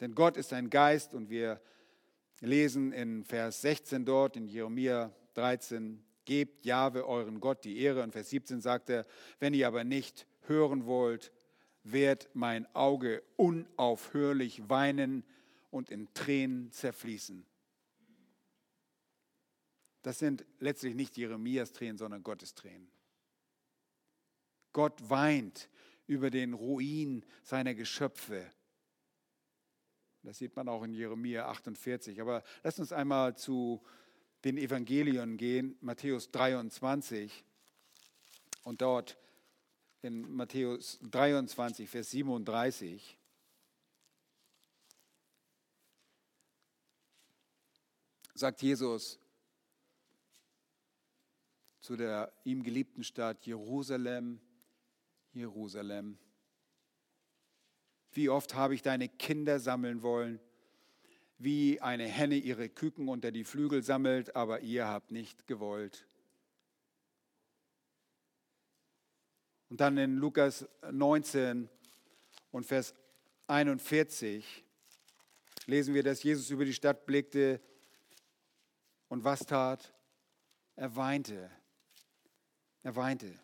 Denn 0.00 0.16
Gott 0.16 0.36
ist 0.36 0.52
ein 0.52 0.68
Geist 0.68 1.14
und 1.14 1.30
wir 1.30 1.62
lesen 2.40 2.92
in 2.92 3.24
Vers 3.24 3.60
16 3.60 4.04
dort 4.04 4.36
in 4.36 4.48
Jeremia 4.48 5.14
13, 5.34 6.04
gebt 6.28 6.66
Jahwe 6.66 7.06
euren 7.06 7.40
Gott 7.40 7.64
die 7.64 7.78
Ehre. 7.78 8.02
Und 8.02 8.12
Vers 8.12 8.28
17 8.28 8.60
sagt 8.60 8.90
er, 8.90 9.06
wenn 9.40 9.54
ihr 9.54 9.66
aber 9.66 9.82
nicht 9.82 10.26
hören 10.42 10.84
wollt, 10.84 11.32
wird 11.84 12.28
mein 12.34 12.66
Auge 12.74 13.22
unaufhörlich 13.36 14.68
weinen 14.68 15.24
und 15.70 15.88
in 15.88 16.12
Tränen 16.12 16.70
zerfließen. 16.70 17.46
Das 20.02 20.18
sind 20.18 20.44
letztlich 20.58 20.94
nicht 20.94 21.16
Jeremias 21.16 21.72
Tränen, 21.72 21.96
sondern 21.96 22.22
Gottes 22.22 22.54
Tränen. 22.54 22.90
Gott 24.74 25.08
weint 25.08 25.70
über 26.06 26.28
den 26.28 26.52
Ruin 26.52 27.24
seiner 27.42 27.74
Geschöpfe. 27.74 28.44
Das 30.22 30.36
sieht 30.36 30.56
man 30.56 30.68
auch 30.68 30.82
in 30.82 30.92
Jeremia 30.92 31.48
48. 31.48 32.20
Aber 32.20 32.42
lasst 32.62 32.80
uns 32.80 32.92
einmal 32.92 33.34
zu 33.34 33.82
den 34.44 34.56
Evangelien 34.56 35.36
gehen, 35.36 35.76
Matthäus 35.80 36.30
23. 36.30 37.44
Und 38.64 38.80
dort 38.82 39.18
in 40.02 40.30
Matthäus 40.34 40.98
23, 41.02 41.88
Vers 41.88 42.10
37. 42.10 43.18
sagt 48.38 48.62
Jesus, 48.62 49.18
zu 51.80 51.96
der 51.96 52.32
ihm 52.44 52.62
geliebten 52.62 53.02
Stadt 53.02 53.44
Jerusalem, 53.46 54.40
Jerusalem. 55.32 56.18
Wie 58.12 58.28
oft 58.28 58.54
habe 58.54 58.74
ich 58.74 58.82
deine 58.82 59.08
Kinder 59.08 59.58
sammeln 59.58 60.02
wollen, 60.02 60.40
wie 61.38 61.80
eine 61.80 62.06
Henne 62.06 62.36
ihre 62.36 62.68
Küken 62.68 63.08
unter 63.08 63.30
die 63.30 63.44
Flügel 63.44 63.82
sammelt, 63.82 64.34
aber 64.34 64.60
ihr 64.60 64.86
habt 64.86 65.12
nicht 65.12 65.46
gewollt. 65.46 66.06
Und 69.70 69.80
dann 69.80 69.96
in 69.98 70.16
Lukas 70.16 70.66
19 70.90 71.68
und 72.50 72.64
Vers 72.64 72.94
41 73.46 74.64
lesen 75.66 75.94
wir, 75.94 76.02
dass 76.02 76.22
Jesus 76.22 76.50
über 76.50 76.64
die 76.64 76.74
Stadt 76.74 77.06
blickte 77.06 77.60
und 79.08 79.24
was 79.24 79.40
tat? 79.46 79.92
Er 80.74 80.94
weinte. 80.96 81.50
Er 82.82 82.96
weinte. 82.96 83.38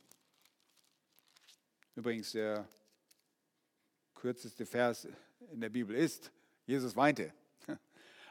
Übrigens, 1.95 2.33
der 2.33 2.69
kürzeste 4.15 4.67
Vers 4.67 5.07
in 5.53 5.61
der 5.61 5.69
Bibel 5.69 5.95
ist, 5.95 6.33
Jesus 6.67 6.97
weinte. 6.97 7.33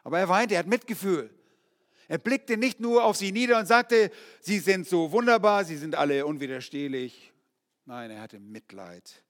Aber 0.03 0.19
er 0.19 0.29
weinte, 0.29 0.55
er 0.55 0.59
hat 0.59 0.67
Mitgefühl. 0.67 1.29
Er 2.07 2.17
blickte 2.17 2.57
nicht 2.57 2.79
nur 2.79 3.05
auf 3.05 3.15
sie 3.15 3.31
nieder 3.31 3.57
und 3.57 3.65
sagte, 3.65 4.11
sie 4.41 4.59
sind 4.59 4.87
so 4.87 5.11
wunderbar, 5.11 5.63
sie 5.63 5.77
sind 5.77 5.95
alle 5.95 6.25
unwiderstehlich. 6.25 7.31
Nein, 7.85 8.11
er 8.11 8.21
hatte 8.21 8.39
Mitleid. 8.39 9.23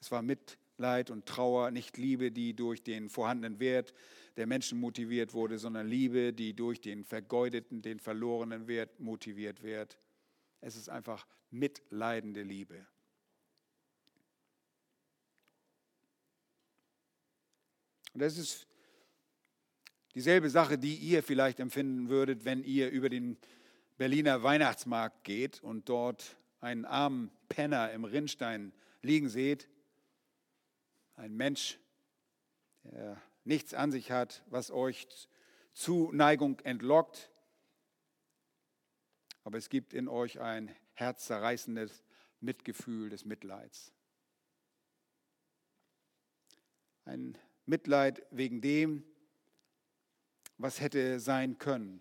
Es 0.00 0.10
war 0.10 0.22
Mitleid 0.22 1.10
und 1.10 1.26
Trauer, 1.26 1.70
nicht 1.70 1.96
Liebe, 1.98 2.32
die 2.32 2.54
durch 2.54 2.82
den 2.82 3.10
vorhandenen 3.10 3.60
Wert 3.60 3.92
der 4.36 4.46
Menschen 4.46 4.78
motiviert 4.78 5.34
wurde, 5.34 5.58
sondern 5.58 5.86
Liebe, 5.86 6.32
die 6.32 6.54
durch 6.54 6.80
den 6.80 7.04
vergeudeten, 7.04 7.82
den 7.82 7.98
verlorenen 8.00 8.68
Wert 8.68 9.00
motiviert 9.00 9.62
wird. 9.62 9.98
Es 10.60 10.76
ist 10.76 10.88
einfach 10.88 11.26
mitleidende 11.50 12.42
Liebe. 12.42 12.86
Und 18.14 18.22
das 18.22 18.38
ist 18.38 18.66
dieselbe 20.18 20.50
Sache, 20.50 20.78
die 20.78 20.96
ihr 20.96 21.22
vielleicht 21.22 21.60
empfinden 21.60 22.08
würdet, 22.08 22.44
wenn 22.44 22.64
ihr 22.64 22.90
über 22.90 23.08
den 23.08 23.38
Berliner 23.98 24.42
Weihnachtsmarkt 24.42 25.22
geht 25.22 25.62
und 25.62 25.88
dort 25.88 26.36
einen 26.60 26.84
armen 26.84 27.30
Penner 27.48 27.92
im 27.92 28.04
Rinnstein 28.04 28.72
liegen 29.00 29.28
seht. 29.28 29.68
Ein 31.14 31.36
Mensch, 31.36 31.78
der 32.82 33.22
nichts 33.44 33.74
an 33.74 33.92
sich 33.92 34.10
hat, 34.10 34.42
was 34.46 34.72
euch 34.72 35.06
Zuneigung 35.72 36.58
entlockt, 36.60 37.30
aber 39.44 39.56
es 39.56 39.68
gibt 39.68 39.94
in 39.94 40.08
euch 40.08 40.40
ein 40.40 40.74
herzzerreißendes 40.94 42.02
Mitgefühl 42.40 43.08
des 43.08 43.24
Mitleids. 43.24 43.92
ein 47.08 47.38
Mitleid 47.64 48.22
wegen 48.30 48.60
dem, 48.60 49.02
was 50.58 50.80
hätte 50.80 51.20
sein 51.20 51.56
können 51.58 52.00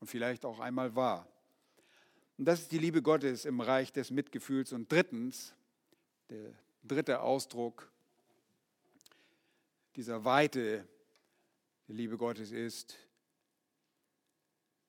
und 0.00 0.06
vielleicht 0.06 0.44
auch 0.44 0.60
einmal 0.60 0.94
war. 0.94 1.28
Und 2.38 2.46
das 2.46 2.60
ist 2.60 2.72
die 2.72 2.78
Liebe 2.78 3.02
Gottes 3.02 3.44
im 3.44 3.60
Reich 3.60 3.92
des 3.92 4.10
Mitgefühls. 4.10 4.72
Und 4.72 4.90
drittens, 4.90 5.54
der 6.30 6.54
dritte 6.82 7.20
Ausdruck 7.20 7.90
dieser 9.96 10.24
Weite 10.24 10.88
der 11.88 11.94
Liebe 11.96 12.16
Gottes 12.16 12.52
ist 12.52 12.96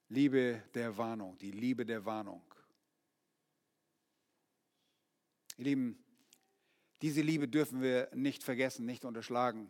Liebe 0.09 0.63
der 0.73 0.95
Warnung, 0.97 1.37
die 1.39 1.51
Liebe 1.51 1.85
der 1.85 2.05
Warnung. 2.05 2.43
Ihr 5.57 5.65
Lieben, 5.65 6.03
diese 7.01 7.21
Liebe 7.21 7.47
dürfen 7.47 7.81
wir 7.81 8.09
nicht 8.13 8.43
vergessen, 8.43 8.85
nicht 8.85 9.05
unterschlagen. 9.05 9.69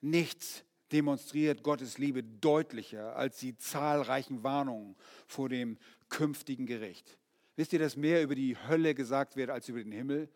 Nichts 0.00 0.64
demonstriert 0.92 1.62
Gottes 1.62 1.98
Liebe 1.98 2.22
deutlicher 2.22 3.16
als 3.16 3.38
die 3.38 3.56
zahlreichen 3.56 4.42
Warnungen 4.42 4.96
vor 5.26 5.48
dem 5.48 5.78
künftigen 6.08 6.66
Gericht. 6.66 7.18
Wisst 7.56 7.72
ihr, 7.72 7.78
dass 7.78 7.96
mehr 7.96 8.22
über 8.22 8.34
die 8.34 8.56
Hölle 8.68 8.94
gesagt 8.94 9.36
wird 9.36 9.50
als 9.50 9.68
über 9.68 9.82
den 9.82 9.92
Himmel? 9.92 10.28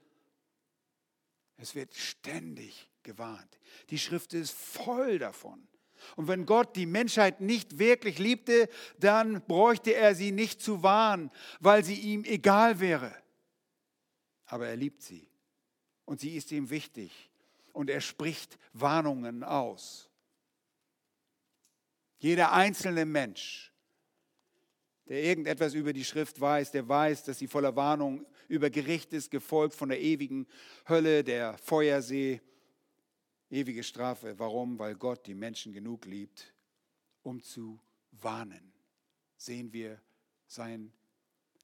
Es 1.57 1.75
wird 1.75 1.95
ständig 1.95 2.89
gewarnt. 3.03 3.59
Die 3.91 3.99
Schrift 3.99 4.35
ist 4.35 4.53
voll 4.53 5.19
davon. 5.19 5.67
Und 6.17 6.27
wenn 6.27 6.47
Gott 6.47 6.75
die 6.75 6.87
Menschheit 6.87 7.41
nicht 7.41 7.79
wirklich 7.79 8.19
liebte, 8.19 8.69
dann 8.99 9.41
bräuchte 9.43 9.95
er 9.95 10.15
sie 10.15 10.33
nicht 10.33 10.61
zu 10.61 10.83
warnen, 10.83 11.31
weil 11.61 11.85
sie 11.85 11.95
ihm 11.95 12.25
egal 12.25 12.81
wäre. 12.81 13.15
Aber 14.47 14.67
er 14.67 14.77
liebt 14.77 15.03
sie 15.03 15.29
und 16.05 16.21
sie 16.21 16.37
ist 16.37 16.51
ihm 16.51 16.71
wichtig 16.71 17.31
und 17.73 17.89
er 17.89 18.01
spricht 18.01 18.59
Warnungen 18.73 19.45
aus. 19.45 20.11
Jeder 22.23 22.53
einzelne 22.53 23.05
Mensch, 23.05 23.73
der 25.09 25.25
irgendetwas 25.25 25.75
über 25.75 25.93
die 25.93 26.05
Schrift 26.05 26.41
weiß, 26.41 26.71
der 26.71 26.89
weiß, 26.89 27.25
dass 27.25 27.41
sie 27.41 27.49
voller 27.49 27.75
Warnung 27.75 28.25
über 28.47 28.71
Gericht 28.71 29.13
ist, 29.13 29.33
gefolgt 29.33 29.75
von 29.75 29.89
der 29.89 30.01
ewigen 30.01 30.47
Hölle, 30.89 31.25
der 31.25 31.59
Feuersee, 31.59 32.41
ewige 33.51 33.83
Strafe. 33.83 34.39
Warum? 34.39 34.79
Weil 34.79 34.95
Gott 34.95 35.27
die 35.27 35.35
Menschen 35.35 35.73
genug 35.73 36.05
liebt, 36.05 36.55
um 37.25 37.43
zu 37.43 37.81
warnen. 38.13 38.73
Sehen 39.37 39.73
wir 39.73 40.01
sein, 40.47 40.93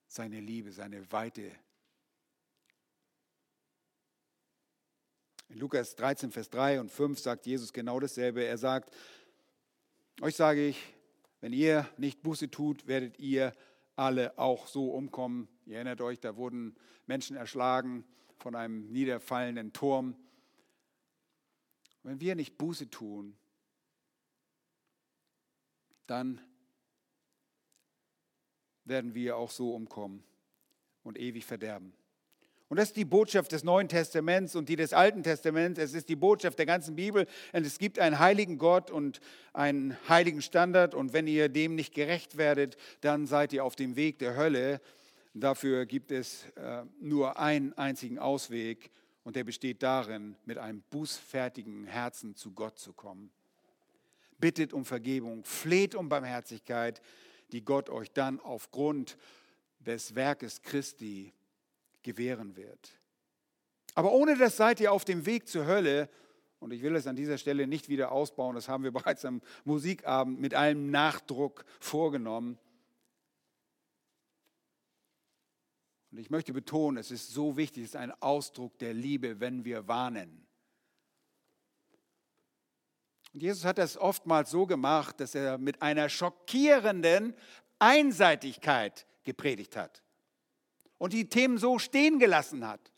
seine 0.09 0.40
Liebe, 0.40 0.72
seine 0.72 1.12
Weite. 1.12 1.52
In 5.50 5.61
Lukas 5.61 5.94
13, 5.94 6.32
Vers 6.32 6.50
3 6.50 6.80
und 6.80 6.90
5 6.90 7.16
sagt 7.20 7.46
Jesus 7.46 7.72
genau 7.72 8.00
dasselbe. 8.00 8.42
Er 8.44 8.59
sagt, 8.59 8.92
euch 10.20 10.36
sage 10.36 10.66
ich, 10.66 10.94
wenn 11.40 11.52
ihr 11.52 11.88
nicht 11.96 12.22
Buße 12.22 12.50
tut, 12.50 12.86
werdet 12.86 13.18
ihr 13.18 13.52
alle 13.96 14.38
auch 14.38 14.66
so 14.66 14.90
umkommen. 14.90 15.48
Ihr 15.66 15.76
erinnert 15.76 16.00
euch, 16.00 16.20
da 16.20 16.36
wurden 16.36 16.76
Menschen 17.06 17.36
erschlagen 17.36 18.04
von 18.38 18.54
einem 18.54 18.90
niederfallenden 18.92 19.72
Turm. 19.72 20.16
Wenn 22.02 22.20
wir 22.20 22.34
nicht 22.34 22.58
Buße 22.58 22.90
tun, 22.90 23.36
dann 26.06 26.40
werden 28.84 29.14
wir 29.14 29.36
auch 29.36 29.50
so 29.50 29.74
umkommen 29.74 30.24
und 31.02 31.18
ewig 31.18 31.44
verderben. 31.44 31.92
Und 32.68 32.76
das 32.76 32.88
ist 32.88 32.96
die 32.96 33.06
Botschaft 33.06 33.52
des 33.52 33.64
Neuen 33.64 33.88
Testaments 33.88 34.54
und 34.54 34.68
die 34.68 34.76
des 34.76 34.92
Alten 34.92 35.22
Testaments. 35.22 35.80
Es 35.80 35.94
ist 35.94 36.08
die 36.10 36.16
Botschaft 36.16 36.58
der 36.58 36.66
ganzen 36.66 36.96
Bibel. 36.96 37.26
Und 37.54 37.66
es 37.66 37.78
gibt 37.78 37.98
einen 37.98 38.18
heiligen 38.18 38.58
Gott 38.58 38.90
und 38.90 39.20
einen 39.54 39.96
heiligen 40.06 40.42
Standard. 40.42 40.94
Und 40.94 41.14
wenn 41.14 41.26
ihr 41.26 41.48
dem 41.48 41.74
nicht 41.74 41.94
gerecht 41.94 42.36
werdet, 42.36 42.76
dann 43.00 43.26
seid 43.26 43.54
ihr 43.54 43.64
auf 43.64 43.74
dem 43.74 43.96
Weg 43.96 44.18
der 44.18 44.36
Hölle. 44.36 44.82
Dafür 45.32 45.86
gibt 45.86 46.10
es 46.10 46.44
äh, 46.56 46.82
nur 47.00 47.38
einen 47.38 47.72
einzigen 47.72 48.18
Ausweg. 48.18 48.90
Und 49.24 49.36
der 49.36 49.44
besteht 49.44 49.82
darin, 49.82 50.36
mit 50.44 50.58
einem 50.58 50.82
bußfertigen 50.90 51.86
Herzen 51.86 52.34
zu 52.34 52.52
Gott 52.52 52.78
zu 52.78 52.92
kommen. 52.92 53.30
Bittet 54.38 54.74
um 54.74 54.84
Vergebung, 54.84 55.42
fleht 55.44 55.94
um 55.94 56.10
Barmherzigkeit, 56.10 57.00
die 57.52 57.64
Gott 57.64 57.88
euch 57.88 58.12
dann 58.12 58.40
aufgrund 58.40 59.16
des 59.80 60.14
Werkes 60.14 60.60
Christi 60.62 61.32
gewähren 62.09 62.56
wird. 62.56 62.98
Aber 63.94 64.12
ohne 64.12 64.34
das 64.36 64.56
seid 64.56 64.80
ihr 64.80 64.92
auf 64.92 65.04
dem 65.04 65.26
Weg 65.26 65.46
zur 65.46 65.66
Hölle. 65.66 66.09
Und 66.59 66.72
ich 66.72 66.82
will 66.82 66.96
es 66.96 67.06
an 67.06 67.16
dieser 67.16 67.36
Stelle 67.36 67.66
nicht 67.66 67.90
wieder 67.90 68.11
ausbauen, 68.12 68.54
das 68.54 68.66
haben 68.66 68.82
wir 68.82 68.90
bereits 68.98 69.26
am 69.26 69.42
Musikabend 69.64 70.40
mit 70.40 70.54
allem 70.54 70.90
Nachdruck 70.90 71.64
vorgenommen. 71.80 72.59
Und 76.11 76.18
ich 76.18 76.30
möchte 76.30 76.54
betonen, 76.54 76.96
es 76.96 77.11
ist 77.11 77.30
so 77.30 77.59
wichtig, 77.59 77.84
es 77.84 77.90
ist 77.90 77.96
ein 77.96 78.12
Ausdruck 78.22 78.78
der 78.78 78.94
Liebe, 78.94 79.40
wenn 79.40 79.66
wir 79.66 79.86
warnen. 79.86 80.46
Und 83.34 83.42
Jesus 83.42 83.66
hat 83.66 83.76
das 83.76 83.98
oftmals 83.98 84.50
so 84.50 84.64
gemacht, 84.64 85.20
dass 85.20 85.34
er 85.34 85.59
mit 85.59 85.82
einer 85.82 86.09
schockierenden 86.09 87.34
Einseitigkeit 87.78 89.06
gepredigt 89.24 89.76
hat 89.76 90.02
und 90.99 91.12
die 91.12 91.28
Themen 91.28 91.59
so 91.59 91.78
stehen 91.78 92.18
gelassen 92.18 92.66
hat 92.66 92.92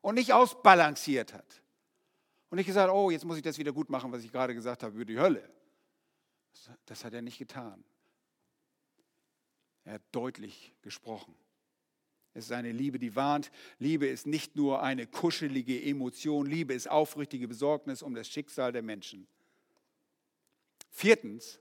und 0.00 0.16
nicht 0.16 0.32
ausbalanciert 0.32 1.32
hat. 1.32 1.62
Und 2.50 2.56
nicht 2.56 2.66
gesagt, 2.66 2.92
oh, 2.92 3.10
jetzt 3.10 3.24
muss 3.24 3.36
ich 3.36 3.42
das 3.42 3.58
wieder 3.58 3.72
gut 3.72 3.90
machen, 3.90 4.12
was 4.12 4.22
ich 4.22 4.30
gerade 4.30 4.54
gesagt 4.54 4.82
habe 4.82 4.94
über 4.94 5.04
die 5.04 5.18
Hölle. 5.18 5.48
Das 6.86 7.04
hat 7.04 7.14
er 7.14 7.22
nicht 7.22 7.38
getan. 7.38 7.82
Er 9.84 9.94
hat 9.94 10.02
deutlich 10.12 10.74
gesprochen. 10.82 11.34
Es 12.32 12.46
ist 12.46 12.52
eine 12.52 12.72
Liebe, 12.72 12.98
die 12.98 13.14
warnt. 13.14 13.50
Liebe 13.78 14.06
ist 14.06 14.26
nicht 14.26 14.56
nur 14.56 14.82
eine 14.82 15.06
kuschelige 15.06 15.80
Emotion. 15.82 16.46
Liebe 16.46 16.74
ist 16.74 16.90
aufrichtige 16.90 17.46
Besorgnis 17.46 18.02
um 18.02 18.14
das 18.14 18.28
Schicksal 18.28 18.72
der 18.72 18.82
Menschen. 18.82 19.26
Viertens, 20.90 21.60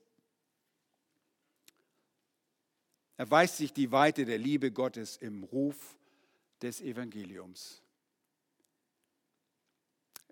erweist 3.17 3.57
sich 3.57 3.73
die 3.73 3.91
Weite 3.91 4.25
der 4.25 4.37
Liebe 4.37 4.71
Gottes 4.71 5.17
im 5.17 5.43
Ruf 5.43 5.97
des 6.61 6.81
Evangeliums. 6.81 7.81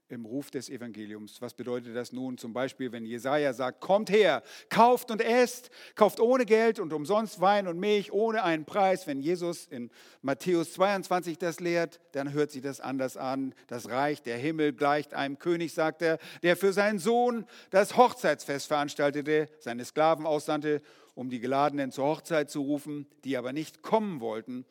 Im 0.08 0.26
Ruf 0.26 0.52
des 0.52 0.70
Evangeliums. 0.70 1.42
Was 1.42 1.54
bedeutet 1.54 1.96
das 1.96 2.12
nun? 2.12 2.38
Zum 2.38 2.52
Beispiel, 2.52 2.92
wenn 2.92 3.06
Jesaja 3.06 3.54
sagt: 3.54 3.80
Kommt 3.80 4.10
her, 4.10 4.44
kauft 4.68 5.10
und 5.10 5.22
esst, 5.22 5.70
kauft 5.96 6.20
ohne 6.20 6.46
Geld 6.46 6.80
und 6.80 6.92
umsonst 6.92 7.40
Wein 7.40 7.66
und 7.66 7.80
Milch, 7.80 8.12
ohne 8.12 8.44
einen 8.44 8.66
Preis. 8.66 9.08
Wenn 9.08 9.22
Jesus 9.22 9.68
in 9.68 9.90
Matthäus 10.22 10.74
22 10.74 11.38
das 11.38 11.62
lehrt, 11.62 12.02
dann 12.12 12.34
hört 12.34 12.52
sich 12.52 12.62
das 12.62 12.82
anders 12.82 13.16
an. 13.16 13.56
Das 13.68 13.88
Reich 13.90 14.22
der 14.22 14.38
Himmel 14.38 14.74
gleicht 14.74 15.14
einem 15.14 15.40
König, 15.40 15.74
sagt 15.74 16.02
er, 16.02 16.18
der 16.44 16.58
für 16.58 16.74
seinen 16.74 17.00
Sohn 17.00 17.46
das 17.70 17.96
Hochzeitsfest 17.96 18.68
veranstaltete, 18.68 19.48
seine 19.60 19.86
Sklaven 19.86 20.26
aussandte 20.26 20.82
um 21.22 21.30
die 21.30 21.40
Geladenen 21.40 21.92
zur 21.92 22.06
Hochzeit 22.06 22.50
zu 22.50 22.62
rufen, 22.62 23.06
die 23.24 23.38
aber 23.38 23.54
nicht 23.54 23.84
kommen 23.84 24.22
wollten. 24.22 24.66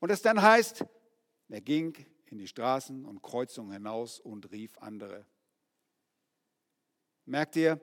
Und 0.00 0.10
es 0.10 0.20
dann 0.20 0.42
heißt, 0.42 0.84
er 1.48 1.60
ging 1.62 1.96
in 2.26 2.36
die 2.36 2.46
Straßen 2.46 3.06
und 3.06 3.22
Kreuzungen 3.22 3.72
hinaus 3.72 4.20
und 4.20 4.52
rief 4.52 4.76
andere. 4.80 5.24
Merkt 7.24 7.56
ihr, 7.56 7.80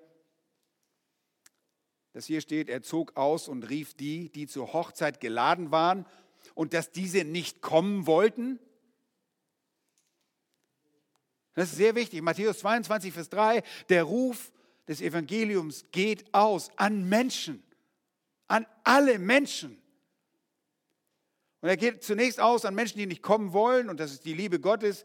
dass 2.14 2.28
hier 2.28 2.42
steht, 2.42 2.70
er 2.70 2.84
zog 2.84 3.18
aus 3.18 3.48
und 3.48 3.68
rief 3.72 3.96
die, 3.96 4.30
die 4.30 4.46
zur 4.46 4.72
Hochzeit 4.72 5.20
geladen 5.20 5.72
waren 5.72 6.06
und 6.54 6.76
dass 6.76 6.92
diese 6.92 7.24
nicht 7.24 7.64
kommen 7.64 8.06
wollten? 8.06 8.60
Das 11.56 11.72
ist 11.72 11.78
sehr 11.78 11.96
wichtig. 11.96 12.22
Matthäus 12.22 12.60
22, 12.60 13.12
Vers 13.12 13.30
3, 13.30 13.64
der 13.90 14.04
Ruf 14.04 14.52
des 14.88 15.02
Evangeliums 15.02 15.86
geht 15.92 16.32
aus 16.36 16.70
an 16.78 17.10
Menschen 17.10 17.65
an 18.48 18.66
alle 18.84 19.20
Menschen. 19.20 19.82
Und 21.62 21.70
er 21.70 21.78
geht 21.78 22.04
zunächst 22.04 22.40
aus 22.40 22.66
an 22.66 22.76
Menschen, 22.76 23.00
die 23.00 23.08
nicht 23.08 23.24
kommen 23.24 23.54
wollen, 23.54 23.90
und 23.90 24.00
das 24.00 24.12
ist 24.12 24.26
die 24.26 24.34
Liebe 24.34 24.60
Gottes, 24.60 25.04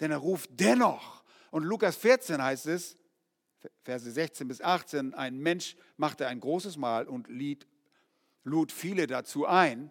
denn 0.00 0.10
er 0.10 0.18
ruft 0.18 0.50
dennoch. 0.52 1.24
Und 1.50 1.64
Lukas 1.64 1.96
14 1.96 2.42
heißt 2.42 2.66
es, 2.66 2.96
Verse 3.82 4.10
16 4.10 4.48
bis 4.48 4.60
18, 4.60 5.14
ein 5.14 5.38
Mensch 5.38 5.76
machte 5.96 6.26
ein 6.26 6.40
großes 6.40 6.76
Mahl 6.76 7.06
und 7.06 7.28
lied, 7.28 7.66
lud 8.44 8.72
viele 8.72 9.06
dazu 9.06 9.46
ein. 9.46 9.90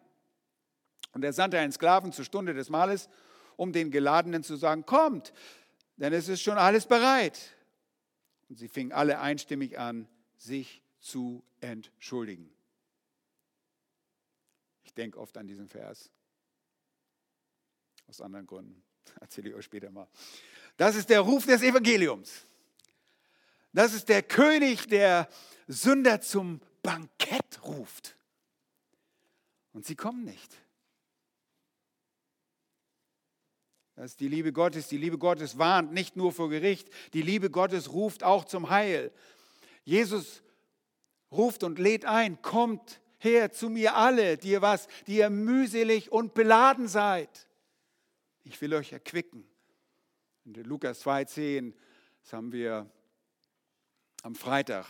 Und 1.13 1.23
er 1.23 1.33
sandte 1.33 1.59
einen 1.59 1.71
Sklaven 1.71 2.11
zur 2.11 2.25
Stunde 2.25 2.53
des 2.53 2.69
Mahles, 2.69 3.09
um 3.57 3.73
den 3.73 3.91
Geladenen 3.91 4.43
zu 4.43 4.55
sagen, 4.55 4.85
kommt, 4.85 5.33
denn 5.97 6.13
es 6.13 6.29
ist 6.29 6.41
schon 6.41 6.57
alles 6.57 6.85
bereit. 6.85 7.55
Und 8.47 8.57
sie 8.57 8.67
fingen 8.67 8.91
alle 8.91 9.19
einstimmig 9.19 9.77
an, 9.77 10.07
sich 10.37 10.81
zu 10.99 11.43
entschuldigen. 11.61 12.49
Ich 14.89 14.95
denke 14.95 15.19
oft 15.19 15.37
an 15.37 15.45
diesen 15.45 15.67
Vers. 15.67 16.09
Aus 18.07 18.21
anderen 18.21 18.47
Gründen. 18.47 18.83
Erzähle 19.21 19.49
ich 19.49 19.55
euch 19.55 19.65
später 19.65 19.91
mal. 19.91 20.07
Das 20.77 20.95
ist 20.95 21.11
der 21.11 21.19
Ruf 21.19 21.45
des 21.45 21.61
Evangeliums. 21.61 22.41
Das 23.71 23.93
ist 23.93 24.09
der 24.09 24.23
König, 24.23 24.87
der 24.87 25.29
Sünder 25.67 26.21
zum 26.21 26.59
Bankett 26.81 27.63
ruft. 27.63 28.17
Und 29.73 29.85
sie 29.85 29.95
kommen 29.95 30.23
nicht. 30.23 30.51
Das 33.95 34.13
ist 34.13 34.19
die 34.21 34.27
Liebe 34.27 34.51
Gottes. 34.51 34.87
Die 34.87 34.97
Liebe 34.97 35.19
Gottes 35.19 35.59
warnt 35.59 35.93
nicht 35.93 36.15
nur 36.15 36.31
vor 36.31 36.49
Gericht. 36.49 36.89
Die 37.13 37.21
Liebe 37.21 37.51
Gottes 37.51 37.91
ruft 37.91 38.23
auch 38.23 38.43
zum 38.43 38.71
Heil. 38.71 39.11
Jesus 39.83 40.41
ruft 41.31 41.63
und 41.63 41.77
lädt 41.77 42.05
ein, 42.05 42.41
kommt 42.41 42.99
her 43.19 43.51
zu 43.51 43.69
mir 43.69 43.95
alle, 43.95 44.37
die 44.37 44.49
ihr 44.51 44.61
was, 44.61 44.87
die 45.07 45.17
ihr 45.17 45.29
mühselig 45.29 46.11
und 46.11 46.33
beladen 46.33 46.87
seid. 46.87 47.47
Ich 48.43 48.59
will 48.61 48.73
euch 48.73 48.93
erquicken. 48.93 49.47
In 50.45 50.53
Lukas 50.63 51.05
2,10, 51.05 51.73
das 52.23 52.33
haben 52.33 52.51
wir 52.51 52.89
am 54.23 54.35
Freitag 54.35 54.87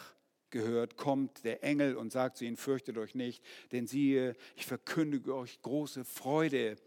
gehört, 0.49 0.97
kommt 0.97 1.43
der 1.43 1.63
Engel 1.63 1.95
und 1.95 2.11
sagt 2.11 2.37
zu 2.37 2.45
ihnen, 2.45 2.57
fürchtet 2.57 2.97
euch 2.97 3.15
nicht, 3.15 3.43
denn 3.71 3.87
siehe, 3.87 4.35
ich 4.55 4.65
verkündige 4.65 5.35
euch 5.35 5.61
große 5.61 6.05
Freude, 6.05 6.77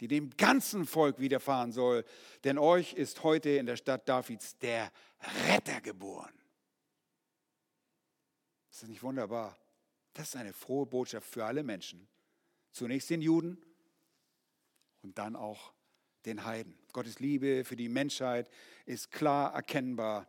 die 0.00 0.08
dem 0.08 0.30
ganzen 0.36 0.86
Volk 0.86 1.20
widerfahren 1.20 1.72
soll, 1.72 2.04
denn 2.44 2.56
euch 2.56 2.94
ist 2.94 3.22
heute 3.22 3.50
in 3.50 3.66
der 3.66 3.76
Stadt 3.76 4.08
Davids 4.08 4.56
der 4.58 4.90
Retter 5.48 5.80
geboren. 5.80 6.32
Ist 8.70 8.82
das 8.82 8.88
nicht 8.88 9.02
wunderbar? 9.02 9.59
Das 10.14 10.28
ist 10.28 10.36
eine 10.36 10.52
frohe 10.52 10.86
Botschaft 10.86 11.28
für 11.28 11.44
alle 11.44 11.62
Menschen. 11.62 12.08
Zunächst 12.72 13.10
den 13.10 13.22
Juden 13.22 13.58
und 15.02 15.18
dann 15.18 15.36
auch 15.36 15.72
den 16.24 16.44
Heiden. 16.44 16.78
Gottes 16.92 17.20
Liebe 17.20 17.64
für 17.64 17.76
die 17.76 17.88
Menschheit 17.88 18.50
ist 18.86 19.10
klar 19.10 19.54
erkennbar 19.54 20.26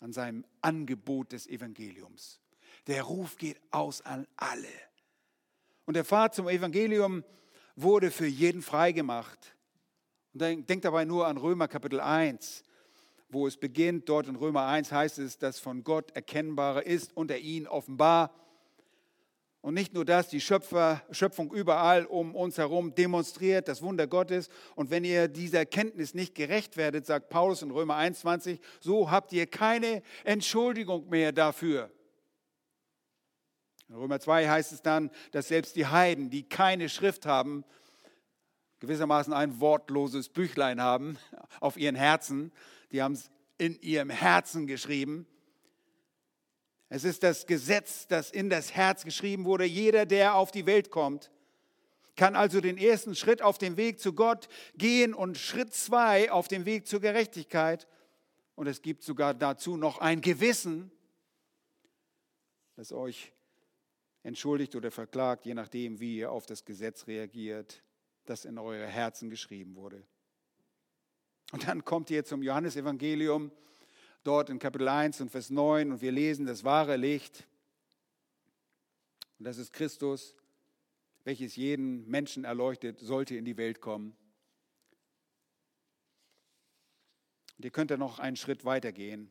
an 0.00 0.12
seinem 0.12 0.44
Angebot 0.60 1.32
des 1.32 1.46
Evangeliums. 1.46 2.40
Der 2.86 3.02
Ruf 3.02 3.36
geht 3.36 3.60
aus 3.70 4.02
an 4.02 4.26
alle. 4.36 4.68
Und 5.84 5.94
der 5.94 6.04
Pfad 6.04 6.34
zum 6.34 6.48
Evangelium 6.48 7.24
wurde 7.76 8.10
für 8.10 8.26
jeden 8.26 8.62
freigemacht. 8.62 9.56
Und 10.32 10.40
denkt 10.40 10.84
dabei 10.84 11.04
nur 11.04 11.26
an 11.26 11.36
Römer 11.36 11.68
Kapitel 11.68 12.00
1, 12.00 12.64
wo 13.28 13.46
es 13.46 13.56
beginnt. 13.56 14.08
Dort 14.08 14.26
in 14.26 14.36
Römer 14.36 14.66
1 14.66 14.90
heißt 14.90 15.18
es, 15.18 15.38
dass 15.38 15.58
von 15.58 15.84
Gott 15.84 16.10
erkennbare 16.12 16.82
ist 16.82 17.16
unter 17.16 17.38
ihnen 17.38 17.66
offenbar 17.66 18.34
und 19.62 19.74
nicht 19.74 19.94
nur 19.94 20.04
das, 20.04 20.28
die 20.28 20.40
Schöpfer, 20.40 21.02
Schöpfung 21.12 21.52
überall 21.52 22.04
um 22.04 22.34
uns 22.34 22.58
herum 22.58 22.96
demonstriert 22.96 23.68
das 23.68 23.80
Wunder 23.80 24.08
Gottes. 24.08 24.48
Und 24.74 24.90
wenn 24.90 25.04
ihr 25.04 25.28
dieser 25.28 25.60
Erkenntnis 25.60 26.14
nicht 26.14 26.34
gerecht 26.34 26.76
werdet, 26.76 27.06
sagt 27.06 27.28
Paulus 27.28 27.62
in 27.62 27.70
Römer 27.70 27.94
21, 27.94 28.60
so 28.80 29.12
habt 29.12 29.32
ihr 29.32 29.46
keine 29.46 30.02
Entschuldigung 30.24 31.08
mehr 31.08 31.30
dafür. 31.30 31.92
In 33.88 33.94
Römer 33.94 34.18
2 34.18 34.48
heißt 34.48 34.72
es 34.72 34.82
dann, 34.82 35.10
dass 35.30 35.46
selbst 35.46 35.76
die 35.76 35.86
Heiden, 35.86 36.28
die 36.28 36.42
keine 36.42 36.88
Schrift 36.88 37.24
haben, 37.24 37.64
gewissermaßen 38.80 39.32
ein 39.32 39.60
wortloses 39.60 40.28
Büchlein 40.28 40.80
haben 40.80 41.18
auf 41.60 41.76
ihren 41.76 41.94
Herzen, 41.94 42.50
die 42.90 43.00
haben 43.00 43.12
es 43.12 43.30
in 43.58 43.80
ihrem 43.80 44.10
Herzen 44.10 44.66
geschrieben, 44.66 45.24
es 46.94 47.04
ist 47.04 47.22
das 47.22 47.46
Gesetz, 47.46 48.06
das 48.06 48.30
in 48.30 48.50
das 48.50 48.74
Herz 48.74 49.02
geschrieben 49.02 49.46
wurde. 49.46 49.64
Jeder, 49.64 50.04
der 50.04 50.34
auf 50.34 50.50
die 50.50 50.66
Welt 50.66 50.90
kommt, 50.90 51.30
kann 52.16 52.36
also 52.36 52.60
den 52.60 52.76
ersten 52.76 53.14
Schritt 53.14 53.40
auf 53.40 53.56
dem 53.56 53.78
Weg 53.78 53.98
zu 53.98 54.12
Gott 54.12 54.46
gehen 54.76 55.14
und 55.14 55.38
Schritt 55.38 55.72
zwei 55.72 56.30
auf 56.30 56.48
dem 56.48 56.66
Weg 56.66 56.86
zur 56.86 57.00
Gerechtigkeit. 57.00 57.88
Und 58.56 58.66
es 58.66 58.82
gibt 58.82 59.04
sogar 59.04 59.32
dazu 59.32 59.78
noch 59.78 60.02
ein 60.02 60.20
Gewissen, 60.20 60.92
das 62.76 62.92
euch 62.92 63.32
entschuldigt 64.22 64.76
oder 64.76 64.90
verklagt, 64.90 65.46
je 65.46 65.54
nachdem, 65.54 65.98
wie 65.98 66.18
ihr 66.18 66.30
auf 66.30 66.44
das 66.44 66.66
Gesetz 66.66 67.06
reagiert, 67.06 67.82
das 68.26 68.44
in 68.44 68.58
eure 68.58 68.86
Herzen 68.86 69.30
geschrieben 69.30 69.76
wurde. 69.76 70.06
Und 71.52 71.66
dann 71.66 71.86
kommt 71.86 72.10
ihr 72.10 72.26
zum 72.26 72.42
Johannesevangelium 72.42 73.50
dort 74.22 74.50
in 74.50 74.58
Kapitel 74.58 74.88
1 74.88 75.20
und 75.20 75.30
Vers 75.30 75.50
9 75.50 75.92
und 75.92 76.00
wir 76.00 76.12
lesen 76.12 76.46
das 76.46 76.64
wahre 76.64 76.96
Licht. 76.96 77.46
Und 79.38 79.46
das 79.46 79.58
ist 79.58 79.72
Christus, 79.72 80.34
welches 81.24 81.56
jeden 81.56 82.08
Menschen 82.08 82.44
erleuchtet, 82.44 83.00
sollte 83.00 83.36
in 83.36 83.44
die 83.44 83.56
Welt 83.56 83.80
kommen. 83.80 84.16
Und 87.56 87.64
ihr 87.64 87.70
könnt 87.70 87.90
da 87.90 87.96
noch 87.96 88.18
einen 88.18 88.36
Schritt 88.36 88.64
weiter 88.64 88.92
gehen. 88.92 89.30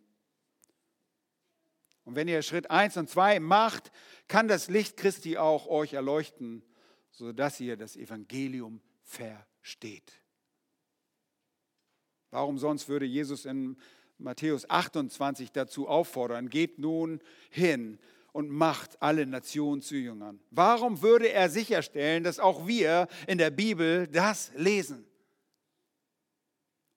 Und 2.03 2.15
wenn 2.15 2.27
ihr 2.27 2.41
Schritt 2.41 2.69
1 2.71 2.97
und 2.97 3.09
2 3.09 3.39
macht, 3.39 3.91
kann 4.27 4.47
das 4.47 4.69
Licht 4.69 4.97
Christi 4.97 5.37
auch 5.37 5.67
euch 5.67 5.93
erleuchten, 5.93 6.63
sodass 7.11 7.59
ihr 7.59 7.77
das 7.77 7.95
Evangelium 7.95 8.81
versteht. 9.03 10.21
Warum 12.31 12.57
sonst 12.57 12.87
würde 12.87 13.05
Jesus 13.05 13.45
in 13.45 13.77
Matthäus 14.21 14.69
28 14.69 15.51
dazu 15.51 15.87
auffordern, 15.87 16.49
geht 16.49 16.79
nun 16.79 17.19
hin 17.49 17.99
und 18.31 18.49
macht 18.49 19.01
alle 19.01 19.25
Nationen 19.25 19.81
zu 19.81 19.95
Jüngern. 19.95 20.39
Warum 20.51 21.01
würde 21.01 21.29
er 21.29 21.49
sicherstellen, 21.49 22.23
dass 22.23 22.39
auch 22.39 22.67
wir 22.67 23.07
in 23.27 23.37
der 23.37 23.49
Bibel 23.49 24.07
das 24.07 24.51
lesen? 24.55 25.05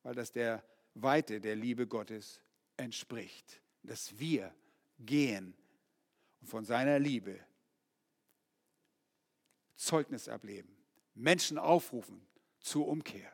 Weil 0.03 0.15
das 0.15 0.33
der 0.33 0.63
Weite 0.95 1.41
der 1.41 1.57
Liebe 1.57 1.87
Gottes 1.87 2.41
entspricht, 2.77 3.61
dass 3.83 4.19
wir 4.19 4.55
gehen 4.99 5.55
und 6.41 6.47
von 6.49 6.65
seiner 6.65 6.99
Liebe 6.99 7.41
Zeugnis 9.77 10.29
ableben, 10.29 10.77
Menschen 11.15 11.59
aufrufen 11.59 12.27
zur 12.61 12.87
Umkehr. 12.87 13.33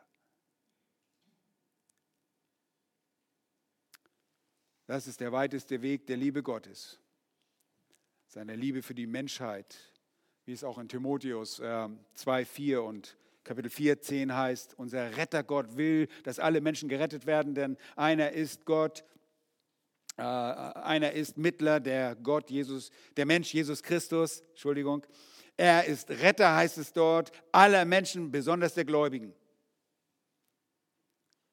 Das 4.91 5.07
ist 5.07 5.21
der 5.21 5.31
weiteste 5.31 5.83
Weg 5.83 6.09
der 6.09 6.17
Liebe 6.17 6.43
Gottes. 6.43 6.99
Seine 8.27 8.57
Liebe 8.57 8.83
für 8.83 8.93
die 8.93 9.07
Menschheit, 9.07 9.77
wie 10.47 10.53
es 10.53 10.65
auch 10.65 10.79
in 10.79 10.89
Timotheus 10.89 11.61
äh, 11.61 11.89
2, 12.15 12.45
4 12.45 12.83
und 12.83 13.17
Kapitel 13.45 13.71
4, 13.71 14.01
10 14.01 14.35
heißt. 14.35 14.75
Unser 14.77 15.17
Rettergott 15.17 15.77
will, 15.77 16.09
dass 16.25 16.41
alle 16.41 16.61
Menschen 16.61 16.89
gerettet 16.89 17.25
werden, 17.25 17.55
denn 17.55 17.77
einer 17.95 18.33
ist 18.33 18.65
Gott, 18.65 19.05
äh, 20.17 20.23
einer 20.23 21.13
ist 21.13 21.39
Mittler, 21.39 21.79
der 21.79 22.17
Gott 22.17 22.51
Jesus, 22.51 22.91
der 23.17 23.27
Mensch 23.27 23.55
Jesus 23.55 23.85
Christus, 23.85 24.41
Entschuldigung. 24.41 25.07
Er 25.57 25.85
ist 25.85 26.11
Retter, 26.11 26.57
heißt 26.57 26.79
es 26.79 26.93
dort, 26.93 27.31
aller 27.53 27.85
Menschen, 27.85 28.33
besonders 28.33 28.75
der 28.75 28.87
Gläubigen. 28.87 29.35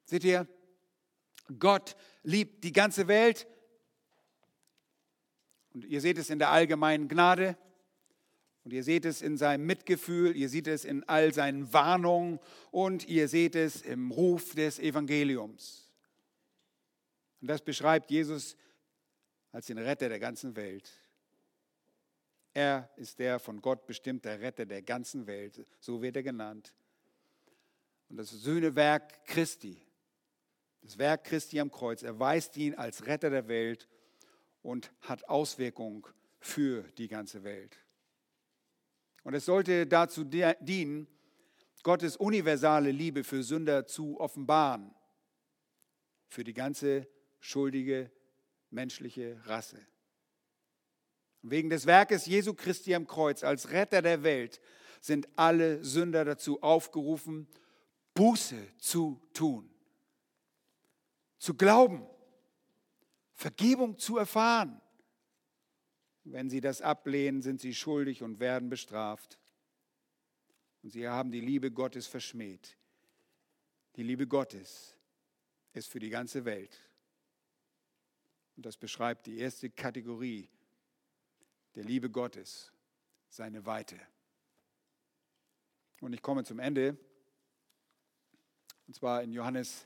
Seht 0.05 0.23
ihr, 0.23 0.47
Gott 1.59 1.95
liebt 2.23 2.63
die 2.63 2.73
ganze 2.73 3.07
Welt. 3.07 3.47
Und 5.73 5.85
ihr 5.85 6.01
seht 6.01 6.17
es 6.17 6.29
in 6.29 6.39
der 6.39 6.49
allgemeinen 6.49 7.07
Gnade. 7.07 7.57
Und 8.63 8.73
ihr 8.73 8.83
seht 8.83 9.05
es 9.05 9.21
in 9.21 9.37
seinem 9.37 9.65
Mitgefühl, 9.65 10.35
ihr 10.35 10.49
seht 10.49 10.67
es 10.67 10.83
in 10.83 11.03
all 11.05 11.33
seinen 11.33 11.71
Warnungen 11.71 12.37
und 12.69 13.07
ihr 13.07 13.29
seht 13.29 13.55
es 13.55 13.81
im 13.81 14.11
Ruf 14.11 14.55
des 14.55 14.77
Evangeliums. 14.77 15.89
Und 17.39 17.47
das 17.47 17.61
beschreibt 17.61 18.11
Jesus 18.11 18.57
als 19.53 19.67
den 19.67 19.77
Retter 19.77 20.09
der 20.09 20.19
ganzen 20.19 20.57
Welt. 20.57 20.91
Er 22.53 22.89
ist 22.97 23.19
der 23.19 23.39
von 23.39 23.61
Gott 23.61 23.85
bestimmte 23.85 24.37
Retter 24.41 24.65
der 24.65 24.81
ganzen 24.81 25.27
Welt, 25.27 25.65
so 25.79 26.01
wird 26.01 26.17
er 26.17 26.23
genannt. 26.23 26.73
Und 28.09 28.17
das 28.17 28.31
Söhnewerk 28.31 29.25
Christi 29.27 29.81
das 30.81 30.97
Werk 30.97 31.25
Christi 31.25 31.59
am 31.59 31.71
Kreuz 31.71 32.03
erweist 32.03 32.55
ihn 32.57 32.75
als 32.75 33.05
Retter 33.05 33.29
der 33.29 33.47
Welt 33.47 33.87
und 34.61 34.91
hat 35.01 35.27
Auswirkungen 35.29 36.03
für 36.39 36.83
die 36.97 37.07
ganze 37.07 37.43
Welt. 37.43 37.77
Und 39.23 39.33
es 39.33 39.45
sollte 39.45 39.87
dazu 39.87 40.23
dienen, 40.23 41.07
Gottes 41.83 42.17
universale 42.17 42.91
Liebe 42.91 43.23
für 43.23 43.43
Sünder 43.43 43.85
zu 43.85 44.19
offenbaren, 44.19 44.93
für 46.27 46.43
die 46.43 46.53
ganze 46.53 47.07
schuldige 47.39 48.11
menschliche 48.69 49.39
Rasse. 49.45 49.79
wegen 51.41 51.69
des 51.69 51.85
Werkes 51.85 52.25
Jesu 52.25 52.53
Christi 52.53 52.93
am 52.93 53.07
Kreuz 53.07 53.43
als 53.43 53.71
Retter 53.71 54.01
der 54.01 54.23
Welt 54.23 54.59
sind 54.99 55.29
alle 55.37 55.81
Sünder 55.83 56.25
dazu 56.25 56.61
aufgerufen, 56.61 57.47
Buße 58.13 58.57
zu 58.79 59.21
tun 59.33 59.69
zu 61.37 61.53
glauben, 61.53 62.05
Vergebung 63.33 63.97
zu 63.97 64.17
erfahren. 64.17 64.81
Wenn 66.23 66.49
sie 66.49 66.61
das 66.61 66.81
ablehnen, 66.81 67.41
sind 67.41 67.61
sie 67.61 67.73
schuldig 67.73 68.23
und 68.23 68.39
werden 68.39 68.69
bestraft. 68.69 69.39
Und 70.83 70.91
sie 70.91 71.07
haben 71.07 71.31
die 71.31 71.41
Liebe 71.41 71.71
Gottes 71.71 72.07
verschmäht. 72.07 72.77
Die 73.95 74.03
Liebe 74.03 74.27
Gottes, 74.27 74.97
ist 75.77 75.89
für 75.89 75.99
die 75.99 76.09
ganze 76.09 76.43
Welt. 76.43 76.77
Und 78.55 78.65
das 78.65 78.75
beschreibt 78.75 79.27
die 79.27 79.37
erste 79.37 79.69
Kategorie 79.69 80.49
der 81.75 81.83
Liebe 81.83 82.09
Gottes, 82.09 82.71
seine 83.29 83.65
Weite. 83.65 83.99
Und 86.01 86.13
ich 86.13 86.21
komme 86.21 86.43
zum 86.43 86.59
Ende. 86.59 86.97
Und 88.87 88.95
zwar 88.95 89.21
in 89.21 89.31
Johannes 89.31 89.85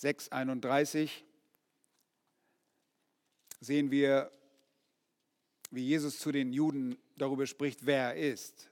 6, 0.00 0.30
31 0.30 1.26
sehen 3.60 3.90
wir, 3.90 4.32
wie 5.70 5.84
Jesus 5.86 6.18
zu 6.18 6.32
den 6.32 6.54
Juden 6.54 6.96
darüber 7.18 7.46
spricht, 7.46 7.84
wer 7.84 8.14
er 8.14 8.16
ist 8.16 8.70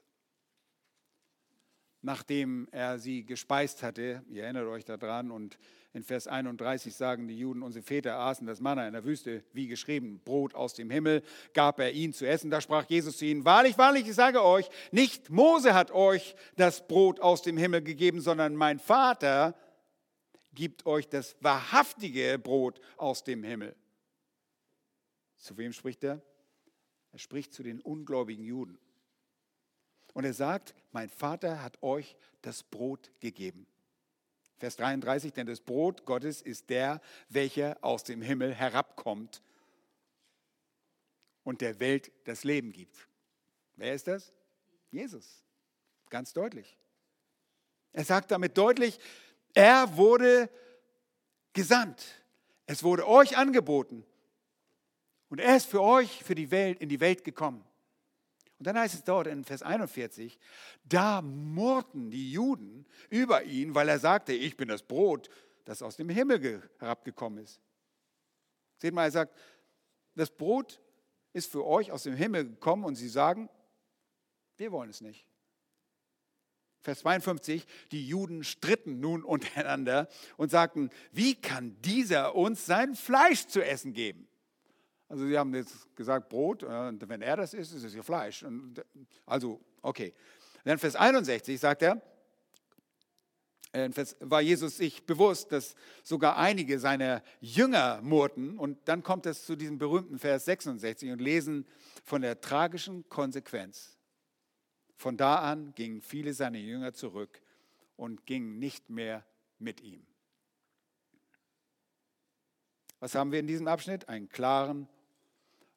nachdem 2.01 2.67
er 2.71 2.99
sie 2.99 3.25
gespeist 3.25 3.83
hatte. 3.83 4.23
Ihr 4.29 4.43
erinnert 4.43 4.67
euch 4.67 4.85
daran. 4.85 5.31
Und 5.31 5.57
in 5.93 6.03
Vers 6.03 6.27
31 6.27 6.95
sagen 6.95 7.27
die 7.27 7.37
Juden, 7.37 7.61
unsere 7.61 7.83
Väter 7.83 8.17
aßen 8.17 8.47
das 8.47 8.61
Manna 8.61 8.87
in 8.87 8.93
der 8.93 9.03
Wüste, 9.03 9.43
wie 9.53 9.67
geschrieben, 9.67 10.21
Brot 10.23 10.55
aus 10.55 10.73
dem 10.73 10.89
Himmel, 10.89 11.23
gab 11.53 11.79
er 11.79 11.91
ihnen 11.91 12.13
zu 12.13 12.27
essen. 12.27 12.51
Da 12.51 12.61
sprach 12.61 12.85
Jesus 12.85 13.17
zu 13.17 13.25
ihnen, 13.25 13.43
wahrlich, 13.43 13.77
wahrlich, 13.77 14.07
ich 14.07 14.15
sage 14.15 14.43
euch, 14.43 14.69
nicht 14.91 15.29
Mose 15.29 15.73
hat 15.73 15.91
euch 15.91 16.35
das 16.55 16.87
Brot 16.87 17.19
aus 17.19 17.41
dem 17.41 17.57
Himmel 17.57 17.81
gegeben, 17.81 18.21
sondern 18.21 18.55
mein 18.55 18.79
Vater 18.79 19.55
gibt 20.53 20.85
euch 20.85 21.07
das 21.07 21.35
wahrhaftige 21.41 22.39
Brot 22.39 22.79
aus 22.97 23.23
dem 23.23 23.43
Himmel. 23.43 23.75
Zu 25.37 25.57
wem 25.57 25.73
spricht 25.73 26.03
er? 26.03 26.21
Er 27.11 27.19
spricht 27.19 27.53
zu 27.53 27.63
den 27.63 27.79
ungläubigen 27.79 28.43
Juden. 28.43 28.77
Und 30.13 30.25
er 30.25 30.33
sagt, 30.33 30.75
mein 30.91 31.09
Vater 31.09 31.61
hat 31.61 31.81
euch 31.81 32.15
das 32.41 32.63
Brot 32.63 33.11
gegeben. 33.19 33.67
Vers 34.57 34.75
33, 34.75 35.31
denn 35.33 35.47
das 35.47 35.61
Brot 35.61 36.05
Gottes 36.05 36.41
ist 36.41 36.69
der, 36.69 37.01
welcher 37.29 37.77
aus 37.81 38.03
dem 38.03 38.21
Himmel 38.21 38.53
herabkommt 38.53 39.41
und 41.43 41.61
der 41.61 41.79
Welt 41.79 42.11
das 42.25 42.43
Leben 42.43 42.73
gibt. 42.73 43.07
Wer 43.75 43.93
ist 43.93 44.07
das? 44.07 44.33
Jesus. 44.91 45.45
Ganz 46.09 46.33
deutlich. 46.33 46.77
Er 47.93 48.03
sagt 48.03 48.31
damit 48.31 48.57
deutlich, 48.57 48.99
er 49.53 49.95
wurde 49.97 50.49
gesandt. 51.53 52.05
Es 52.65 52.83
wurde 52.83 53.07
euch 53.07 53.37
angeboten. 53.37 54.05
Und 55.29 55.39
er 55.39 55.57
ist 55.57 55.65
für 55.65 55.81
euch, 55.81 56.23
für 56.23 56.35
die 56.35 56.51
Welt, 56.51 56.79
in 56.81 56.89
die 56.89 56.99
Welt 56.99 57.23
gekommen. 57.23 57.63
Und 58.57 58.67
dann 58.67 58.77
heißt 58.77 58.93
es 58.93 59.03
dort 59.03 59.27
in 59.27 59.45
Vers 59.45 59.61
41, 59.61 60.37
da 60.83 61.21
murrten 61.21 62.11
die 62.11 62.31
Juden 62.31 62.85
über 63.09 63.43
ihn, 63.43 63.73
weil 63.73 63.87
er 63.87 63.99
sagte, 63.99 64.33
ich 64.33 64.57
bin 64.57 64.67
das 64.67 64.83
Brot, 64.83 65.29
das 65.63 65.81
aus 65.81 65.95
dem 65.95 66.09
Himmel 66.09 66.69
herabgekommen 66.77 67.43
ist. 67.43 67.61
Seht 68.77 68.93
mal, 68.93 69.05
er 69.05 69.11
sagt, 69.11 69.37
das 70.15 70.29
Brot 70.29 70.81
ist 71.31 71.49
für 71.49 71.65
euch 71.65 71.91
aus 71.91 72.03
dem 72.03 72.15
Himmel 72.15 72.49
gekommen 72.49 72.83
und 72.83 72.95
sie 72.95 73.07
sagen, 73.07 73.49
wir 74.57 74.71
wollen 74.71 74.89
es 74.89 74.99
nicht. 74.99 75.25
Vers 76.81 76.99
52, 76.99 77.65
die 77.91 78.07
Juden 78.07 78.43
stritten 78.43 78.99
nun 78.99 79.23
untereinander 79.23 80.07
und 80.37 80.51
sagten, 80.51 80.89
wie 81.11 81.35
kann 81.35 81.79
dieser 81.81 82.35
uns 82.35 82.65
sein 82.65 82.95
Fleisch 82.95 83.47
zu 83.47 83.63
essen 83.63 83.93
geben? 83.93 84.27
Also 85.09 85.27
sie 85.27 85.37
haben 85.37 85.53
jetzt 85.55 85.95
gesagt 85.95 86.29
Brot, 86.29 86.63
und 86.63 87.09
wenn 87.09 87.21
er 87.21 87.37
das 87.37 87.53
isst, 87.53 87.73
ist 87.73 87.83
es 87.83 87.95
ja 87.95 88.03
Fleisch. 88.03 88.45
also, 89.25 89.59
okay. 89.81 90.13
Dann 90.63 90.77
Vers 90.77 90.95
61 90.95 91.59
sagt 91.59 91.81
er, 91.81 92.01
äh, 93.71 93.89
war 94.21 94.41
Jesus 94.41 94.77
sich 94.77 95.05
bewusst, 95.05 95.51
dass 95.51 95.75
sogar 96.03 96.37
einige 96.37 96.79
seiner 96.79 97.23
Jünger 97.39 98.01
murrten. 98.01 98.57
Und 98.57 98.87
dann 98.87 99.03
kommt 99.03 99.25
es 99.25 99.45
zu 99.45 99.55
diesem 99.55 99.77
berühmten 99.77 100.19
Vers 100.19 100.45
66 100.45 101.11
und 101.11 101.19
lesen 101.19 101.67
von 102.03 102.21
der 102.21 102.41
tragischen 102.41 103.07
Konsequenz. 103.09 103.98
Von 104.99 105.15
da 105.15 105.37
an 105.37 105.73
gingen 105.75 106.01
viele 106.01 106.33
seiner 106.33 106.57
Jünger 106.57 106.91
zurück 106.91 107.41
und 107.95 108.25
gingen 108.25 108.59
nicht 108.59 108.89
mehr 108.89 109.25
mit 109.57 109.79
ihm. 109.79 110.05
Was 112.99 113.15
haben 113.15 113.31
wir 113.31 113.39
in 113.39 113.47
diesem 113.47 113.69
Abschnitt? 113.69 114.09
Einen 114.09 114.27
klaren 114.27 114.89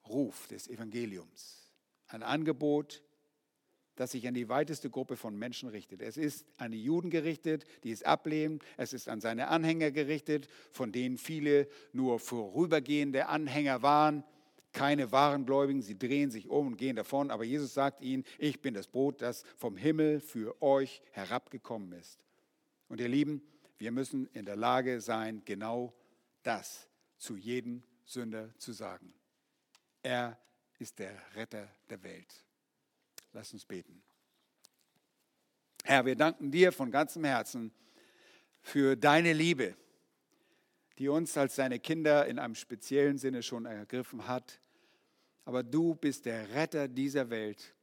Ruf 0.09 0.49
des 0.49 0.67
Evangeliums. 0.67 1.73
Ein 2.09 2.25
Angebot, 2.25 3.01
das 3.95 4.11
sich 4.11 4.27
an 4.27 4.35
die 4.35 4.49
weiteste 4.49 4.91
Gruppe 4.91 5.17
von 5.17 5.39
Menschen 5.39 5.69
richtet. 5.69 6.03
Es 6.03 6.17
ist 6.17 6.45
an 6.57 6.73
die 6.73 6.83
Juden 6.83 7.09
gerichtet, 7.09 7.65
die 7.85 7.93
es 7.93 8.03
ablehnen. 8.03 8.59
Es 8.77 8.93
ist 8.93 9.09
an 9.09 9.21
seine 9.21 9.47
Anhänger 9.47 9.93
gerichtet, 9.93 10.49
von 10.73 10.91
denen 10.91 11.17
viele 11.17 11.69
nur 11.93 12.19
vorübergehende 12.19 13.29
Anhänger 13.29 13.83
waren, 13.83 14.25
keine 14.73 15.13
wahren 15.13 15.47
Gläubigen. 15.47 15.83
Sie 15.83 15.99
drehen 15.99 16.31
sich 16.31 16.49
um 16.49 16.69
und 16.69 16.77
gehen 16.77 16.97
davon. 16.97 17.31
Aber 17.31 17.45
Jesus 17.45 17.75
sagt 17.75 18.03
ihnen, 18.03 18.25
ich 18.39 18.61
bin 18.61 18.75
das 18.75 18.89
Brot, 18.89 19.23
das 19.23 19.45
vom 19.57 19.77
Himmel 19.77 20.21
für 20.21 20.61
euch 20.63 21.03
herabgekommen 21.13 21.93
ist. 21.93 22.19
Und 22.89 23.01
ihr 23.01 23.09
Lieben, 23.09 23.43
wir 23.79 23.93
müssen 23.93 24.29
in 24.33 24.45
der 24.45 24.57
Lage 24.57 25.01
sein, 25.01 25.43
genau 25.45 25.95
das 26.43 26.89
zu 27.17 27.37
jedem 27.37 27.83
Sünder 28.05 28.51
zu 28.59 28.73
sagen. 28.73 29.13
Er 30.03 30.39
ist 30.79 30.99
der 30.99 31.17
Retter 31.35 31.69
der 31.89 32.03
Welt. 32.03 32.45
Lass 33.33 33.53
uns 33.53 33.65
beten. 33.65 34.03
Herr, 35.85 36.05
wir 36.05 36.17
danken 36.17 36.51
dir 36.51 36.73
von 36.73 36.91
ganzem 36.91 37.25
Herzen 37.25 37.73
für 38.61 38.97
deine 38.97 39.33
Liebe, 39.33 39.77
die 40.99 41.09
uns 41.09 41.37
als 41.37 41.57
deine 41.57 41.81
Kinder 41.81 42.27
in 42.27 42.39
einem 42.39 42.55
speziellen 42.55 43.19
Sinne 43.19 43.43
schon 43.43 43.67
ergriffen 43.67 44.29
hat. 44.29 44.61
Aber 45.45 45.63
du 45.63 45.95
bist 45.95 46.27
der 46.27 46.49
Retter 46.55 46.89
dieser 46.89 47.31
Welt. 47.31 47.75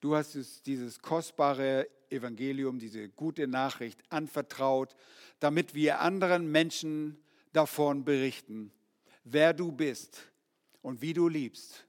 Du 0.00 0.14
hast 0.14 0.34
es, 0.34 0.62
dieses 0.62 1.00
kostbare 1.00 1.88
Evangelium, 2.10 2.78
diese 2.78 3.08
gute 3.08 3.46
Nachricht 3.46 4.02
anvertraut, 4.10 4.94
damit 5.40 5.74
wir 5.74 6.00
anderen 6.00 6.50
Menschen 6.50 7.18
davon 7.52 8.04
berichten, 8.04 8.72
wer 9.24 9.52
du 9.54 9.72
bist 9.72 10.30
und 10.82 11.00
wie 11.02 11.12
du 11.12 11.28
liebst. 11.28 11.86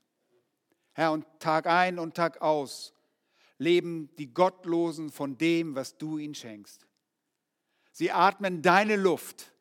Herr, 0.93 1.11
und 1.11 1.25
Tag 1.39 1.67
ein 1.67 1.99
und 1.99 2.15
Tag 2.15 2.41
aus 2.41 2.93
leben 3.57 4.09
die 4.17 4.33
Gottlosen 4.33 5.11
von 5.11 5.37
dem, 5.37 5.75
was 5.75 5.97
du 5.97 6.17
ihnen 6.17 6.35
schenkst. 6.35 6.85
Sie 7.91 8.11
atmen 8.11 8.61
deine 8.61 8.95
Luft. 8.95 9.51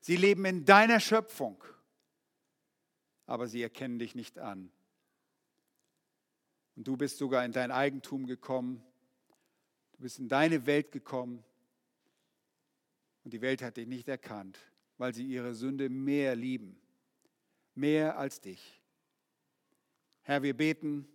Sie 0.00 0.16
leben 0.16 0.44
in 0.44 0.64
deiner 0.64 1.00
Schöpfung. 1.00 1.62
Aber 3.26 3.48
sie 3.48 3.62
erkennen 3.62 3.98
dich 3.98 4.14
nicht 4.14 4.38
an. 4.38 4.70
Und 6.76 6.86
du 6.86 6.96
bist 6.96 7.18
sogar 7.18 7.44
in 7.44 7.52
dein 7.52 7.70
Eigentum 7.70 8.26
gekommen. 8.26 8.82
Du 9.92 10.02
bist 10.02 10.18
in 10.18 10.28
deine 10.28 10.66
Welt 10.66 10.92
gekommen. 10.92 11.42
Und 13.24 13.32
die 13.32 13.40
Welt 13.40 13.62
hat 13.62 13.76
dich 13.76 13.88
nicht 13.88 14.08
erkannt, 14.08 14.58
weil 14.98 15.12
sie 15.12 15.26
ihre 15.26 15.54
Sünde 15.54 15.88
mehr 15.88 16.36
lieben 16.36 16.80
mehr 17.76 18.18
als 18.18 18.40
dich. 18.40 18.80
Herr, 20.22 20.42
wir 20.42 20.56
beten, 20.56 21.06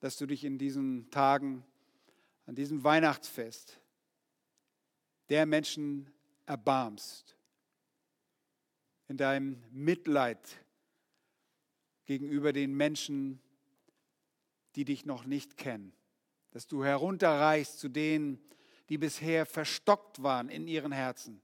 dass 0.00 0.16
du 0.16 0.26
dich 0.26 0.44
in 0.44 0.58
diesen 0.58 1.10
Tagen, 1.10 1.64
an 2.46 2.54
diesem 2.54 2.82
Weihnachtsfest, 2.82 3.78
der 5.28 5.46
Menschen 5.46 6.10
erbarmst, 6.46 7.36
in 9.08 9.16
deinem 9.16 9.62
Mitleid 9.70 10.64
gegenüber 12.06 12.52
den 12.52 12.74
Menschen, 12.74 13.40
die 14.76 14.84
dich 14.84 15.06
noch 15.06 15.24
nicht 15.24 15.56
kennen, 15.56 15.92
dass 16.50 16.66
du 16.66 16.84
herunterreichst 16.84 17.78
zu 17.78 17.88
denen, 17.88 18.38
die 18.88 18.98
bisher 18.98 19.46
verstockt 19.46 20.22
waren 20.22 20.48
in 20.48 20.68
ihren 20.68 20.92
Herzen. 20.92 21.42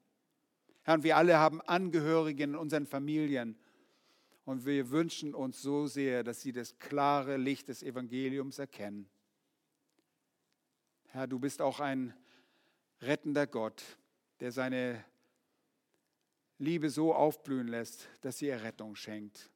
Herr, 0.82 0.94
und 0.94 1.02
wir 1.02 1.16
alle 1.16 1.38
haben 1.38 1.60
Angehörige 1.62 2.44
in 2.44 2.54
unseren 2.54 2.86
Familien, 2.86 3.58
und 4.44 4.66
wir 4.66 4.90
wünschen 4.90 5.34
uns 5.34 5.62
so 5.62 5.86
sehr, 5.86 6.24
dass 6.24 6.40
sie 6.40 6.52
das 6.52 6.78
klare 6.78 7.36
Licht 7.36 7.68
des 7.68 7.82
Evangeliums 7.82 8.58
erkennen. 8.58 9.08
Herr, 11.06 11.26
du 11.26 11.38
bist 11.38 11.62
auch 11.62 11.78
ein 11.78 12.12
rettender 13.00 13.46
Gott, 13.46 13.84
der 14.40 14.50
seine 14.50 15.04
Liebe 16.58 16.90
so 16.90 17.14
aufblühen 17.14 17.68
lässt, 17.68 18.08
dass 18.22 18.38
sie 18.38 18.48
Errettung 18.48 18.96
schenkt. 18.96 19.50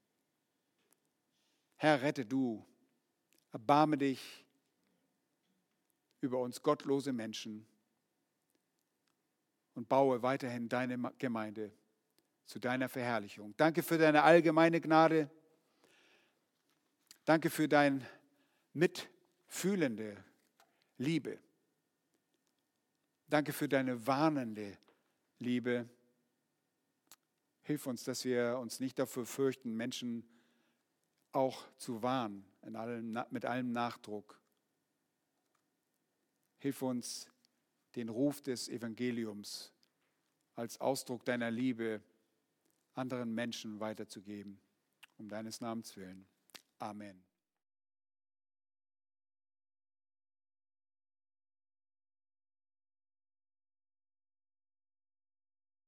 Herr, 1.76 2.02
rette 2.02 2.24
du, 2.24 2.64
erbarme 3.52 3.96
dich 3.98 4.44
über 6.20 6.38
uns 6.40 6.62
gottlose 6.62 7.12
Menschen 7.12 7.66
und 9.74 9.88
baue 9.88 10.22
weiterhin 10.22 10.68
deine 10.68 11.12
Gemeinde 11.18 11.72
zu 12.46 12.58
deiner 12.58 12.88
Verherrlichung. 12.88 13.54
Danke 13.56 13.82
für 13.82 13.98
deine 13.98 14.22
allgemeine 14.22 14.80
Gnade. 14.80 15.30
Danke 17.24 17.50
für 17.50 17.68
deine 17.68 18.06
mitfühlende 18.72 20.16
Liebe. 20.98 21.38
Danke 23.28 23.52
für 23.52 23.68
deine 23.68 24.06
warnende 24.06 24.78
Liebe. 25.38 25.88
Hilf 27.62 27.86
uns, 27.86 28.04
dass 28.04 28.24
wir 28.24 28.58
uns 28.58 28.78
nicht 28.78 28.98
dafür 28.98 29.26
fürchten, 29.26 29.74
Menschen 29.74 30.24
auch 31.32 31.64
zu 31.76 32.02
warnen, 32.02 32.46
allem, 32.74 33.18
mit 33.30 33.44
allem 33.44 33.70
Nachdruck. 33.70 34.40
Hilf 36.58 36.82
uns, 36.82 37.28
den 37.94 38.08
Ruf 38.08 38.42
des 38.42 38.68
Evangeliums 38.68 39.72
als 40.54 40.80
Ausdruck 40.80 41.24
deiner 41.24 41.50
Liebe 41.50 42.02
anderen 42.94 43.34
Menschen 43.34 43.78
weiterzugeben. 43.78 44.58
Um 45.18 45.28
deines 45.28 45.60
Namens 45.60 45.96
willen. 45.96 46.26
Amen. 46.78 47.25